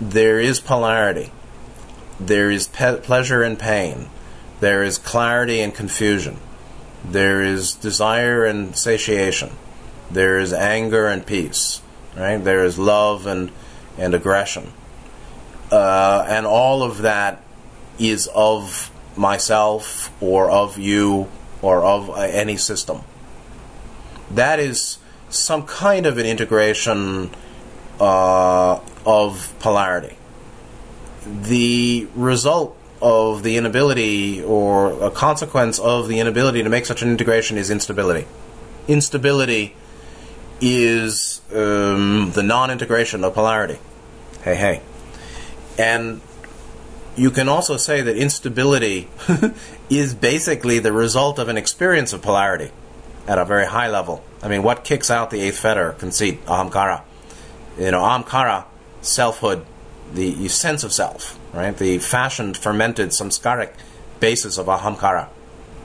There 0.00 0.40
is 0.40 0.60
polarity. 0.60 1.32
There 2.20 2.50
is 2.50 2.68
pe- 2.68 3.00
pleasure 3.00 3.42
and 3.42 3.58
pain. 3.58 4.08
There 4.60 4.82
is 4.84 4.98
clarity 4.98 5.60
and 5.60 5.74
confusion. 5.74 6.36
There 7.04 7.42
is 7.42 7.74
desire 7.74 8.44
and 8.44 8.76
satiation. 8.76 9.50
There 10.10 10.38
is 10.38 10.52
anger 10.52 11.06
and 11.06 11.24
peace. 11.26 11.80
Right? 12.16 12.38
There 12.38 12.64
is 12.64 12.78
love 12.78 13.26
and 13.26 13.50
and 13.96 14.14
aggression. 14.14 14.72
Uh, 15.70 16.24
and 16.28 16.46
all 16.46 16.82
of 16.82 16.98
that 16.98 17.42
is 17.98 18.28
of 18.34 18.90
myself 19.16 20.10
or 20.22 20.50
of 20.50 20.78
you 20.78 21.28
or 21.60 21.84
of 21.84 22.08
uh, 22.10 22.14
any 22.14 22.56
system. 22.56 23.02
That 24.30 24.60
is 24.60 24.98
some 25.28 25.64
kind 25.64 26.06
of 26.06 26.16
an 26.16 26.26
integration 26.26 27.30
uh, 28.00 28.80
of 29.04 29.54
polarity. 29.58 30.16
The 31.26 32.08
result 32.14 32.76
of 33.02 33.42
the 33.42 33.56
inability 33.56 34.42
or 34.42 35.02
a 35.02 35.10
consequence 35.10 35.78
of 35.78 36.08
the 36.08 36.20
inability 36.20 36.62
to 36.62 36.68
make 36.68 36.86
such 36.86 37.02
an 37.02 37.10
integration 37.10 37.58
is 37.58 37.70
instability. 37.70 38.26
Instability 38.86 39.74
is 40.60 41.40
um, 41.52 42.32
the 42.34 42.42
non 42.42 42.70
integration 42.70 43.24
of 43.24 43.34
polarity. 43.34 43.78
Hey, 44.42 44.54
hey. 44.54 44.82
And 45.78 46.20
you 47.16 47.30
can 47.30 47.48
also 47.48 47.76
say 47.76 48.00
that 48.02 48.16
instability 48.16 49.08
is 49.90 50.14
basically 50.14 50.78
the 50.78 50.92
result 50.92 51.38
of 51.38 51.48
an 51.48 51.56
experience 51.56 52.12
of 52.12 52.22
polarity 52.22 52.70
at 53.26 53.38
a 53.38 53.44
very 53.44 53.66
high 53.66 53.88
level. 53.88 54.24
I 54.42 54.48
mean, 54.48 54.62
what 54.62 54.84
kicks 54.84 55.10
out 55.10 55.30
the 55.30 55.40
eighth 55.40 55.58
fetter? 55.58 55.92
Conceit, 55.92 56.44
ahamkara. 56.46 57.02
You 57.78 57.90
know, 57.90 58.00
ahamkara, 58.00 58.64
selfhood, 59.02 59.64
the 60.12 60.48
sense 60.48 60.84
of 60.84 60.92
self, 60.92 61.38
right? 61.52 61.76
The 61.76 61.98
fashioned, 61.98 62.56
fermented, 62.56 63.10
samskaric 63.10 63.72
basis 64.20 64.58
of 64.58 64.66
ahamkara, 64.66 65.28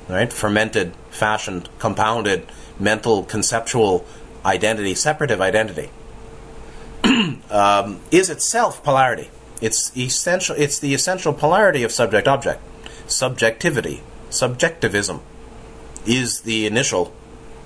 right? 0.07 0.31
Fermented, 0.31 0.93
fashioned, 1.09 1.69
compounded, 1.79 2.47
mental, 2.79 3.23
conceptual 3.23 4.05
identity, 4.45 4.95
separative 4.95 5.41
identity, 5.41 5.89
um, 7.49 7.99
is 8.11 8.29
itself 8.29 8.83
polarity. 8.83 9.29
It's 9.61 9.95
essential. 9.97 10.55
It's 10.57 10.79
the 10.79 10.93
essential 10.93 11.33
polarity 11.33 11.83
of 11.83 11.91
subject-object. 11.91 12.61
Subjectivity, 13.07 14.01
subjectivism, 14.29 15.21
is 16.05 16.41
the 16.41 16.65
initial 16.65 17.13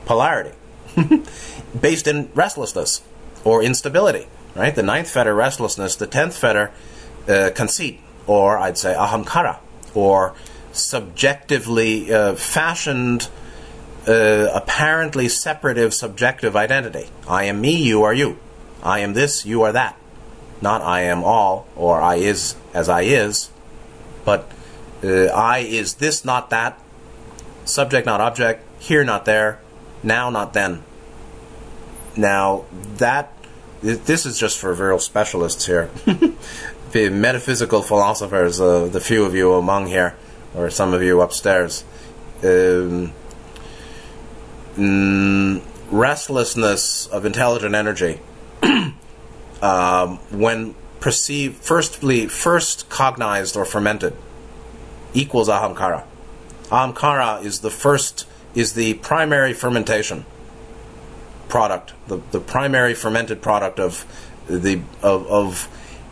polarity, 0.06 0.56
based 1.82 2.08
in 2.08 2.30
restlessness 2.34 3.02
or 3.44 3.64
instability. 3.64 4.28
Right. 4.56 4.74
The 4.74 4.84
ninth 4.84 5.10
fetter, 5.10 5.36
restlessness. 5.36 5.96
The 5.96 6.08
tenth 6.08 6.36
fetter, 6.36 6.72
uh, 7.28 7.52
conceit, 7.54 8.00
or 8.26 8.58
I'd 8.58 8.78
say 8.78 8.96
ahamkara, 8.96 9.60
or 9.94 10.34
subjectively 10.72 12.12
uh, 12.12 12.36
fashioned, 12.36 13.30
uh, 14.08 14.50
apparently 14.54 15.28
separative 15.28 15.94
subjective 15.94 16.56
identity. 16.56 17.10
I 17.28 17.44
am 17.46 17.62
me, 17.62 17.76
you 17.76 18.04
are 18.04 18.14
you. 18.14 18.40
I 18.82 19.00
am 19.00 19.14
this, 19.14 19.46
you 19.46 19.62
are 19.64 19.72
that. 19.72 19.98
Not 20.62 20.82
I 20.82 21.02
am 21.02 21.24
all, 21.24 21.68
or 21.76 22.02
I 22.02 22.16
is 22.16 22.56
as 22.74 22.90
I 22.90 23.02
is, 23.02 23.50
but 24.26 24.50
uh, 25.04 25.26
I 25.26 25.60
is 25.60 25.96
this, 25.96 26.26
not 26.26 26.50
that. 26.50 26.80
Subject, 27.66 28.06
not 28.06 28.22
object. 28.22 28.64
Here, 28.80 29.04
not 29.04 29.26
there. 29.26 29.60
Now, 30.04 30.30
not 30.30 30.54
then. 30.54 30.84
Now, 32.16 32.66
that 32.98 33.32
this 33.82 34.26
is 34.26 34.40
just 34.40 34.58
for 34.58 34.74
real 34.74 35.00
specialists 35.00 35.66
here. 35.66 35.90
the 36.92 37.10
metaphysical 37.10 37.82
philosophers, 37.82 38.60
uh, 38.60 38.86
the 38.88 39.00
few 39.00 39.26
of 39.26 39.36
you 39.36 39.54
among 39.54 39.88
here, 39.88 40.16
or 40.56 40.70
some 40.70 40.94
of 40.94 41.04
you 41.04 41.22
upstairs. 41.22 41.84
Um, 42.44 43.14
mm, 44.78 45.62
restlessness 45.92 47.08
of 47.08 47.26
intelligent 47.26 47.76
energy, 47.76 48.20
um, 49.62 50.18
when 50.32 50.76
perceived, 51.00 51.58
firstly, 51.58 52.28
first 52.28 52.90
cognized 52.90 53.58
or 53.58 53.66
fermented, 53.66 54.16
equals 55.14 55.50
ahamkara. 55.50 56.04
Ahamkara 56.66 57.44
is 57.44 57.60
the 57.62 57.72
first, 57.72 58.28
is 58.54 58.74
the 58.74 58.96
primary 58.96 59.54
fermentation 59.54 60.26
product, 61.50 61.94
the, 62.08 62.22
the 62.32 62.40
primary 62.40 62.94
fermented 62.94 63.42
product 63.42 63.80
of 63.80 64.06
the 64.48 64.82
of, 65.02 65.28
of 65.28 65.70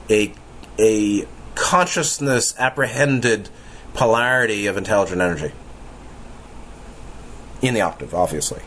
a 0.10 0.34
a 0.80 1.26
consciousness 1.56 2.54
apprehended 2.58 3.50
polarity 3.94 4.68
of 4.68 4.76
intelligent 4.78 5.22
energy 5.22 5.54
in 7.68 7.74
the 7.74 7.82
octave, 7.82 8.14
obviously. 8.14 8.62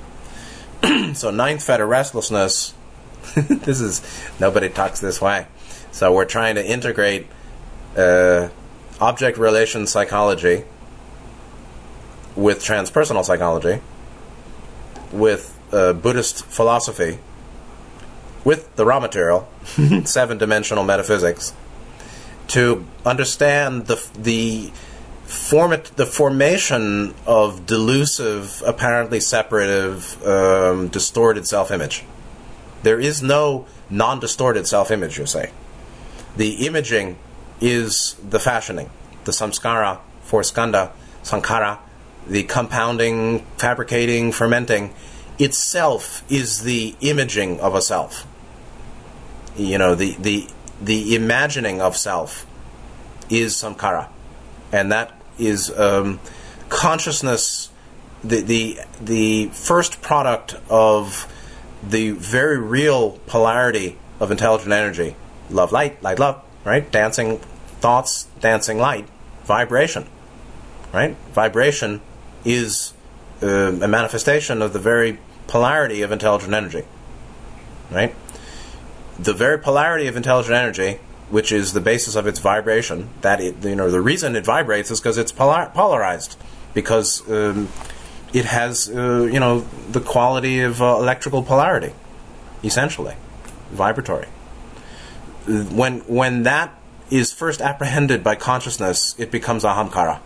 so 1.14 1.30
ninth 1.30 1.62
fetter 1.62 1.86
restlessness. 1.86 2.74
this 3.34 3.80
is 3.80 4.02
nobody 4.38 4.68
talks 4.68 5.00
this 5.00 5.20
way. 5.20 5.46
So 5.90 6.12
we're 6.12 6.24
trying 6.24 6.54
to 6.56 6.66
integrate 6.66 7.26
uh, 7.96 8.48
object 9.00 9.38
relation 9.38 9.86
psychology 9.86 10.64
with 12.36 12.62
transpersonal 12.62 13.24
psychology, 13.24 13.80
with 15.12 15.58
uh, 15.72 15.92
Buddhist 15.92 16.44
philosophy 16.44 17.18
with 18.44 18.74
the 18.76 18.86
raw 18.86 19.00
material, 19.00 19.48
seven 20.04 20.38
dimensional 20.38 20.84
metaphysics, 20.84 21.52
to 22.46 22.86
understand 23.04 23.86
the 23.86 24.02
the 24.18 24.72
format 25.28 25.84
the 25.96 26.06
formation 26.06 27.14
of 27.26 27.66
delusive, 27.66 28.62
apparently 28.66 29.20
separative, 29.20 30.26
um, 30.26 30.88
distorted 30.88 31.46
self 31.46 31.70
image. 31.70 32.02
There 32.82 32.98
is 32.98 33.22
no 33.22 33.66
non 33.90 34.20
distorted 34.20 34.66
self 34.66 34.90
image, 34.90 35.18
you 35.18 35.26
say. 35.26 35.50
The 36.36 36.66
imaging 36.66 37.18
is 37.60 38.16
the 38.26 38.40
fashioning, 38.40 38.88
the 39.24 39.32
samskara, 39.32 39.98
for 40.22 40.40
skandha, 40.40 40.92
sankhara, 41.22 41.78
the 42.26 42.44
compounding, 42.44 43.40
fabricating, 43.58 44.32
fermenting 44.32 44.94
itself 45.38 46.24
is 46.30 46.62
the 46.62 46.96
imaging 47.00 47.60
of 47.60 47.74
a 47.74 47.82
self. 47.82 48.26
You 49.56 49.76
know, 49.76 49.94
the 49.94 50.12
the 50.18 50.48
the 50.80 51.14
imagining 51.14 51.82
of 51.82 51.98
self 51.98 52.46
is 53.28 53.54
samkara, 53.54 54.08
and 54.72 54.90
that 54.90 55.17
is 55.38 55.70
um, 55.78 56.20
consciousness. 56.68 57.70
The 58.24 58.40
the 58.40 58.80
the 59.00 59.48
first 59.48 60.02
product 60.02 60.56
of 60.68 61.32
the 61.82 62.10
very 62.10 62.58
real 62.58 63.12
polarity 63.26 63.96
of 64.18 64.30
intelligent 64.30 64.72
energy, 64.72 65.14
love, 65.50 65.70
light, 65.70 66.02
light, 66.02 66.18
love, 66.18 66.42
right? 66.64 66.90
Dancing 66.90 67.38
thoughts, 67.80 68.26
dancing 68.40 68.78
light, 68.78 69.06
vibration, 69.44 70.06
right? 70.92 71.16
Vibration 71.32 72.00
is 72.44 72.92
uh, 73.42 73.46
a 73.46 73.88
manifestation 73.88 74.62
of 74.62 74.72
the 74.72 74.78
very 74.80 75.18
polarity 75.48 76.02
of 76.02 76.12
intelligent 76.12 76.54
energy. 76.54 76.84
Right? 77.90 78.14
The 79.18 79.32
very 79.32 79.58
polarity 79.58 80.06
of 80.06 80.16
intelligent 80.16 80.54
energy, 80.54 81.00
which 81.30 81.52
is 81.52 81.72
the 81.72 81.80
basis 81.80 82.14
of 82.16 82.26
its 82.26 82.38
vibration, 82.38 83.10
that 83.20 83.40
it, 83.40 83.64
you 83.64 83.76
know 83.76 83.90
the 83.90 84.00
reason 84.00 84.36
it 84.36 84.44
vibrates 84.44 84.90
is 84.90 85.00
because 85.00 85.18
it's 85.18 85.32
polar- 85.32 85.70
polarized, 85.74 86.36
because 86.74 87.28
um, 87.30 87.68
it 88.32 88.44
has 88.44 88.88
uh, 88.88 89.28
you 89.30 89.40
know 89.40 89.60
the 89.90 90.00
quality 90.00 90.60
of 90.60 90.80
uh, 90.80 90.96
electrical 90.98 91.42
polarity, 91.42 91.92
essentially, 92.62 93.14
vibratory. 93.70 94.28
When 95.46 96.00
when 96.00 96.42
that 96.42 96.74
is 97.10 97.32
first 97.32 97.60
apprehended 97.60 98.22
by 98.22 98.34
consciousness, 98.34 99.14
it 99.18 99.30
becomes 99.30 99.64
ahamkara, 99.64 100.18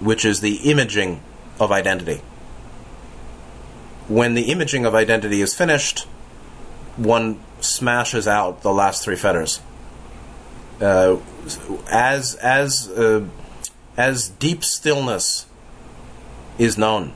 which 0.00 0.24
is 0.24 0.40
the 0.40 0.56
imaging 0.70 1.22
of 1.58 1.72
identity 1.72 2.20
when 4.08 4.34
the 4.34 4.42
imaging 4.52 4.84
of 4.84 4.94
identity 4.94 5.40
is 5.40 5.54
finished, 5.54 6.00
one 6.96 7.40
smashes 7.60 8.28
out 8.28 8.62
the 8.62 8.72
last 8.72 9.02
three 9.02 9.16
fetters. 9.16 9.60
Uh, 10.80 11.18
as 11.90 12.34
as 12.36 12.88
uh, 12.88 13.24
as 13.96 14.28
deep 14.28 14.64
stillness 14.64 15.46
is 16.58 16.76
known, 16.76 17.12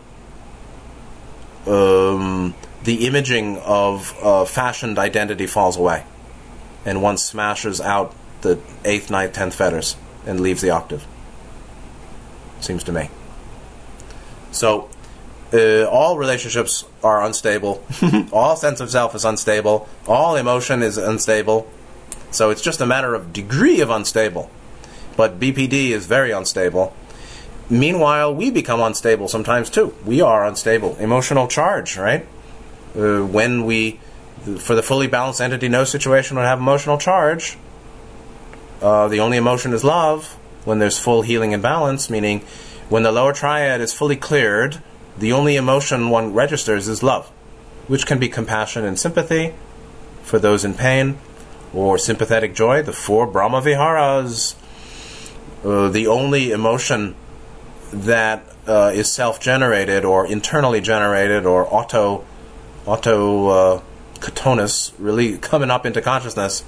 um, 1.66 2.54
the 2.84 3.06
imaging 3.06 3.58
of 3.58 4.16
uh, 4.22 4.44
fashioned 4.44 4.98
identity 4.98 5.46
falls 5.46 5.76
away, 5.76 6.04
and 6.84 7.02
one 7.02 7.18
smashes 7.18 7.80
out 7.80 8.14
the 8.42 8.58
eighth, 8.84 9.10
ninth, 9.10 9.32
tenth 9.32 9.54
fetters 9.54 9.96
and 10.26 10.40
leaves 10.40 10.60
the 10.60 10.70
octave. 10.70 11.06
Seems 12.60 12.84
to 12.84 12.92
me. 12.92 13.10
So, 14.50 14.88
uh, 15.52 15.84
all 15.84 16.18
relationships 16.18 16.84
are 17.02 17.22
unstable. 17.22 17.82
all 18.32 18.56
sense 18.56 18.80
of 18.80 18.90
self 18.90 19.14
is 19.14 19.24
unstable. 19.24 19.88
All 20.06 20.36
emotion 20.36 20.82
is 20.82 20.98
unstable. 20.98 21.70
So 22.36 22.50
it's 22.50 22.60
just 22.60 22.82
a 22.82 22.86
matter 22.86 23.14
of 23.14 23.32
degree 23.32 23.80
of 23.80 23.88
unstable. 23.88 24.50
But 25.16 25.40
BPD 25.40 25.90
is 25.90 26.06
very 26.06 26.32
unstable. 26.32 26.94
Meanwhile, 27.70 28.34
we 28.34 28.50
become 28.50 28.80
unstable 28.80 29.28
sometimes 29.28 29.70
too. 29.70 29.94
We 30.04 30.20
are 30.20 30.46
unstable. 30.46 30.96
Emotional 30.96 31.48
charge, 31.48 31.96
right? 31.96 32.26
Uh, 32.94 33.22
when 33.22 33.64
we, 33.64 33.98
for 34.58 34.74
the 34.74 34.82
fully 34.82 35.06
balanced 35.06 35.40
entity, 35.40 35.68
no 35.68 35.84
situation 35.84 36.36
would 36.36 36.44
have 36.44 36.58
emotional 36.58 36.98
charge. 36.98 37.56
Uh, 38.82 39.08
the 39.08 39.20
only 39.20 39.38
emotion 39.38 39.72
is 39.72 39.82
love 39.82 40.36
when 40.66 40.78
there's 40.78 40.98
full 40.98 41.22
healing 41.22 41.54
and 41.54 41.62
balance, 41.62 42.10
meaning 42.10 42.40
when 42.90 43.02
the 43.02 43.12
lower 43.12 43.32
triad 43.32 43.80
is 43.80 43.94
fully 43.94 44.16
cleared, 44.16 44.82
the 45.16 45.32
only 45.32 45.56
emotion 45.56 46.10
one 46.10 46.34
registers 46.34 46.86
is 46.86 47.02
love, 47.02 47.28
which 47.88 48.06
can 48.06 48.18
be 48.18 48.28
compassion 48.28 48.84
and 48.84 48.98
sympathy 48.98 49.54
for 50.22 50.38
those 50.38 50.64
in 50.64 50.74
pain, 50.74 51.16
or 51.76 51.98
sympathetic 51.98 52.54
joy, 52.54 52.82
the 52.82 52.92
four 52.92 53.26
Brahma 53.26 53.60
Viharas. 53.60 54.56
Uh, 55.62 55.88
the 55.90 56.06
only 56.06 56.50
emotion 56.50 57.14
that 57.92 58.42
uh, 58.66 58.90
is 58.94 59.12
self-generated 59.12 60.04
or 60.04 60.26
internally 60.26 60.80
generated 60.80 61.44
or 61.44 61.72
auto 61.72 62.24
auto 62.86 63.48
uh, 63.48 63.82
really 64.98 65.38
coming 65.50 65.70
up 65.70 65.84
into 65.84 66.00
consciousness. 66.00 66.64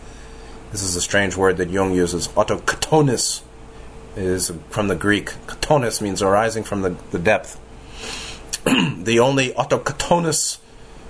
This 0.72 0.82
is 0.82 0.94
a 0.94 1.00
strange 1.00 1.36
word 1.36 1.56
that 1.56 1.70
Jung 1.70 1.94
uses. 1.94 2.28
Autochthonous 2.28 3.40
is 4.14 4.52
from 4.68 4.88
the 4.88 4.94
Greek. 4.94 5.30
Katonis 5.46 6.02
means 6.02 6.20
arising 6.20 6.64
from 6.64 6.82
the, 6.82 6.90
the 7.10 7.18
depth. 7.18 7.58
the 8.64 9.18
only 9.18 9.50
autochthonous, 9.52 10.58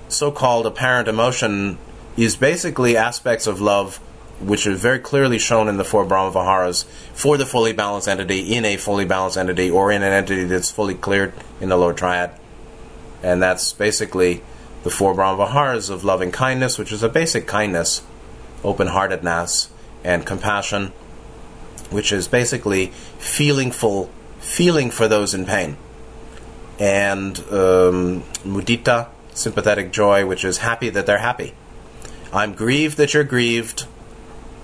so-called 0.07 0.65
apparent 0.65 1.09
emotion, 1.09 1.77
is 2.23 2.35
basically 2.35 2.97
aspects 2.97 3.47
of 3.47 3.61
love 3.61 3.97
which 4.41 4.67
are 4.67 4.75
very 4.75 4.99
clearly 4.99 5.39
shown 5.39 5.67
in 5.67 5.77
the 5.77 5.83
four 5.85 6.05
Brahma 6.05 6.31
Viharas 6.31 6.83
for 7.13 7.37
the 7.37 7.45
fully 7.45 7.73
balanced 7.73 8.07
entity 8.07 8.53
in 8.53 8.65
a 8.65 8.77
fully 8.77 9.05
balanced 9.05 9.37
entity 9.37 9.69
or 9.69 9.91
in 9.91 10.01
an 10.01 10.11
entity 10.11 10.43
that's 10.43 10.71
fully 10.71 10.95
cleared 10.95 11.33
in 11.61 11.69
the 11.69 11.77
lower 11.77 11.93
triad. 11.93 12.31
And 13.23 13.41
that's 13.41 13.71
basically 13.73 14.41
the 14.83 14.89
four 14.89 15.13
Brahma 15.13 15.45
Viharas 15.45 15.89
of 15.89 16.03
loving 16.03 16.31
kindness, 16.31 16.77
which 16.77 16.91
is 16.91 17.03
a 17.03 17.09
basic 17.09 17.47
kindness, 17.47 18.01
open 18.63 18.87
heartedness, 18.87 19.69
and 20.03 20.25
compassion, 20.25 20.93
which 21.89 22.11
is 22.11 22.27
basically 22.27 22.87
feeling 23.17 23.71
full, 23.71 24.09
feeling 24.39 24.89
for 24.89 25.07
those 25.07 25.33
in 25.33 25.45
pain. 25.45 25.77
And 26.79 27.37
um, 27.49 28.23
mudita, 28.45 29.07
sympathetic 29.33 29.91
joy, 29.91 30.25
which 30.25 30.45
is 30.45 30.59
happy 30.59 30.89
that 30.89 31.05
they're 31.05 31.17
happy. 31.17 31.53
I'm 32.31 32.53
grieved 32.53 32.97
that 32.97 33.13
you're 33.15 33.23
grieved, 33.23 33.81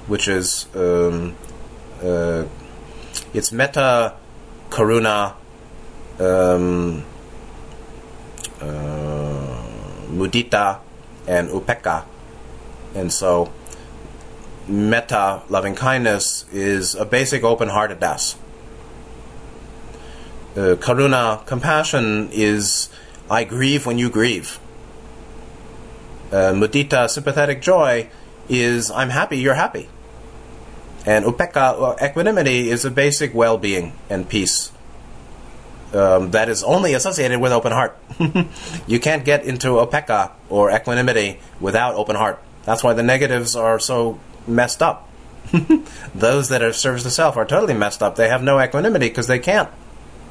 which 0.08 0.28
is 0.28 0.68
um, 0.76 1.36
uh, 2.04 2.46
it's 3.34 3.52
metta, 3.52 4.14
karuna, 4.70 5.34
um, 6.20 7.04
uh, 8.62 9.66
mudita, 10.10 10.80
and 11.28 11.50
upekkha, 11.50 12.06
and 12.94 13.12
so 13.12 13.52
metta, 14.68 15.42
loving 15.50 15.74
kindness, 15.74 16.46
is 16.52 16.94
a 16.94 17.06
basic 17.06 17.44
open-heartedness. 17.44 18.36
Uh, 20.56 20.76
karuna, 20.76 21.46
compassion, 21.48 22.30
is 22.32 22.90
I 23.30 23.44
grieve 23.44 23.88
when 23.88 23.98
you 23.98 24.10
grieve. 24.10 24.60
Uh, 26.32 26.54
mudita, 26.54 27.10
sympathetic 27.10 27.62
joy, 27.62 28.10
is 28.50 28.92
I'm 28.92 29.10
happy, 29.10 29.38
you're 29.38 29.56
happy. 29.56 29.90
And 31.06 31.26
upekkha, 31.26 32.02
equanimity, 32.02 32.70
is 32.70 32.84
a 32.84 32.92
basic 32.92 33.34
well 33.34 33.58
being 33.58 33.94
and 34.10 34.28
peace 34.28 34.72
um, 35.96 36.32
that 36.32 36.50
is 36.50 36.64
only 36.64 36.94
associated 36.94 37.40
with 37.40 37.52
open 37.52 37.72
heart. 37.72 37.98
you 38.88 39.00
can't 39.00 39.24
get 39.24 39.46
into 39.46 39.68
upekkha 39.70 40.32
or 40.50 40.72
equanimity 40.72 41.40
without 41.60 41.96
open 41.96 42.16
heart. 42.16 42.42
That's 42.64 42.84
why 42.84 42.94
the 42.94 43.04
negatives 43.04 43.56
are 43.56 43.80
so 43.80 44.20
messed 44.46 44.82
up. 44.82 45.10
Those 46.16 46.50
that 46.50 46.62
are 46.62 46.72
to 46.72 47.10
self 47.10 47.38
are 47.38 47.46
totally 47.46 47.76
messed 47.76 48.04
up. 48.04 48.16
They 48.16 48.28
have 48.28 48.44
no 48.44 48.60
equanimity 48.60 49.08
because 49.08 49.28
they 49.28 49.40
can't. 49.40 49.70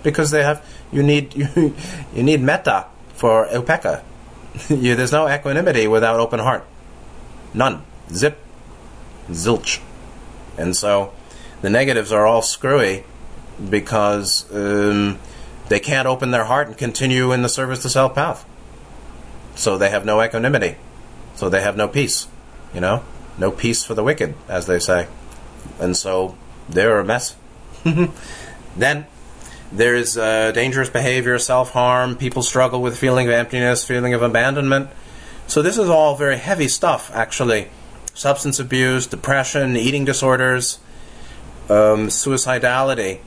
Because 0.03 0.31
they 0.31 0.43
have 0.43 0.65
you 0.93 1.03
need 1.03 1.35
you, 1.35 1.49
you 2.15 2.23
need 2.23 2.43
metta 2.43 2.87
for 3.15 3.47
upekkha. 3.47 4.03
you, 4.69 4.95
there's 4.95 5.13
no 5.13 5.29
equanimity 5.29 5.87
without 5.87 6.21
open 6.21 6.41
heart. 6.41 6.65
None. 7.53 7.85
Zip. 8.11 8.39
Zilch. 9.29 9.81
And 10.57 10.77
so 10.77 11.13
the 11.63 11.71
negatives 11.71 12.13
are 12.13 12.27
all 12.27 12.43
screwy 12.43 13.05
because 13.71 14.47
um, 14.53 15.19
they 15.69 15.81
can't 15.81 16.07
open 16.07 16.31
their 16.31 16.45
heart 16.45 16.69
and 16.69 16.77
continue 16.77 17.33
in 17.33 17.43
the 17.43 17.49
service 17.49 17.83
to 17.83 17.89
self 17.89 18.15
path. 18.15 18.45
So 19.55 19.79
they 19.79 19.91
have 19.91 20.05
no 20.05 20.23
equanimity. 20.23 20.77
So 21.35 21.49
they 21.49 21.63
have 21.63 21.77
no 21.77 21.89
peace. 21.89 22.27
You 22.73 22.81
know? 22.81 23.05
No 23.39 23.51
peace 23.51 23.85
for 23.85 23.95
the 23.95 24.03
wicked, 24.03 24.35
as 24.49 24.67
they 24.67 24.79
say. 24.79 25.09
And 25.81 25.97
so 25.97 26.37
they're 26.69 27.01
a 27.01 27.05
mess. 27.05 27.37
then 28.77 29.07
there's 29.75 30.17
uh, 30.17 30.53
dangerous 30.53 30.89
behavior, 30.89 31.39
self 31.39 31.71
harm, 31.71 32.17
people 32.17 32.43
struggle 32.43 32.81
with 32.81 32.97
feeling 32.97 33.27
of 33.27 33.33
emptiness, 33.33 33.85
feeling 33.85 34.15
of 34.15 34.23
abandonment. 34.23 34.89
So 35.47 35.63
this 35.63 35.79
is 35.79 35.89
all 35.89 36.17
very 36.17 36.39
heavy 36.39 36.69
stuff, 36.69 37.11
actually. 37.13 37.69
Substance 38.15 38.61
abuse, 38.61 39.07
depression, 39.09 39.77
eating 39.77 40.05
disorders, 40.05 40.79
um, 41.69 42.07
suicidality. 42.09 43.19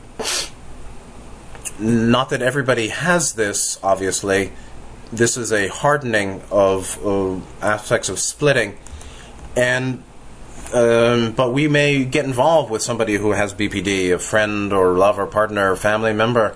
Not 1.79 2.29
that 2.29 2.41
everybody 2.41 2.87
has 2.87 3.33
this, 3.33 3.77
obviously. 3.83 4.53
This 5.11 5.35
is 5.35 5.51
a 5.51 5.67
hardening 5.67 6.41
of 6.49 6.97
uh, 7.05 7.39
aspects 7.61 8.07
of 8.09 8.19
splitting. 8.19 8.77
And 9.55 10.03
um, 10.73 11.31
but 11.31 11.53
we 11.53 11.67
may 11.67 12.03
get 12.03 12.25
involved 12.25 12.69
with 12.69 12.81
somebody 12.81 13.15
who 13.15 13.31
has 13.31 13.53
BPD, 13.53 14.13
a 14.13 14.19
friend 14.19 14.73
or 14.73 14.93
lover, 14.93 15.25
partner, 15.25 15.75
family 15.75 16.13
member, 16.13 16.55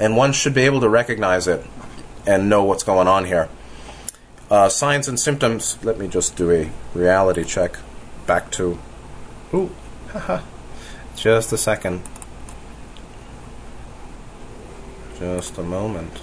and 0.00 0.16
one 0.16 0.32
should 0.32 0.54
be 0.54 0.62
able 0.62 0.80
to 0.80 0.88
recognize 0.88 1.46
it 1.46 1.64
and 2.26 2.48
know 2.48 2.64
what's 2.64 2.82
going 2.82 3.08
on 3.08 3.24
here. 3.24 3.48
Uh, 4.50 4.68
signs 4.68 5.08
and 5.08 5.18
symptoms. 5.18 5.78
Let 5.82 5.98
me 5.98 6.08
just 6.08 6.36
do 6.36 6.50
a 6.50 6.70
reality 6.94 7.44
check. 7.44 7.78
Back 8.26 8.50
to. 8.52 8.78
Ooh, 9.54 9.70
haha. 10.10 10.42
Just 11.16 11.52
a 11.52 11.58
second. 11.58 12.02
Just 15.18 15.56
a 15.56 15.62
moment. 15.62 16.20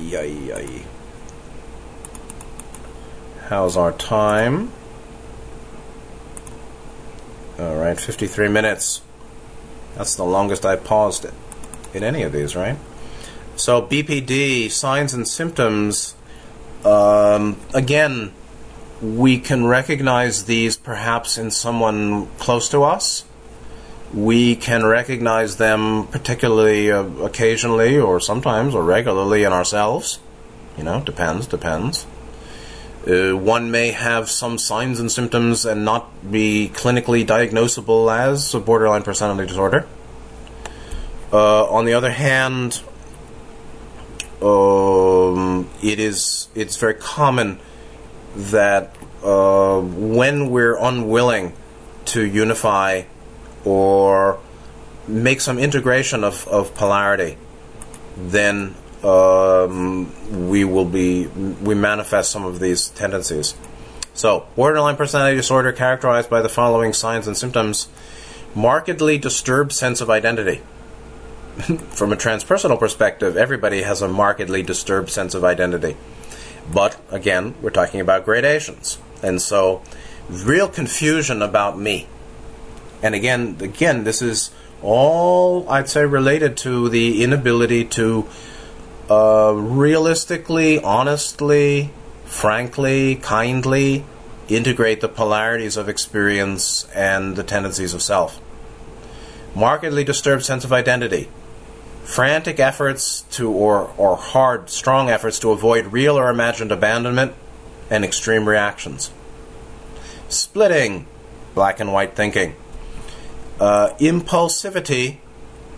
Yay, 0.00 0.32
yay. 0.32 0.84
How's 3.48 3.78
our 3.78 3.92
time? 3.92 4.70
Alright, 7.58 7.98
53 7.98 8.46
minutes. 8.48 9.00
That's 9.94 10.14
the 10.16 10.24
longest 10.24 10.66
I 10.66 10.76
paused 10.76 11.24
it 11.24 11.32
in 11.94 12.04
any 12.04 12.24
of 12.24 12.32
these, 12.32 12.54
right? 12.54 12.76
So, 13.56 13.80
BPD, 13.80 14.70
signs 14.70 15.14
and 15.14 15.26
symptoms. 15.26 16.14
Um, 16.84 17.58
again, 17.72 18.34
we 19.00 19.38
can 19.38 19.64
recognize 19.64 20.44
these 20.44 20.76
perhaps 20.76 21.38
in 21.38 21.50
someone 21.50 22.26
close 22.36 22.68
to 22.68 22.82
us. 22.82 23.24
We 24.12 24.56
can 24.56 24.84
recognize 24.84 25.56
them 25.56 26.08
particularly 26.08 26.92
uh, 26.92 27.04
occasionally 27.22 27.98
or 27.98 28.20
sometimes 28.20 28.74
or 28.74 28.84
regularly 28.84 29.44
in 29.44 29.54
ourselves. 29.54 30.20
You 30.76 30.84
know, 30.84 31.00
depends, 31.00 31.46
depends. 31.46 32.06
Uh, 33.06 33.32
one 33.32 33.70
may 33.70 33.90
have 33.92 34.28
some 34.28 34.58
signs 34.58 35.00
and 35.00 35.10
symptoms 35.10 35.64
and 35.64 35.84
not 35.84 36.30
be 36.30 36.70
clinically 36.74 37.24
diagnosable 37.24 38.12
as 38.14 38.54
a 38.54 38.60
borderline 38.60 39.02
personality 39.02 39.46
disorder. 39.46 39.86
Uh, 41.32 41.64
on 41.70 41.84
the 41.84 41.94
other 41.94 42.10
hand, 42.10 42.82
um, 44.42 45.68
it 45.82 45.98
is 45.98 46.48
it's 46.54 46.76
very 46.76 46.94
common 46.94 47.58
that 48.36 48.96
uh, 49.22 49.80
when 49.80 50.50
we're 50.50 50.76
unwilling 50.76 51.52
to 52.06 52.24
unify 52.24 53.02
or 53.64 54.38
make 55.06 55.40
some 55.40 55.58
integration 55.58 56.24
of, 56.24 56.46
of 56.48 56.74
polarity, 56.74 57.36
then 58.16 58.74
um, 59.04 60.48
we 60.48 60.64
will 60.64 60.84
be 60.84 61.26
we 61.26 61.74
manifest 61.74 62.30
some 62.30 62.44
of 62.44 62.60
these 62.60 62.88
tendencies. 62.88 63.54
So, 64.14 64.48
borderline 64.56 64.96
personality 64.96 65.36
disorder 65.36 65.72
characterized 65.72 66.28
by 66.28 66.42
the 66.42 66.48
following 66.48 66.92
signs 66.92 67.28
and 67.28 67.36
symptoms 67.36 67.88
markedly 68.54 69.18
disturbed 69.18 69.72
sense 69.72 70.00
of 70.00 70.10
identity. 70.10 70.60
From 71.90 72.12
a 72.12 72.16
transpersonal 72.16 72.78
perspective, 72.78 73.36
everybody 73.36 73.82
has 73.82 74.02
a 74.02 74.08
markedly 74.08 74.62
disturbed 74.62 75.10
sense 75.10 75.34
of 75.34 75.44
identity. 75.44 75.96
But 76.72 77.00
again, 77.10 77.54
we're 77.62 77.70
talking 77.70 78.00
about 78.00 78.24
gradations. 78.24 78.98
And 79.22 79.40
so, 79.40 79.82
real 80.28 80.68
confusion 80.68 81.40
about 81.40 81.78
me. 81.78 82.08
And 83.02 83.14
again, 83.14 83.56
again, 83.60 84.04
this 84.04 84.20
is 84.20 84.50
all 84.82 85.68
I'd 85.68 85.88
say 85.88 86.04
related 86.04 86.56
to 86.58 86.88
the 86.88 87.22
inability 87.22 87.84
to 87.84 88.28
uh, 89.10 89.52
realistically, 89.54 90.82
honestly, 90.82 91.90
frankly, 92.24 93.16
kindly 93.16 94.04
integrate 94.48 95.00
the 95.00 95.08
polarities 95.08 95.76
of 95.76 95.88
experience 95.88 96.86
and 96.94 97.36
the 97.36 97.42
tendencies 97.42 97.94
of 97.94 98.02
self. 98.02 98.40
Markedly 99.54 100.04
disturbed 100.04 100.44
sense 100.44 100.64
of 100.64 100.72
identity. 100.72 101.28
Frantic 102.04 102.58
efforts 102.58 103.22
to, 103.32 103.50
or, 103.50 103.92
or 103.96 104.16
hard, 104.16 104.70
strong 104.70 105.10
efforts 105.10 105.38
to 105.40 105.50
avoid 105.50 105.86
real 105.86 106.18
or 106.18 106.30
imagined 106.30 106.72
abandonment 106.72 107.34
and 107.90 108.04
extreme 108.04 108.48
reactions. 108.48 109.10
Splitting, 110.28 111.06
black 111.54 111.80
and 111.80 111.92
white 111.92 112.14
thinking. 112.14 112.54
Uh, 113.60 113.90
impulsivity 113.98 115.18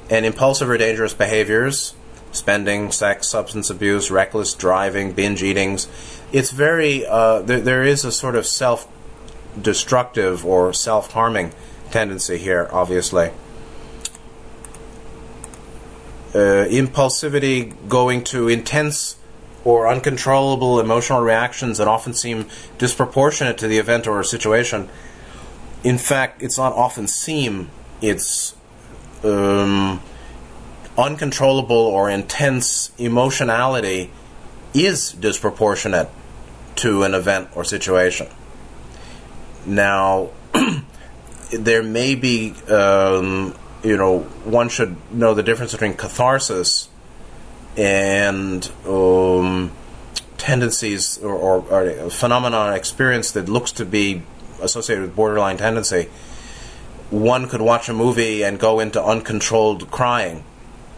and 0.08 0.26
impulsive 0.26 0.68
or 0.68 0.76
dangerous 0.76 1.14
behaviors, 1.14 1.94
spending, 2.32 2.92
sex, 2.92 3.28
substance 3.28 3.70
abuse, 3.70 4.10
reckless 4.10 4.54
driving, 4.54 5.12
binge 5.12 5.42
eatings. 5.42 5.88
It's 6.32 6.50
very, 6.50 7.04
uh, 7.06 7.42
there, 7.42 7.60
there 7.60 7.82
is 7.82 8.04
a 8.04 8.12
sort 8.12 8.36
of 8.36 8.46
self 8.46 8.88
destructive 9.60 10.46
or 10.46 10.72
self 10.72 11.12
harming 11.12 11.52
tendency 11.90 12.38
here, 12.38 12.68
obviously. 12.72 13.30
Uh, 16.32 16.64
impulsivity 16.70 17.74
going 17.88 18.22
to 18.22 18.48
intense 18.48 19.16
or 19.64 19.88
uncontrollable 19.88 20.80
emotional 20.80 21.20
reactions 21.20 21.78
that 21.78 21.88
often 21.88 22.14
seem 22.14 22.46
disproportionate 22.78 23.58
to 23.58 23.66
the 23.66 23.78
event 23.78 24.06
or 24.06 24.22
situation. 24.22 24.88
In 25.82 25.98
fact, 25.98 26.42
it's 26.42 26.56
not 26.56 26.72
often 26.74 27.08
seem, 27.08 27.70
it's 28.00 28.54
um, 29.24 30.00
uncontrollable 30.96 31.76
or 31.76 32.10
intense 32.10 32.92
emotionality 32.98 34.10
is 34.74 35.12
disproportionate 35.12 36.08
to 36.76 37.02
an 37.02 37.14
event 37.14 37.48
or 37.54 37.64
situation. 37.64 38.28
Now, 39.66 40.30
there 41.52 41.82
may 41.82 42.14
be, 42.14 42.54
um, 42.68 43.54
you 43.82 43.96
know, 43.96 44.20
one 44.44 44.68
should 44.68 44.96
know 45.12 45.34
the 45.34 45.42
difference 45.42 45.72
between 45.72 45.94
catharsis 45.94 46.88
and 47.76 48.70
um, 48.86 49.72
tendencies 50.38 51.18
or, 51.18 51.34
or, 51.34 51.72
or 51.72 52.10
phenomenon 52.10 52.74
experience 52.74 53.32
that 53.32 53.48
looks 53.48 53.72
to 53.72 53.84
be 53.84 54.22
associated 54.62 55.02
with 55.02 55.16
borderline 55.16 55.56
tendency. 55.56 56.08
One 57.10 57.48
could 57.48 57.60
watch 57.60 57.88
a 57.88 57.92
movie 57.92 58.44
and 58.44 58.58
go 58.58 58.80
into 58.80 59.02
uncontrolled 59.02 59.90
crying 59.90 60.44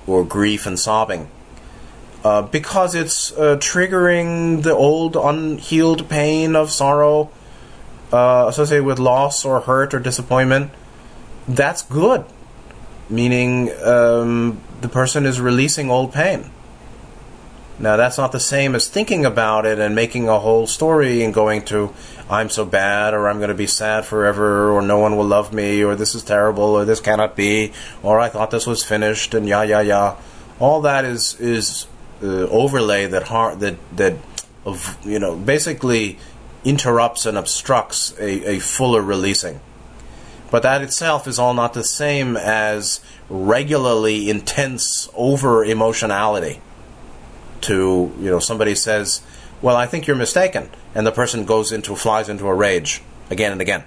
or 0.07 0.25
grief 0.25 0.67
and 0.67 0.79
sobbing. 0.79 1.29
Uh, 2.25 2.43
because 2.43 2.95
it's 2.95 3.33
uh, 3.33 3.57
triggering 3.57 4.63
the 4.63 4.73
old 4.73 5.17
unhealed 5.17 6.09
pain 6.09 6.55
of 6.55 6.71
sorrow 6.71 7.31
uh, 8.13 8.47
associated 8.49 8.85
with 8.85 8.99
loss 8.99 9.45
or 9.45 9.61
hurt 9.61 9.93
or 9.93 9.99
disappointment, 9.99 10.71
that's 11.49 11.83
good. 11.83 12.25
Meaning 13.11 13.71
um, 13.83 14.61
the 14.81 14.89
person 14.89 15.27
is 15.27 15.41
releasing 15.41 15.91
old 15.91 16.13
pain. 16.13 16.51
Now, 17.83 17.97
that's 17.97 18.17
not 18.17 18.31
the 18.31 18.39
same 18.39 18.77
as 18.77 18.87
thinking 18.87 19.27
about 19.27 19.67
it 19.67 19.81
and 19.81 19.93
making 19.93 20.29
a 20.29 20.39
whole 20.39 20.69
story 20.69 21.25
and 21.25 21.35
going 21.35 21.65
to, 21.65 21.93
I'm 22.31 22.49
so 22.49 22.65
bad, 22.65 23.13
or 23.13 23.29
I'm 23.29 23.39
going 23.39 23.49
to 23.49 23.57
be 23.57 23.67
sad 23.67 24.05
forever, 24.05 24.71
or 24.71 24.83
no 24.83 25.01
one 25.01 25.17
will 25.17 25.27
love 25.27 25.53
me, 25.53 25.83
or 25.83 25.97
this 25.97 26.15
is 26.15 26.23
terrible, 26.23 26.63
or 26.63 26.85
this 26.85 27.01
cannot 27.01 27.35
be, 27.35 27.73
or 28.01 28.21
I 28.21 28.29
thought 28.29 28.53
this 28.53 28.69
was 28.69 28.85
finished, 28.85 29.35
and 29.35 29.49
yeah, 29.49 29.65
yeah, 29.65 29.81
yeah. 29.81 30.17
All 30.61 30.81
that 30.83 31.05
is 31.05 31.35
is 31.41 31.89
uh, 32.23 32.47
overlay 32.47 33.07
that 33.07 33.25
har- 33.25 33.57
that 33.57 33.79
that 33.97 34.15
of 34.65 34.97
you 35.05 35.19
know 35.19 35.35
basically 35.35 36.21
interrupts 36.63 37.27
and 37.27 37.37
obstructs 37.37 38.17
a, 38.21 38.57
a 38.57 38.59
fuller 38.61 39.03
releasing. 39.03 39.59
But 40.53 40.63
that 40.63 40.83
itself 40.83 41.27
is 41.27 41.41
all 41.41 41.55
not 41.55 41.75
the 41.75 41.83
same 41.83 42.37
as 42.37 43.01
regularly 43.29 44.31
intense 44.31 45.09
over 45.17 45.65
emotionality 45.65 46.61
to 47.63 48.13
you 48.19 48.31
know 48.31 48.39
somebody 48.39 48.75
says, 48.75 49.21
"Well, 49.61 49.77
I 49.77 49.87
think 49.87 50.07
you're 50.07 50.17
mistaken," 50.17 50.71
and 50.95 51.07
the 51.07 51.13
person 51.13 51.45
goes 51.45 51.73
into 51.73 51.97
flies 51.97 52.29
into 52.29 52.47
a 52.47 52.55
rage 52.55 53.03
again 53.31 53.53
and 53.53 53.61
again, 53.61 53.85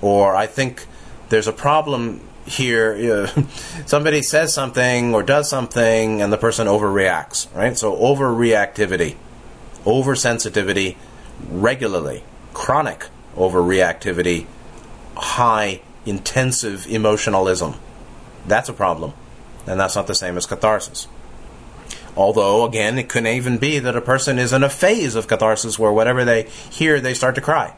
or 0.00 0.34
I 0.34 0.46
think 0.46 0.86
there's 1.28 1.46
a 1.48 1.52
problem 1.52 2.20
here. 2.46 3.28
Somebody 3.86 4.22
says 4.22 4.54
something 4.54 5.14
or 5.14 5.22
does 5.22 5.48
something, 5.48 6.22
and 6.22 6.32
the 6.32 6.38
person 6.38 6.66
overreacts. 6.66 7.54
Right, 7.54 7.76
so 7.76 7.96
overreactivity, 7.96 9.16
oversensitivity, 9.84 10.96
regularly, 11.48 12.22
chronic 12.54 13.06
overreactivity, 13.36 14.46
high 15.16 15.80
intensive 16.06 16.86
emotionalism. 16.86 17.74
That's 18.46 18.68
a 18.68 18.72
problem, 18.72 19.12
and 19.66 19.78
that's 19.78 19.96
not 19.96 20.06
the 20.06 20.14
same 20.14 20.36
as 20.36 20.46
catharsis. 20.46 21.06
Although, 22.16 22.64
again, 22.64 22.98
it 22.98 23.08
could 23.08 23.26
even 23.26 23.58
be 23.58 23.78
that 23.78 23.96
a 23.96 24.00
person 24.00 24.38
is 24.38 24.52
in 24.52 24.62
a 24.62 24.68
phase 24.68 25.14
of 25.14 25.28
catharsis 25.28 25.78
where 25.78 25.92
whatever 25.92 26.24
they 26.24 26.44
hear, 26.70 27.00
they 27.00 27.14
start 27.14 27.34
to 27.36 27.40
cry. 27.40 27.74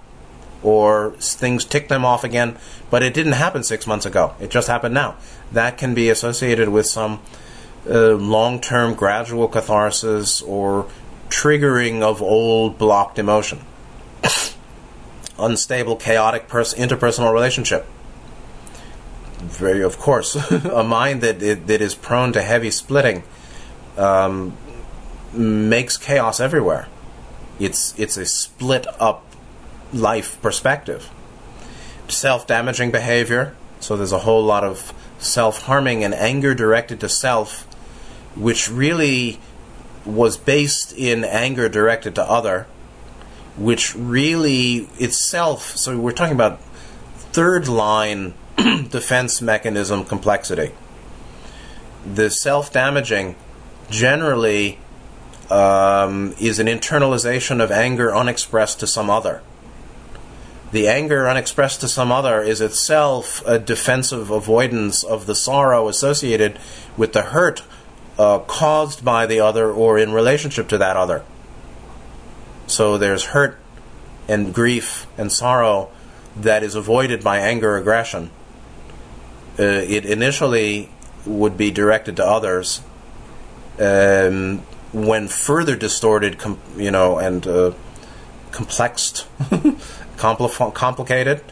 Or 0.62 1.12
things 1.18 1.64
tick 1.64 1.88
them 1.88 2.04
off 2.04 2.24
again, 2.24 2.56
but 2.90 3.02
it 3.02 3.14
didn't 3.14 3.32
happen 3.32 3.62
six 3.62 3.86
months 3.86 4.06
ago. 4.06 4.34
It 4.40 4.50
just 4.50 4.68
happened 4.68 4.94
now. 4.94 5.16
That 5.50 5.76
can 5.76 5.92
be 5.92 6.08
associated 6.08 6.68
with 6.68 6.86
some 6.86 7.20
uh, 7.88 8.12
long 8.12 8.60
term 8.60 8.94
gradual 8.94 9.48
catharsis 9.48 10.40
or 10.42 10.88
triggering 11.28 12.02
of 12.02 12.22
old 12.22 12.78
blocked 12.78 13.18
emotion. 13.18 13.60
Unstable, 15.38 15.96
chaotic 15.96 16.46
pers- 16.46 16.74
interpersonal 16.74 17.32
relationship. 17.32 17.86
Very, 19.38 19.82
of 19.82 19.98
course, 19.98 20.36
a 20.50 20.84
mind 20.84 21.20
that, 21.22 21.40
that 21.40 21.80
is 21.80 21.96
prone 21.96 22.32
to 22.32 22.42
heavy 22.42 22.70
splitting 22.70 23.24
um, 23.96 24.56
makes 25.32 25.96
chaos 25.96 26.40
everywhere. 26.40 26.88
It's 27.58 27.98
it's 27.98 28.16
a 28.16 28.26
split 28.26 28.86
up 29.00 29.24
life 29.92 30.40
perspective. 30.42 31.10
Self 32.08 32.46
damaging 32.46 32.90
behavior. 32.90 33.54
So 33.80 33.96
there's 33.96 34.12
a 34.12 34.20
whole 34.20 34.44
lot 34.44 34.64
of 34.64 34.92
self 35.18 35.62
harming 35.62 36.04
and 36.04 36.14
anger 36.14 36.54
directed 36.54 37.00
to 37.00 37.08
self, 37.08 37.64
which 38.36 38.70
really 38.70 39.38
was 40.04 40.36
based 40.36 40.92
in 40.92 41.24
anger 41.24 41.68
directed 41.68 42.14
to 42.16 42.22
other, 42.22 42.66
which 43.56 43.94
really 43.94 44.88
itself. 44.98 45.76
So 45.76 45.98
we're 45.98 46.12
talking 46.12 46.34
about 46.34 46.60
third 47.32 47.68
line 47.68 48.34
defense 48.56 49.40
mechanism 49.40 50.04
complexity. 50.04 50.72
The 52.04 52.30
self 52.30 52.72
damaging 52.72 53.36
generally 53.90 54.78
um, 55.50 56.34
is 56.40 56.58
an 56.58 56.66
internalization 56.66 57.62
of 57.62 57.70
anger 57.70 58.14
unexpressed 58.14 58.80
to 58.80 58.86
some 58.86 59.10
other. 59.10 59.42
The 60.72 60.88
anger 60.88 61.28
unexpressed 61.28 61.80
to 61.82 61.88
some 61.88 62.10
other 62.10 62.40
is 62.40 62.62
itself 62.62 63.42
a 63.46 63.58
defensive 63.58 64.30
avoidance 64.30 65.04
of 65.04 65.26
the 65.26 65.34
sorrow 65.34 65.88
associated 65.88 66.58
with 66.96 67.12
the 67.12 67.22
hurt 67.22 67.62
uh, 68.18 68.38
caused 68.40 69.04
by 69.04 69.26
the 69.26 69.40
other 69.40 69.70
or 69.70 69.98
in 69.98 70.12
relationship 70.12 70.68
to 70.68 70.78
that 70.78 70.96
other. 70.96 71.24
So 72.66 72.96
there's 72.96 73.26
hurt 73.26 73.58
and 74.28 74.54
grief 74.54 75.06
and 75.18 75.30
sorrow 75.30 75.90
that 76.36 76.62
is 76.62 76.74
avoided 76.74 77.22
by 77.22 77.38
anger 77.38 77.76
aggression. 77.76 78.30
Uh, 79.58 79.64
it 79.64 80.06
initially 80.06 80.88
would 81.26 81.58
be 81.58 81.70
directed 81.70 82.16
to 82.16 82.26
others 82.26 82.80
um, 83.78 84.58
when 84.92 85.28
further 85.28 85.76
distorted, 85.76 86.38
com- 86.38 86.60
you 86.76 86.90
know, 86.90 87.18
and 87.18 87.46
uh, 87.46 87.72
complexed, 88.50 89.26
compl- 90.16 90.74
complicated, 90.74 91.42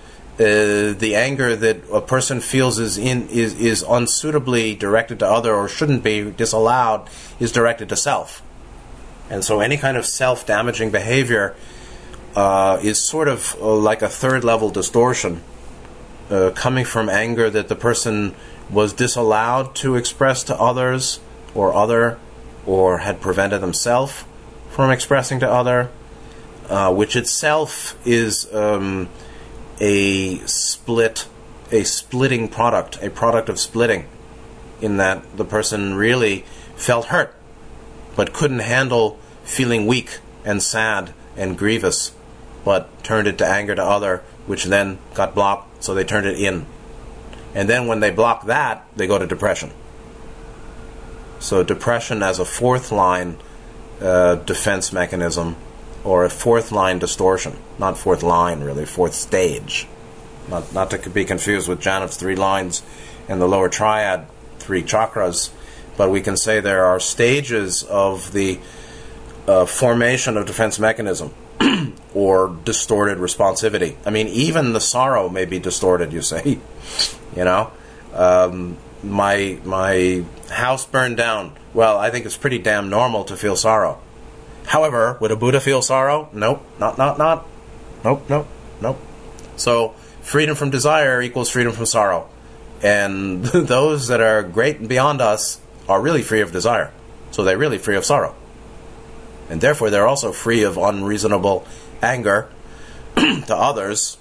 uh, 0.40 0.94
the 0.94 1.12
anger 1.14 1.54
that 1.54 1.82
a 1.92 2.00
person 2.00 2.40
feels 2.40 2.78
is 2.78 2.96
in 2.96 3.28
is 3.28 3.52
is 3.60 3.82
unsuitably 3.82 4.74
directed 4.74 5.18
to 5.18 5.26
other 5.26 5.54
or 5.54 5.68
shouldn't 5.68 6.02
be 6.02 6.30
disallowed 6.30 7.08
is 7.38 7.52
directed 7.52 7.90
to 7.90 7.96
self. 7.96 8.42
And 9.28 9.44
so 9.44 9.60
any 9.60 9.76
kind 9.76 9.96
of 9.96 10.06
self-damaging 10.06 10.90
behavior 10.90 11.54
uh, 12.34 12.80
is 12.82 12.98
sort 12.98 13.28
of 13.28 13.54
uh, 13.60 13.74
like 13.74 14.02
a 14.02 14.08
third 14.08 14.42
level 14.42 14.70
distortion 14.70 15.42
uh, 16.30 16.52
coming 16.54 16.84
from 16.84 17.08
anger 17.10 17.50
that 17.50 17.68
the 17.68 17.76
person 17.76 18.34
was 18.70 18.92
disallowed 18.92 19.74
to 19.74 19.96
express 19.96 20.42
to 20.44 20.56
others 20.56 21.20
or 21.54 21.74
other 21.74 22.18
or 22.66 22.98
had 22.98 23.20
prevented 23.20 23.60
themselves 23.60 24.24
from 24.70 24.90
expressing 24.90 25.40
to 25.40 25.50
other, 25.50 25.90
uh, 26.68 26.92
which 26.92 27.16
itself 27.16 27.98
is 28.06 28.52
um, 28.54 29.08
a 29.80 30.38
split, 30.46 31.26
a 31.72 31.82
splitting 31.84 32.48
product, 32.48 33.02
a 33.02 33.10
product 33.10 33.48
of 33.48 33.58
splitting, 33.58 34.06
in 34.80 34.96
that 34.98 35.36
the 35.36 35.44
person 35.44 35.94
really 35.94 36.44
felt 36.76 37.06
hurt 37.06 37.34
but 38.16 38.32
couldn't 38.32 38.60
handle 38.60 39.18
feeling 39.44 39.86
weak 39.86 40.18
and 40.44 40.62
sad 40.62 41.14
and 41.36 41.56
grievous, 41.56 42.12
but 42.64 43.02
turned 43.02 43.26
it 43.26 43.38
to 43.38 43.46
anger 43.46 43.74
to 43.74 43.82
other, 43.82 44.22
which 44.46 44.64
then 44.64 44.98
got 45.14 45.34
blocked, 45.34 45.82
so 45.82 45.94
they 45.94 46.04
turned 46.04 46.26
it 46.26 46.38
in. 46.38 46.66
And 47.54 47.68
then 47.68 47.86
when 47.86 48.00
they 48.00 48.10
block 48.10 48.46
that, 48.46 48.86
they 48.96 49.06
go 49.06 49.18
to 49.18 49.26
depression. 49.26 49.70
So 51.40 51.62
depression 51.62 52.22
as 52.22 52.38
a 52.38 52.44
fourth 52.44 52.92
line 52.92 53.38
uh, 54.00 54.36
defense 54.36 54.92
mechanism, 54.92 55.56
or 56.04 56.24
a 56.24 56.30
fourth 56.30 56.70
line 56.70 56.98
distortion, 56.98 57.56
not 57.78 57.98
fourth 57.98 58.22
line 58.22 58.60
really, 58.60 58.86
fourth 58.86 59.14
stage. 59.14 59.86
Not 60.48 60.72
not 60.72 60.90
to 60.90 61.10
be 61.10 61.24
confused 61.24 61.68
with 61.68 61.80
Janov's 61.80 62.16
three 62.16 62.36
lines 62.36 62.82
and 63.28 63.40
the 63.40 63.48
lower 63.48 63.68
triad, 63.68 64.26
three 64.58 64.82
chakras, 64.82 65.50
but 65.96 66.10
we 66.10 66.20
can 66.20 66.36
say 66.36 66.60
there 66.60 66.84
are 66.84 67.00
stages 67.00 67.82
of 67.84 68.32
the 68.32 68.58
uh, 69.46 69.66
formation 69.66 70.36
of 70.36 70.46
defense 70.46 70.78
mechanism 70.78 71.34
or 72.14 72.56
distorted 72.64 73.18
responsivity. 73.18 73.96
I 74.04 74.10
mean, 74.10 74.28
even 74.28 74.72
the 74.72 74.80
sorrow 74.80 75.28
may 75.28 75.44
be 75.44 75.58
distorted. 75.58 76.12
You 76.12 76.22
say, 76.22 76.58
you 77.36 77.44
know, 77.44 77.70
um, 78.14 78.76
my 79.02 79.58
my 79.64 80.24
house 80.50 80.86
burned 80.86 81.16
down. 81.16 81.56
Well, 81.74 81.98
I 81.98 82.10
think 82.10 82.26
it's 82.26 82.36
pretty 82.36 82.58
damn 82.58 82.90
normal 82.90 83.24
to 83.24 83.36
feel 83.36 83.56
sorrow. 83.56 84.00
However, 84.66 85.16
would 85.20 85.30
a 85.30 85.36
Buddha 85.36 85.60
feel 85.60 85.82
sorrow? 85.82 86.28
Nope, 86.32 86.62
not 86.78 86.98
not 86.98 87.18
not. 87.18 87.46
Nope, 88.04 88.24
nope, 88.28 88.48
nope. 88.80 88.98
So 89.56 89.90
freedom 90.22 90.56
from 90.56 90.70
desire 90.70 91.20
equals 91.20 91.50
freedom 91.50 91.72
from 91.72 91.86
sorrow, 91.86 92.28
and 92.82 93.44
those 93.44 94.08
that 94.08 94.20
are 94.20 94.42
great 94.42 94.78
and 94.78 94.88
beyond 94.88 95.20
us 95.20 95.60
are 95.88 96.00
really 96.00 96.22
free 96.22 96.40
of 96.40 96.52
desire. 96.52 96.92
So 97.30 97.44
they're 97.44 97.58
really 97.58 97.78
free 97.78 97.96
of 97.96 98.04
sorrow 98.04 98.34
and 99.50 99.60
therefore 99.60 99.90
they're 99.90 100.06
also 100.06 100.32
free 100.32 100.62
of 100.62 100.78
unreasonable 100.78 101.66
anger 102.00 102.48
to 103.16 103.54
others 103.54 104.16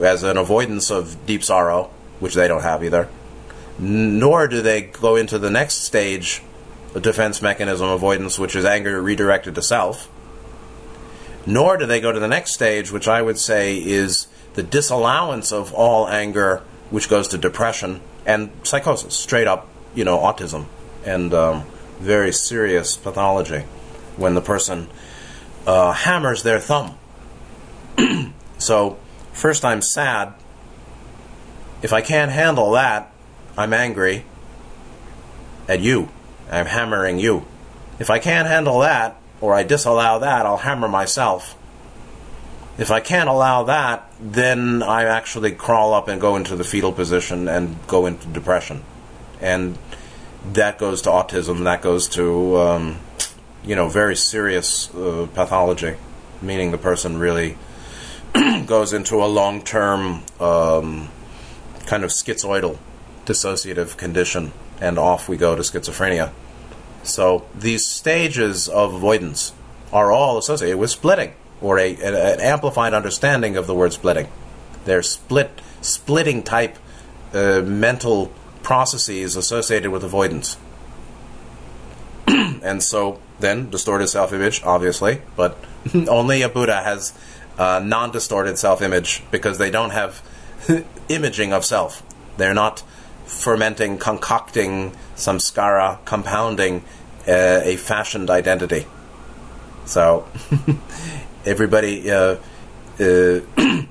as 0.00 0.24
an 0.24 0.36
avoidance 0.36 0.90
of 0.90 1.24
deep 1.24 1.44
sorrow, 1.44 1.90
which 2.18 2.34
they 2.34 2.48
don't 2.48 2.62
have 2.62 2.82
either. 2.82 3.08
Nor 3.78 4.48
do 4.48 4.62
they 4.62 4.82
go 4.82 5.16
into 5.16 5.38
the 5.38 5.50
next 5.50 5.82
stage 5.84 6.42
defense 7.00 7.42
mechanism 7.42 7.88
avoidance, 7.88 8.38
which 8.38 8.54
is 8.54 8.64
anger 8.64 9.02
redirected 9.02 9.54
to 9.56 9.62
self. 9.62 10.08
Nor 11.46 11.76
do 11.76 11.86
they 11.86 12.00
go 12.00 12.12
to 12.12 12.20
the 12.20 12.28
next 12.28 12.52
stage, 12.52 12.90
which 12.92 13.08
I 13.08 13.20
would 13.20 13.38
say 13.38 13.76
is 13.76 14.28
the 14.54 14.62
disallowance 14.62 15.52
of 15.52 15.74
all 15.74 16.08
anger, 16.08 16.62
which 16.90 17.08
goes 17.08 17.28
to 17.28 17.38
depression 17.38 18.00
and 18.24 18.50
psychosis, 18.62 19.14
straight 19.14 19.46
up, 19.46 19.68
you 19.94 20.04
know, 20.04 20.18
autism 20.18 20.66
and 21.04 21.34
um, 21.34 21.64
very 21.98 22.32
serious 22.32 22.96
pathology 22.96 23.60
when 24.16 24.34
the 24.34 24.40
person 24.40 24.88
uh, 25.66 25.92
hammers 25.92 26.42
their 26.42 26.60
thumb. 26.60 26.96
so, 28.58 28.98
first 29.32 29.64
I'm 29.64 29.82
sad. 29.82 30.34
If 31.82 31.92
I 31.92 32.00
can't 32.00 32.30
handle 32.30 32.72
that, 32.72 33.12
I'm 33.56 33.72
angry 33.72 34.24
at 35.68 35.80
you. 35.80 36.08
I'm 36.50 36.66
hammering 36.66 37.18
you. 37.18 37.46
If 37.98 38.10
I 38.10 38.18
can't 38.18 38.48
handle 38.48 38.80
that, 38.80 39.16
or 39.40 39.54
I 39.54 39.62
disallow 39.62 40.18
that, 40.20 40.46
I'll 40.46 40.58
hammer 40.58 40.88
myself. 40.88 41.56
If 42.76 42.90
I 42.90 43.00
can't 43.00 43.28
allow 43.28 43.64
that, 43.64 44.10
then 44.20 44.82
I 44.82 45.04
actually 45.04 45.52
crawl 45.52 45.94
up 45.94 46.08
and 46.08 46.20
go 46.20 46.34
into 46.36 46.56
the 46.56 46.64
fetal 46.64 46.92
position 46.92 47.48
and 47.48 47.76
go 47.86 48.06
into 48.06 48.26
depression. 48.26 48.82
And 49.40 49.78
that 50.52 50.78
goes 50.78 51.02
to 51.02 51.10
autism, 51.10 51.64
that 51.64 51.82
goes 51.82 52.08
to 52.10 52.56
um, 52.58 52.98
you 53.64 53.76
know, 53.76 53.88
very 53.88 54.16
serious 54.16 54.92
uh, 54.94 55.28
pathology, 55.34 55.96
meaning 56.42 56.72
the 56.72 56.78
person 56.78 57.18
really 57.18 57.56
goes 58.66 58.92
into 58.92 59.16
a 59.16 59.26
long 59.26 59.62
term 59.62 60.22
um, 60.40 61.08
kind 61.86 62.04
of 62.04 62.10
schizoidal 62.10 62.78
dissociative 63.24 63.96
condition, 63.96 64.52
and 64.80 64.98
off 64.98 65.28
we 65.28 65.36
go 65.36 65.54
to 65.54 65.62
schizophrenia. 65.62 66.32
So 67.02 67.46
these 67.54 67.86
stages 67.86 68.68
of 68.68 68.94
avoidance 68.94 69.52
are 69.92 70.10
all 70.10 70.38
associated 70.38 70.78
with 70.78 70.90
splitting, 70.90 71.34
or 71.60 71.78
a, 71.78 71.94
an 71.94 72.40
amplified 72.40 72.94
understanding 72.94 73.56
of 73.56 73.66
the 73.66 73.74
word 73.74 73.92
splitting. 73.92 74.28
They're 74.84 75.02
split, 75.02 75.60
splitting 75.80 76.42
type 76.42 76.78
uh, 77.32 77.62
mental 77.62 78.32
processes 78.62 79.36
associated 79.36 79.90
with 79.90 80.02
avoidance. 80.02 80.56
and 82.26 82.82
so 82.82 83.20
then 83.40 83.70
distorted 83.70 84.08
self 84.08 84.32
image, 84.32 84.62
obviously, 84.64 85.20
but 85.36 85.58
only 86.08 86.42
a 86.42 86.48
Buddha 86.48 86.82
has 86.82 87.12
uh, 87.58 87.80
non 87.84 88.10
distorted 88.10 88.58
self 88.58 88.82
image 88.82 89.22
because 89.30 89.58
they 89.58 89.70
don't 89.70 89.90
have 89.90 90.22
imaging 91.08 91.52
of 91.52 91.64
self. 91.64 92.02
They're 92.36 92.54
not 92.54 92.82
fermenting, 93.24 93.98
concocting 93.98 94.92
samskara, 95.16 96.04
compounding 96.04 96.84
uh, 97.26 97.60
a 97.64 97.76
fashioned 97.76 98.30
identity. 98.30 98.86
So, 99.86 100.26
everybody, 101.44 102.10
uh, 102.10 102.36
uh 102.98 103.40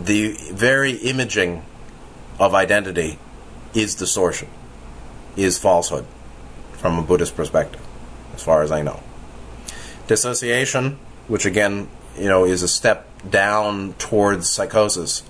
the 0.00 0.36
very 0.52 0.92
imaging 0.92 1.64
of 2.38 2.54
identity 2.54 3.18
is 3.74 3.94
distortion, 3.94 4.48
is 5.36 5.58
falsehood 5.58 6.06
from 6.72 6.98
a 6.98 7.02
Buddhist 7.02 7.36
perspective 7.36 7.80
as 8.34 8.42
far 8.42 8.62
as 8.62 8.72
I 8.72 8.82
know. 8.82 9.00
Dissociation, 10.06 10.98
which 11.28 11.46
again, 11.46 11.88
you 12.18 12.28
know, 12.28 12.44
is 12.44 12.62
a 12.62 12.68
step 12.68 13.08
down 13.28 13.94
towards 13.94 14.48
psychosis, 14.50 15.22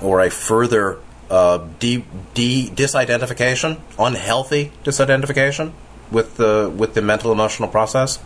or 0.00 0.20
a 0.20 0.30
further 0.30 1.00
uh, 1.30 1.58
de- 1.78 2.04
de- 2.34 2.68
disidentification, 2.70 3.80
unhealthy 3.98 4.72
disidentification 4.84 5.72
with 6.10 6.36
the 6.36 6.72
with 6.74 6.94
the 6.94 7.02
mental 7.02 7.32
emotional 7.32 7.68
process, 7.68 8.18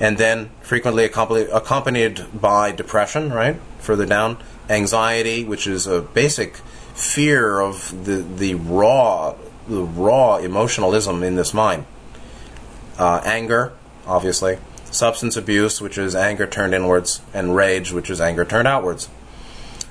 and 0.00 0.18
then 0.18 0.50
frequently 0.62 1.04
accompanied, 1.04 1.48
accompanied 1.50 2.24
by 2.38 2.72
depression. 2.72 3.32
Right, 3.32 3.56
further 3.78 4.06
down, 4.06 4.38
anxiety, 4.68 5.44
which 5.44 5.66
is 5.66 5.86
a 5.86 6.00
basic 6.02 6.56
fear 6.94 7.60
of 7.60 8.04
the 8.04 8.16
the 8.16 8.54
raw 8.54 9.34
the 9.66 9.82
raw 9.82 10.36
emotionalism 10.36 11.22
in 11.22 11.36
this 11.36 11.52
mind 11.52 11.84
uh, 12.98 13.20
anger, 13.24 13.72
obviously, 14.06 14.58
substance 14.90 15.36
abuse, 15.36 15.80
which 15.80 15.96
is 15.96 16.14
anger 16.14 16.46
turned 16.46 16.74
inwards, 16.74 17.20
and 17.32 17.54
rage, 17.54 17.92
which 17.92 18.10
is 18.10 18.20
anger 18.20 18.44
turned 18.44 18.68
outwards. 18.68 19.08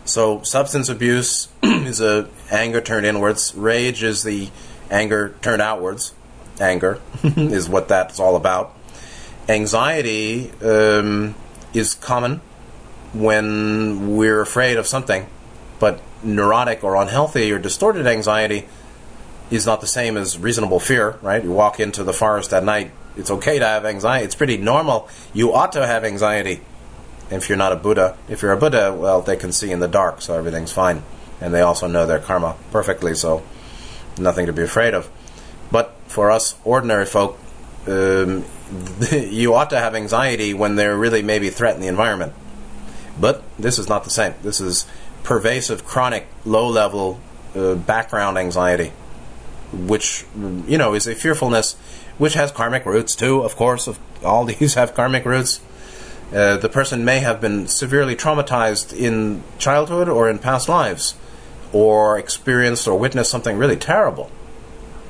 So 0.07 0.41
substance 0.43 0.87
abuse 0.87 1.49
is 1.63 1.99
a 1.99 2.29
anger 2.49 2.79
turned 2.79 3.05
inwards. 3.05 3.53
Rage 3.55 4.03
is 4.03 4.23
the 4.23 4.49
anger 4.89 5.35
turned 5.41 5.61
outwards. 5.61 6.13
Anger 6.61 7.01
is 7.23 7.67
what 7.67 7.89
that's 7.89 8.19
all 8.19 8.35
about. 8.37 8.73
Anxiety 9.49 10.51
um, 10.61 11.35
is 11.73 11.93
common 11.93 12.41
when 13.13 14.15
we're 14.15 14.41
afraid 14.41 14.77
of 14.77 14.87
something, 14.87 15.25
but 15.79 16.01
neurotic 16.23 16.83
or 16.83 16.95
unhealthy 16.95 17.51
or 17.51 17.59
distorted 17.59 18.07
anxiety 18.07 18.67
is 19.51 19.65
not 19.65 19.81
the 19.81 19.87
same 19.87 20.17
as 20.17 20.37
reasonable 20.37 20.79
fear, 20.79 21.17
right? 21.21 21.43
You 21.43 21.51
walk 21.51 21.79
into 21.79 22.03
the 22.03 22.13
forest 22.13 22.53
at 22.53 22.63
night, 22.63 22.91
it's 23.17 23.31
okay 23.31 23.59
to 23.59 23.65
have 23.65 23.85
anxiety. 23.85 24.25
It's 24.25 24.35
pretty 24.35 24.57
normal. 24.57 25.09
You 25.33 25.53
ought 25.53 25.71
to 25.73 25.85
have 25.85 26.03
anxiety 26.03 26.61
if 27.29 27.49
you're 27.49 27.57
not 27.57 27.71
a 27.71 27.75
Buddha. 27.75 28.17
If 28.29 28.41
you're 28.41 28.51
a 28.51 28.57
Buddha, 28.57 28.93
well, 28.93 29.21
they 29.21 29.35
can 29.35 29.51
see 29.51 29.71
in 29.71 29.79
the 29.79 29.87
dark, 29.87 30.21
so 30.21 30.37
everything's 30.37 30.71
fine. 30.71 31.03
And 31.39 31.53
they 31.53 31.61
also 31.61 31.87
know 31.87 32.05
their 32.05 32.19
karma 32.19 32.55
perfectly, 32.71 33.15
so 33.15 33.43
nothing 34.17 34.45
to 34.45 34.53
be 34.53 34.63
afraid 34.63 34.93
of. 34.93 35.09
But 35.71 35.95
for 36.07 36.31
us 36.31 36.55
ordinary 36.63 37.05
folk, 37.05 37.37
um, 37.87 38.45
you 39.11 39.53
ought 39.53 39.69
to 39.69 39.79
have 39.79 39.95
anxiety 39.95 40.53
when 40.53 40.75
there 40.75 40.97
really 40.97 41.21
may 41.21 41.39
be 41.39 41.49
threat 41.49 41.75
in 41.75 41.81
the 41.81 41.87
environment. 41.87 42.33
But 43.19 43.43
this 43.57 43.79
is 43.79 43.89
not 43.89 44.03
the 44.03 44.09
same. 44.09 44.33
This 44.43 44.59
is 44.61 44.85
pervasive, 45.23 45.85
chronic, 45.85 46.27
low 46.45 46.67
level 46.67 47.19
uh, 47.55 47.75
background 47.75 48.37
anxiety 48.37 48.91
which 49.71 50.25
you 50.67 50.77
know 50.77 50.93
is 50.93 51.07
a 51.07 51.15
fearfulness 51.15 51.75
which 52.17 52.33
has 52.33 52.51
karmic 52.51 52.85
roots 52.85 53.15
too. 53.15 53.41
Of 53.41 53.55
course, 53.55 53.89
all 54.23 54.45
these 54.45 54.73
have 54.75 54.93
karmic 54.93 55.25
roots. 55.25 55.59
Uh, 56.33 56.57
the 56.57 56.69
person 56.69 57.05
may 57.05 57.19
have 57.19 57.39
been 57.39 57.67
severely 57.67 58.15
traumatized 58.15 58.93
in 58.97 59.41
childhood 59.57 60.09
or 60.09 60.29
in 60.29 60.37
past 60.37 60.67
lives, 60.67 61.15
or 61.71 62.17
experienced 62.19 62.87
or 62.87 62.99
witnessed 62.99 63.31
something 63.31 63.57
really 63.57 63.77
terrible, 63.77 64.29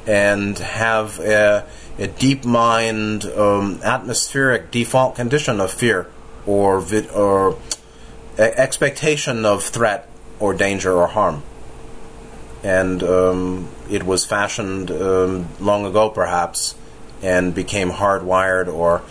and 0.05 0.59
have 0.59 1.19
a, 1.19 1.65
a 1.97 2.07
deep 2.07 2.45
mind, 2.45 3.25
um, 3.25 3.79
atmospheric 3.83 4.69
default 4.69 5.15
condition 5.15 5.59
of 5.59 5.71
fear 5.71 6.07
or 6.45 6.83
or 7.13 7.57
expectation 8.37 9.45
of 9.45 9.63
threat 9.63 10.07
or 10.39 10.53
danger 10.53 10.93
or 10.93 11.07
harm. 11.07 11.41
And 12.63 13.01
um, 13.03 13.69
it 13.89 14.03
was 14.03 14.25
fashioned 14.25 14.91
um, 14.91 15.47
long 15.59 15.85
ago, 15.85 16.09
perhaps, 16.09 16.75
and 17.21 17.55
became 17.55 17.91
hardwired 17.91 18.71
or 18.71 19.01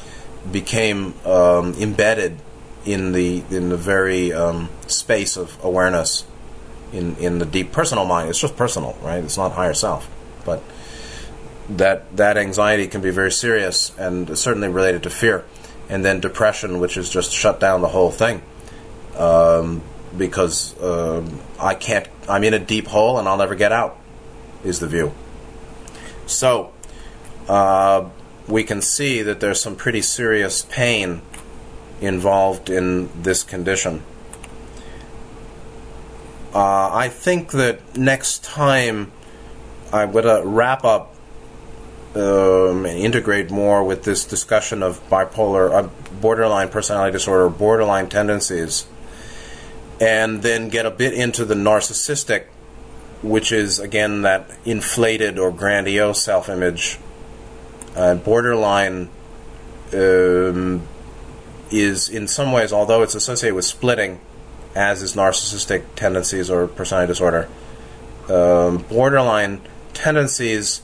became 0.53 1.15
um, 1.25 1.75
embedded 1.75 2.39
in 2.85 3.13
the 3.13 3.43
in 3.51 3.69
the 3.69 3.77
very 3.77 4.33
um, 4.33 4.69
space 4.87 5.37
of 5.37 5.59
awareness 5.65 6.25
in 6.93 7.17
in 7.17 7.39
the 7.39 7.47
deep 7.47 7.73
personal 7.73 8.05
mind. 8.05 8.29
It's 8.29 8.41
just 8.41 8.57
personal, 8.57 8.97
right? 9.03 9.23
It's 9.23 9.37
not 9.37 9.53
higher 9.53 9.75
self, 9.75 10.09
but 10.45 10.63
that 11.69 12.17
that 12.17 12.37
anxiety 12.37 12.87
can 12.87 13.01
be 13.01 13.11
very 13.11 13.33
serious 13.33 13.97
and 13.99 14.39
certainly 14.39 14.69
related 14.69 15.03
to 15.05 15.11
fear, 15.11 15.45
and 15.89 16.05
then 16.05 16.21
depression, 16.21 16.79
which 16.79 16.97
is 16.97 17.11
just 17.11 17.33
shut 17.33 17.61
down 17.61 17.81
the 17.81 17.89
whole 17.89 18.11
thing. 18.11 18.43
Um, 19.17 19.83
because 20.17 20.77
uh, 20.79 21.29
I 21.61 21.75
can't, 21.75 22.09
I'm 22.29 22.45
in 22.45 22.55
a 22.55 22.59
deep 22.59 22.87
hole 22.87 23.19
and 23.19 23.29
I'll 23.29 23.37
never 23.37 23.55
get 23.55 23.73
out, 23.73 23.99
is 24.65 24.81
the 24.81 24.87
view. 24.87 25.13
So, 26.27 26.73
uh, 27.49 28.09
we 28.49 28.63
can 28.63 28.81
see 28.81 29.23
that 29.23 29.41
there's 29.41 29.61
some 29.61 29.77
pretty 29.77 30.03
serious 30.03 30.65
pain 30.71 31.23
involved 32.01 32.71
in 32.71 33.11
this 33.23 33.43
condition. 33.43 34.03
Uh, 36.55 36.91
I 36.93 37.09
think 37.09 37.53
that 37.53 37.97
next 37.97 38.45
time 38.45 39.13
I'm 39.93 40.13
going 40.13 40.25
to 40.25 40.43
wrap 40.47 40.85
up 40.85 41.15
um, 42.15 42.87
and 42.87 42.99
integrate 42.99 43.51
more 43.51 43.85
with 43.85 44.05
this 44.05 44.25
discussion 44.25 44.83
of 44.83 45.07
bipolar, 45.11 45.71
uh, 45.71 45.89
borderline 46.21 46.69
personality 46.69 47.13
disorder, 47.13 47.49
borderline 47.51 48.09
tendencies, 48.09 48.87
and 50.01 50.43
then 50.43 50.69
get 50.69 50.87
a 50.87 50.91
bit 50.91 51.13
into 51.13 51.45
the 51.45 51.55
narcissistic, 51.55 52.47
which 53.23 53.53
is 53.53 53.79
again 53.79 54.23
that 54.23 54.51
inflated 54.65 55.39
or 55.39 55.51
grandiose 55.51 56.23
self 56.23 56.49
image 56.49 56.99
uh, 57.97 58.15
borderline 58.15 59.09
um, 59.93 60.83
is 61.71 62.09
in 62.09 62.29
some 62.29 62.53
ways, 62.53 62.73
although 62.73 63.03
it's 63.03 63.15
associated 63.15 63.55
with 63.55 63.65
splitting, 63.65 64.21
as 64.75 65.03
is 65.03 65.15
narcissistic 65.15 65.85
tendencies 65.97 66.51
or 66.51 66.67
personality 66.67 67.11
disorder, 67.11 67.49
um, 68.29 68.79
borderline 68.89 69.61
tendencies 69.95 70.83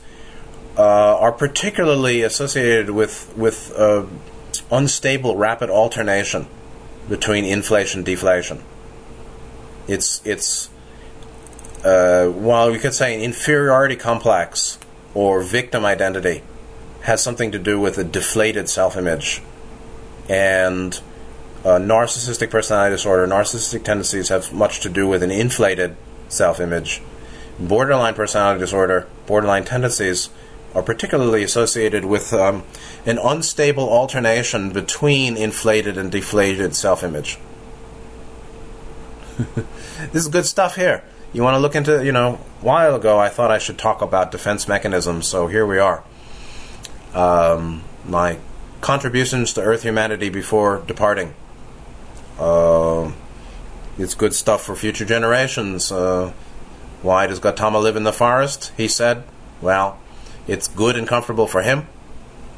uh, 0.77 1.17
are 1.17 1.31
particularly 1.31 2.21
associated 2.23 2.89
with 2.89 3.31
with 3.37 3.71
uh, 3.77 4.05
unstable, 4.71 5.35
rapid 5.35 5.69
alternation 5.69 6.47
between 7.07 7.45
inflation 7.45 7.99
and 7.99 8.05
deflation. 8.05 8.63
It's 9.87 10.25
it's 10.25 10.69
uh, 11.83 12.27
while 12.27 12.71
we 12.71 12.79
could 12.79 12.93
say 12.93 13.13
an 13.13 13.21
inferiority 13.21 13.95
complex 13.95 14.79
or 15.13 15.43
victim 15.43 15.85
identity 15.85 16.41
has 17.03 17.21
something 17.21 17.51
to 17.51 17.59
do 17.59 17.79
with 17.79 17.97
a 17.97 18.03
deflated 18.03 18.69
self 18.69 18.97
image. 18.97 19.41
And 20.29 20.99
uh, 21.63 21.77
narcissistic 21.77 22.49
personality 22.49 22.95
disorder, 22.95 23.27
narcissistic 23.27 23.83
tendencies 23.83 24.29
have 24.29 24.53
much 24.53 24.79
to 24.81 24.89
do 24.89 25.07
with 25.07 25.21
an 25.21 25.31
inflated 25.31 25.95
self 26.29 26.59
image. 26.59 27.01
Borderline 27.59 28.15
personality 28.15 28.59
disorder, 28.59 29.07
borderline 29.27 29.65
tendencies 29.65 30.29
are 30.73 30.81
particularly 30.81 31.43
associated 31.43 32.03
with 32.05 32.33
um, 32.33 32.63
an 33.05 33.19
unstable 33.19 33.87
alternation 33.87 34.71
between 34.71 35.37
inflated 35.37 35.97
and 35.97 36.11
deflated 36.11 36.75
self 36.75 37.03
image. 37.03 37.37
this 39.55 40.23
is 40.23 40.27
good 40.29 40.45
stuff 40.45 40.77
here. 40.77 41.03
You 41.33 41.43
want 41.43 41.55
to 41.55 41.59
look 41.59 41.75
into, 41.75 42.05
you 42.05 42.11
know, 42.11 42.35
a 42.35 42.65
while 42.65 42.95
ago 42.95 43.19
I 43.19 43.27
thought 43.27 43.51
I 43.51 43.57
should 43.57 43.77
talk 43.77 44.01
about 44.01 44.31
defense 44.31 44.67
mechanisms, 44.69 45.27
so 45.27 45.47
here 45.47 45.65
we 45.65 45.79
are 45.79 46.03
um, 47.13 47.83
my 48.05 48.37
contributions 48.81 49.53
to 49.53 49.61
Earth 49.61 49.83
humanity 49.83 50.29
before 50.29 50.83
departing. 50.87 51.33
Uh, 52.37 53.11
it's 53.97 54.15
good 54.15 54.33
stuff 54.33 54.63
for 54.63 54.75
future 54.75 55.05
generations. 55.05 55.91
Uh, 55.91 56.33
why 57.01 57.27
does 57.27 57.39
Gautama 57.39 57.79
live 57.79 57.95
in 57.95 58.03
the 58.03 58.13
forest? 58.13 58.71
He 58.77 58.87
said, 58.87 59.23
well, 59.61 59.99
it's 60.47 60.67
good 60.67 60.97
and 60.97 61.07
comfortable 61.07 61.47
for 61.47 61.61
him, 61.61 61.87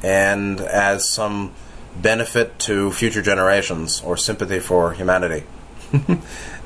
and 0.02 0.60
as 0.60 1.08
some 1.08 1.52
benefit 2.00 2.58
to 2.60 2.90
future 2.92 3.22
generations 3.22 4.00
or 4.02 4.16
sympathy 4.16 4.58
for 4.58 4.92
humanity. 4.92 5.44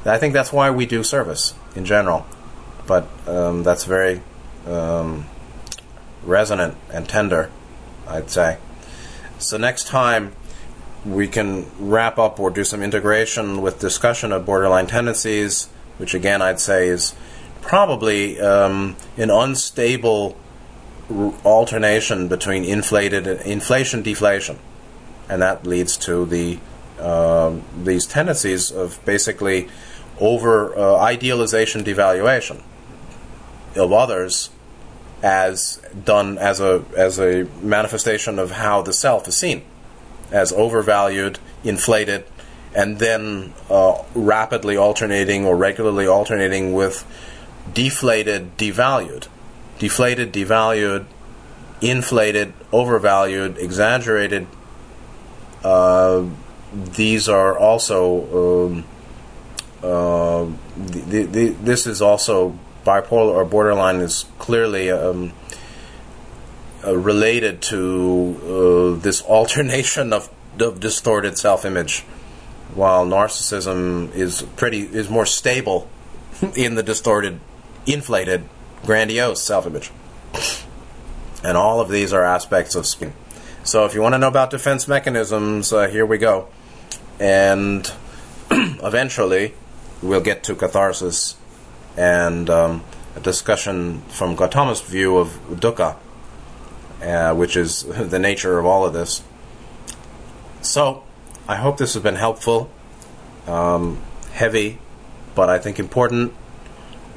I 0.04 0.18
think 0.18 0.32
that's 0.32 0.52
why 0.52 0.70
we 0.70 0.86
do 0.86 1.04
service 1.04 1.54
in 1.76 1.84
general, 1.84 2.26
but 2.86 3.06
um, 3.26 3.62
that's 3.62 3.84
very 3.84 4.22
um, 4.66 5.26
resonant 6.24 6.76
and 6.92 7.08
tender. 7.08 7.50
I'd 8.10 8.30
say. 8.30 8.58
So 9.38 9.56
next 9.56 9.86
time 9.86 10.32
we 11.04 11.28
can 11.28 11.66
wrap 11.78 12.18
up 12.18 12.38
or 12.38 12.50
do 12.50 12.64
some 12.64 12.82
integration 12.82 13.62
with 13.62 13.78
discussion 13.78 14.32
of 14.32 14.44
borderline 14.44 14.86
tendencies, 14.86 15.68
which 15.98 16.14
again 16.14 16.42
I'd 16.42 16.60
say 16.60 16.88
is 16.88 17.14
probably 17.62 18.40
um, 18.40 18.96
an 19.16 19.30
unstable 19.30 20.36
alternation 21.44 22.28
between 22.28 22.64
inflated 22.64 23.26
inflation 23.26 24.02
deflation, 24.02 24.58
and 25.28 25.42
that 25.42 25.66
leads 25.66 25.96
to 25.98 26.26
the 26.26 26.58
uh, 26.98 27.56
these 27.82 28.06
tendencies 28.06 28.70
of 28.70 29.02
basically 29.06 29.68
over 30.20 30.76
uh, 30.76 30.96
idealization 30.96 31.82
devaluation 31.82 32.62
of 33.74 33.92
others 33.92 34.50
as 35.22 35.80
done 36.04 36.38
as 36.38 36.60
a 36.60 36.84
as 36.96 37.18
a 37.18 37.44
manifestation 37.62 38.38
of 38.38 38.52
how 38.52 38.82
the 38.82 38.92
self 38.92 39.28
is 39.28 39.36
seen 39.36 39.62
as 40.30 40.52
overvalued, 40.52 41.38
inflated, 41.64 42.24
and 42.74 42.98
then 42.98 43.52
uh, 43.68 44.02
rapidly 44.14 44.76
alternating 44.76 45.44
or 45.44 45.56
regularly 45.56 46.06
alternating 46.06 46.72
with 46.72 47.04
deflated, 47.74 48.56
devalued, 48.56 49.26
deflated, 49.78 50.32
devalued, 50.32 51.04
inflated, 51.80 52.52
overvalued, 52.72 53.58
exaggerated. 53.58 54.46
Uh, 55.64 56.24
these 56.72 57.28
are 57.28 57.58
also 57.58 58.68
um, 58.68 58.84
uh, 59.82 60.46
the, 60.76 61.24
the, 61.24 61.48
this 61.48 61.86
is 61.86 62.00
also 62.00 62.56
bipolar 62.84 63.34
or 63.34 63.44
borderline 63.44 63.96
is 63.96 64.26
clearly 64.38 64.90
um, 64.90 65.32
uh, 66.84 66.96
related 66.96 67.60
to 67.60 68.96
uh, 68.96 69.02
this 69.02 69.22
alternation 69.22 70.12
of, 70.12 70.30
of 70.58 70.80
distorted 70.80 71.36
self-image, 71.38 72.00
while 72.74 73.04
narcissism 73.04 74.14
is 74.14 74.42
pretty 74.56 74.80
is 74.80 75.10
more 75.10 75.26
stable 75.26 75.88
in 76.56 76.74
the 76.74 76.82
distorted, 76.82 77.40
inflated, 77.86 78.44
grandiose 78.84 79.42
self-image. 79.42 79.90
And 81.42 81.56
all 81.56 81.80
of 81.80 81.88
these 81.88 82.12
are 82.12 82.24
aspects 82.24 82.74
of 82.74 82.86
spin. 82.86 83.12
So 83.62 83.84
if 83.84 83.94
you 83.94 84.00
want 84.00 84.14
to 84.14 84.18
know 84.18 84.28
about 84.28 84.50
defense 84.50 84.88
mechanisms, 84.88 85.72
uh, 85.72 85.88
here 85.88 86.06
we 86.06 86.18
go. 86.18 86.48
And 87.18 87.90
eventually, 88.50 89.54
we'll 90.02 90.22
get 90.22 90.44
to 90.44 90.54
catharsis 90.54 91.36
and 92.00 92.48
um, 92.48 92.82
a 93.14 93.20
discussion 93.20 94.00
from 94.08 94.34
Gautama's 94.34 94.80
view 94.80 95.18
of 95.18 95.38
dukkha, 95.50 95.96
uh, 97.02 97.34
which 97.34 97.56
is 97.56 97.82
the 98.14 98.18
nature 98.18 98.58
of 98.58 98.64
all 98.64 98.86
of 98.86 98.94
this. 98.94 99.22
So, 100.62 101.04
I 101.46 101.56
hope 101.56 101.76
this 101.76 101.92
has 101.92 102.02
been 102.02 102.14
helpful, 102.14 102.70
um, 103.46 104.00
heavy, 104.32 104.78
but 105.34 105.50
I 105.50 105.58
think 105.58 105.78
important, 105.78 106.32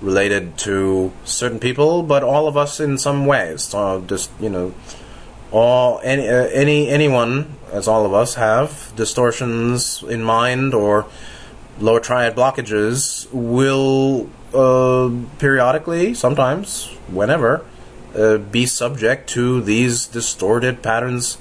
related 0.02 0.58
to 0.58 1.14
certain 1.24 1.60
people, 1.60 2.04
but 2.04 2.22
all 2.22 2.50
of 2.50 2.58
us 2.58 2.82
in 2.82 2.98
some 2.98 3.26
ways. 3.26 3.64
So 3.64 4.02
just 4.02 4.32
you 4.42 4.50
know, 4.50 4.74
all 5.52 6.02
any 6.04 6.28
uh, 6.28 6.48
any 6.48 6.90
anyone, 6.90 7.56
as 7.72 7.88
all 7.88 8.06
of 8.06 8.14
us, 8.14 8.36
have 8.36 8.92
distortions 8.98 10.04
in 10.04 10.24
mind 10.24 10.74
or 10.74 11.06
lower 11.80 12.02
triad 12.02 12.36
blockages 12.36 13.28
will 13.32 14.30
uh, 14.54 15.12
periodically, 15.40 16.14
sometimes, 16.14 16.86
whenever, 17.08 17.66
uh, 18.16 18.38
be 18.38 18.66
subject 18.66 19.30
to 19.30 19.62
these 19.62 20.06
distorted 20.08 20.82
patterns 20.82 21.38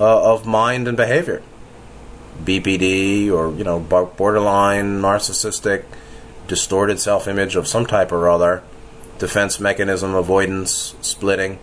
uh, 0.00 0.32
of 0.32 0.46
mind 0.46 0.88
and 0.88 0.96
behavior. 0.96 1.42
BPD 2.44 3.32
or 3.32 3.52
you 3.56 3.64
know 3.64 3.80
borderline 3.80 5.00
narcissistic, 5.00 5.84
distorted 6.46 7.00
self-image 7.00 7.56
of 7.56 7.66
some 7.66 7.84
type 7.84 8.12
or 8.12 8.28
other, 8.28 8.62
defense 9.18 9.58
mechanism, 9.58 10.14
avoidance, 10.14 10.94
splitting. 11.00 11.58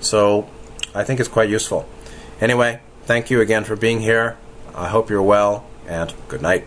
So 0.00 0.48
I 0.94 1.04
think 1.04 1.18
it's 1.18 1.28
quite 1.28 1.50
useful. 1.50 1.88
Anyway, 2.40 2.80
thank 3.02 3.30
you 3.30 3.40
again 3.40 3.64
for 3.64 3.76
being 3.76 4.00
here. 4.00 4.36
I 4.74 4.88
hope 4.88 5.10
you're 5.10 5.22
well, 5.22 5.66
and 5.88 6.12
good 6.28 6.42
night. 6.42 6.66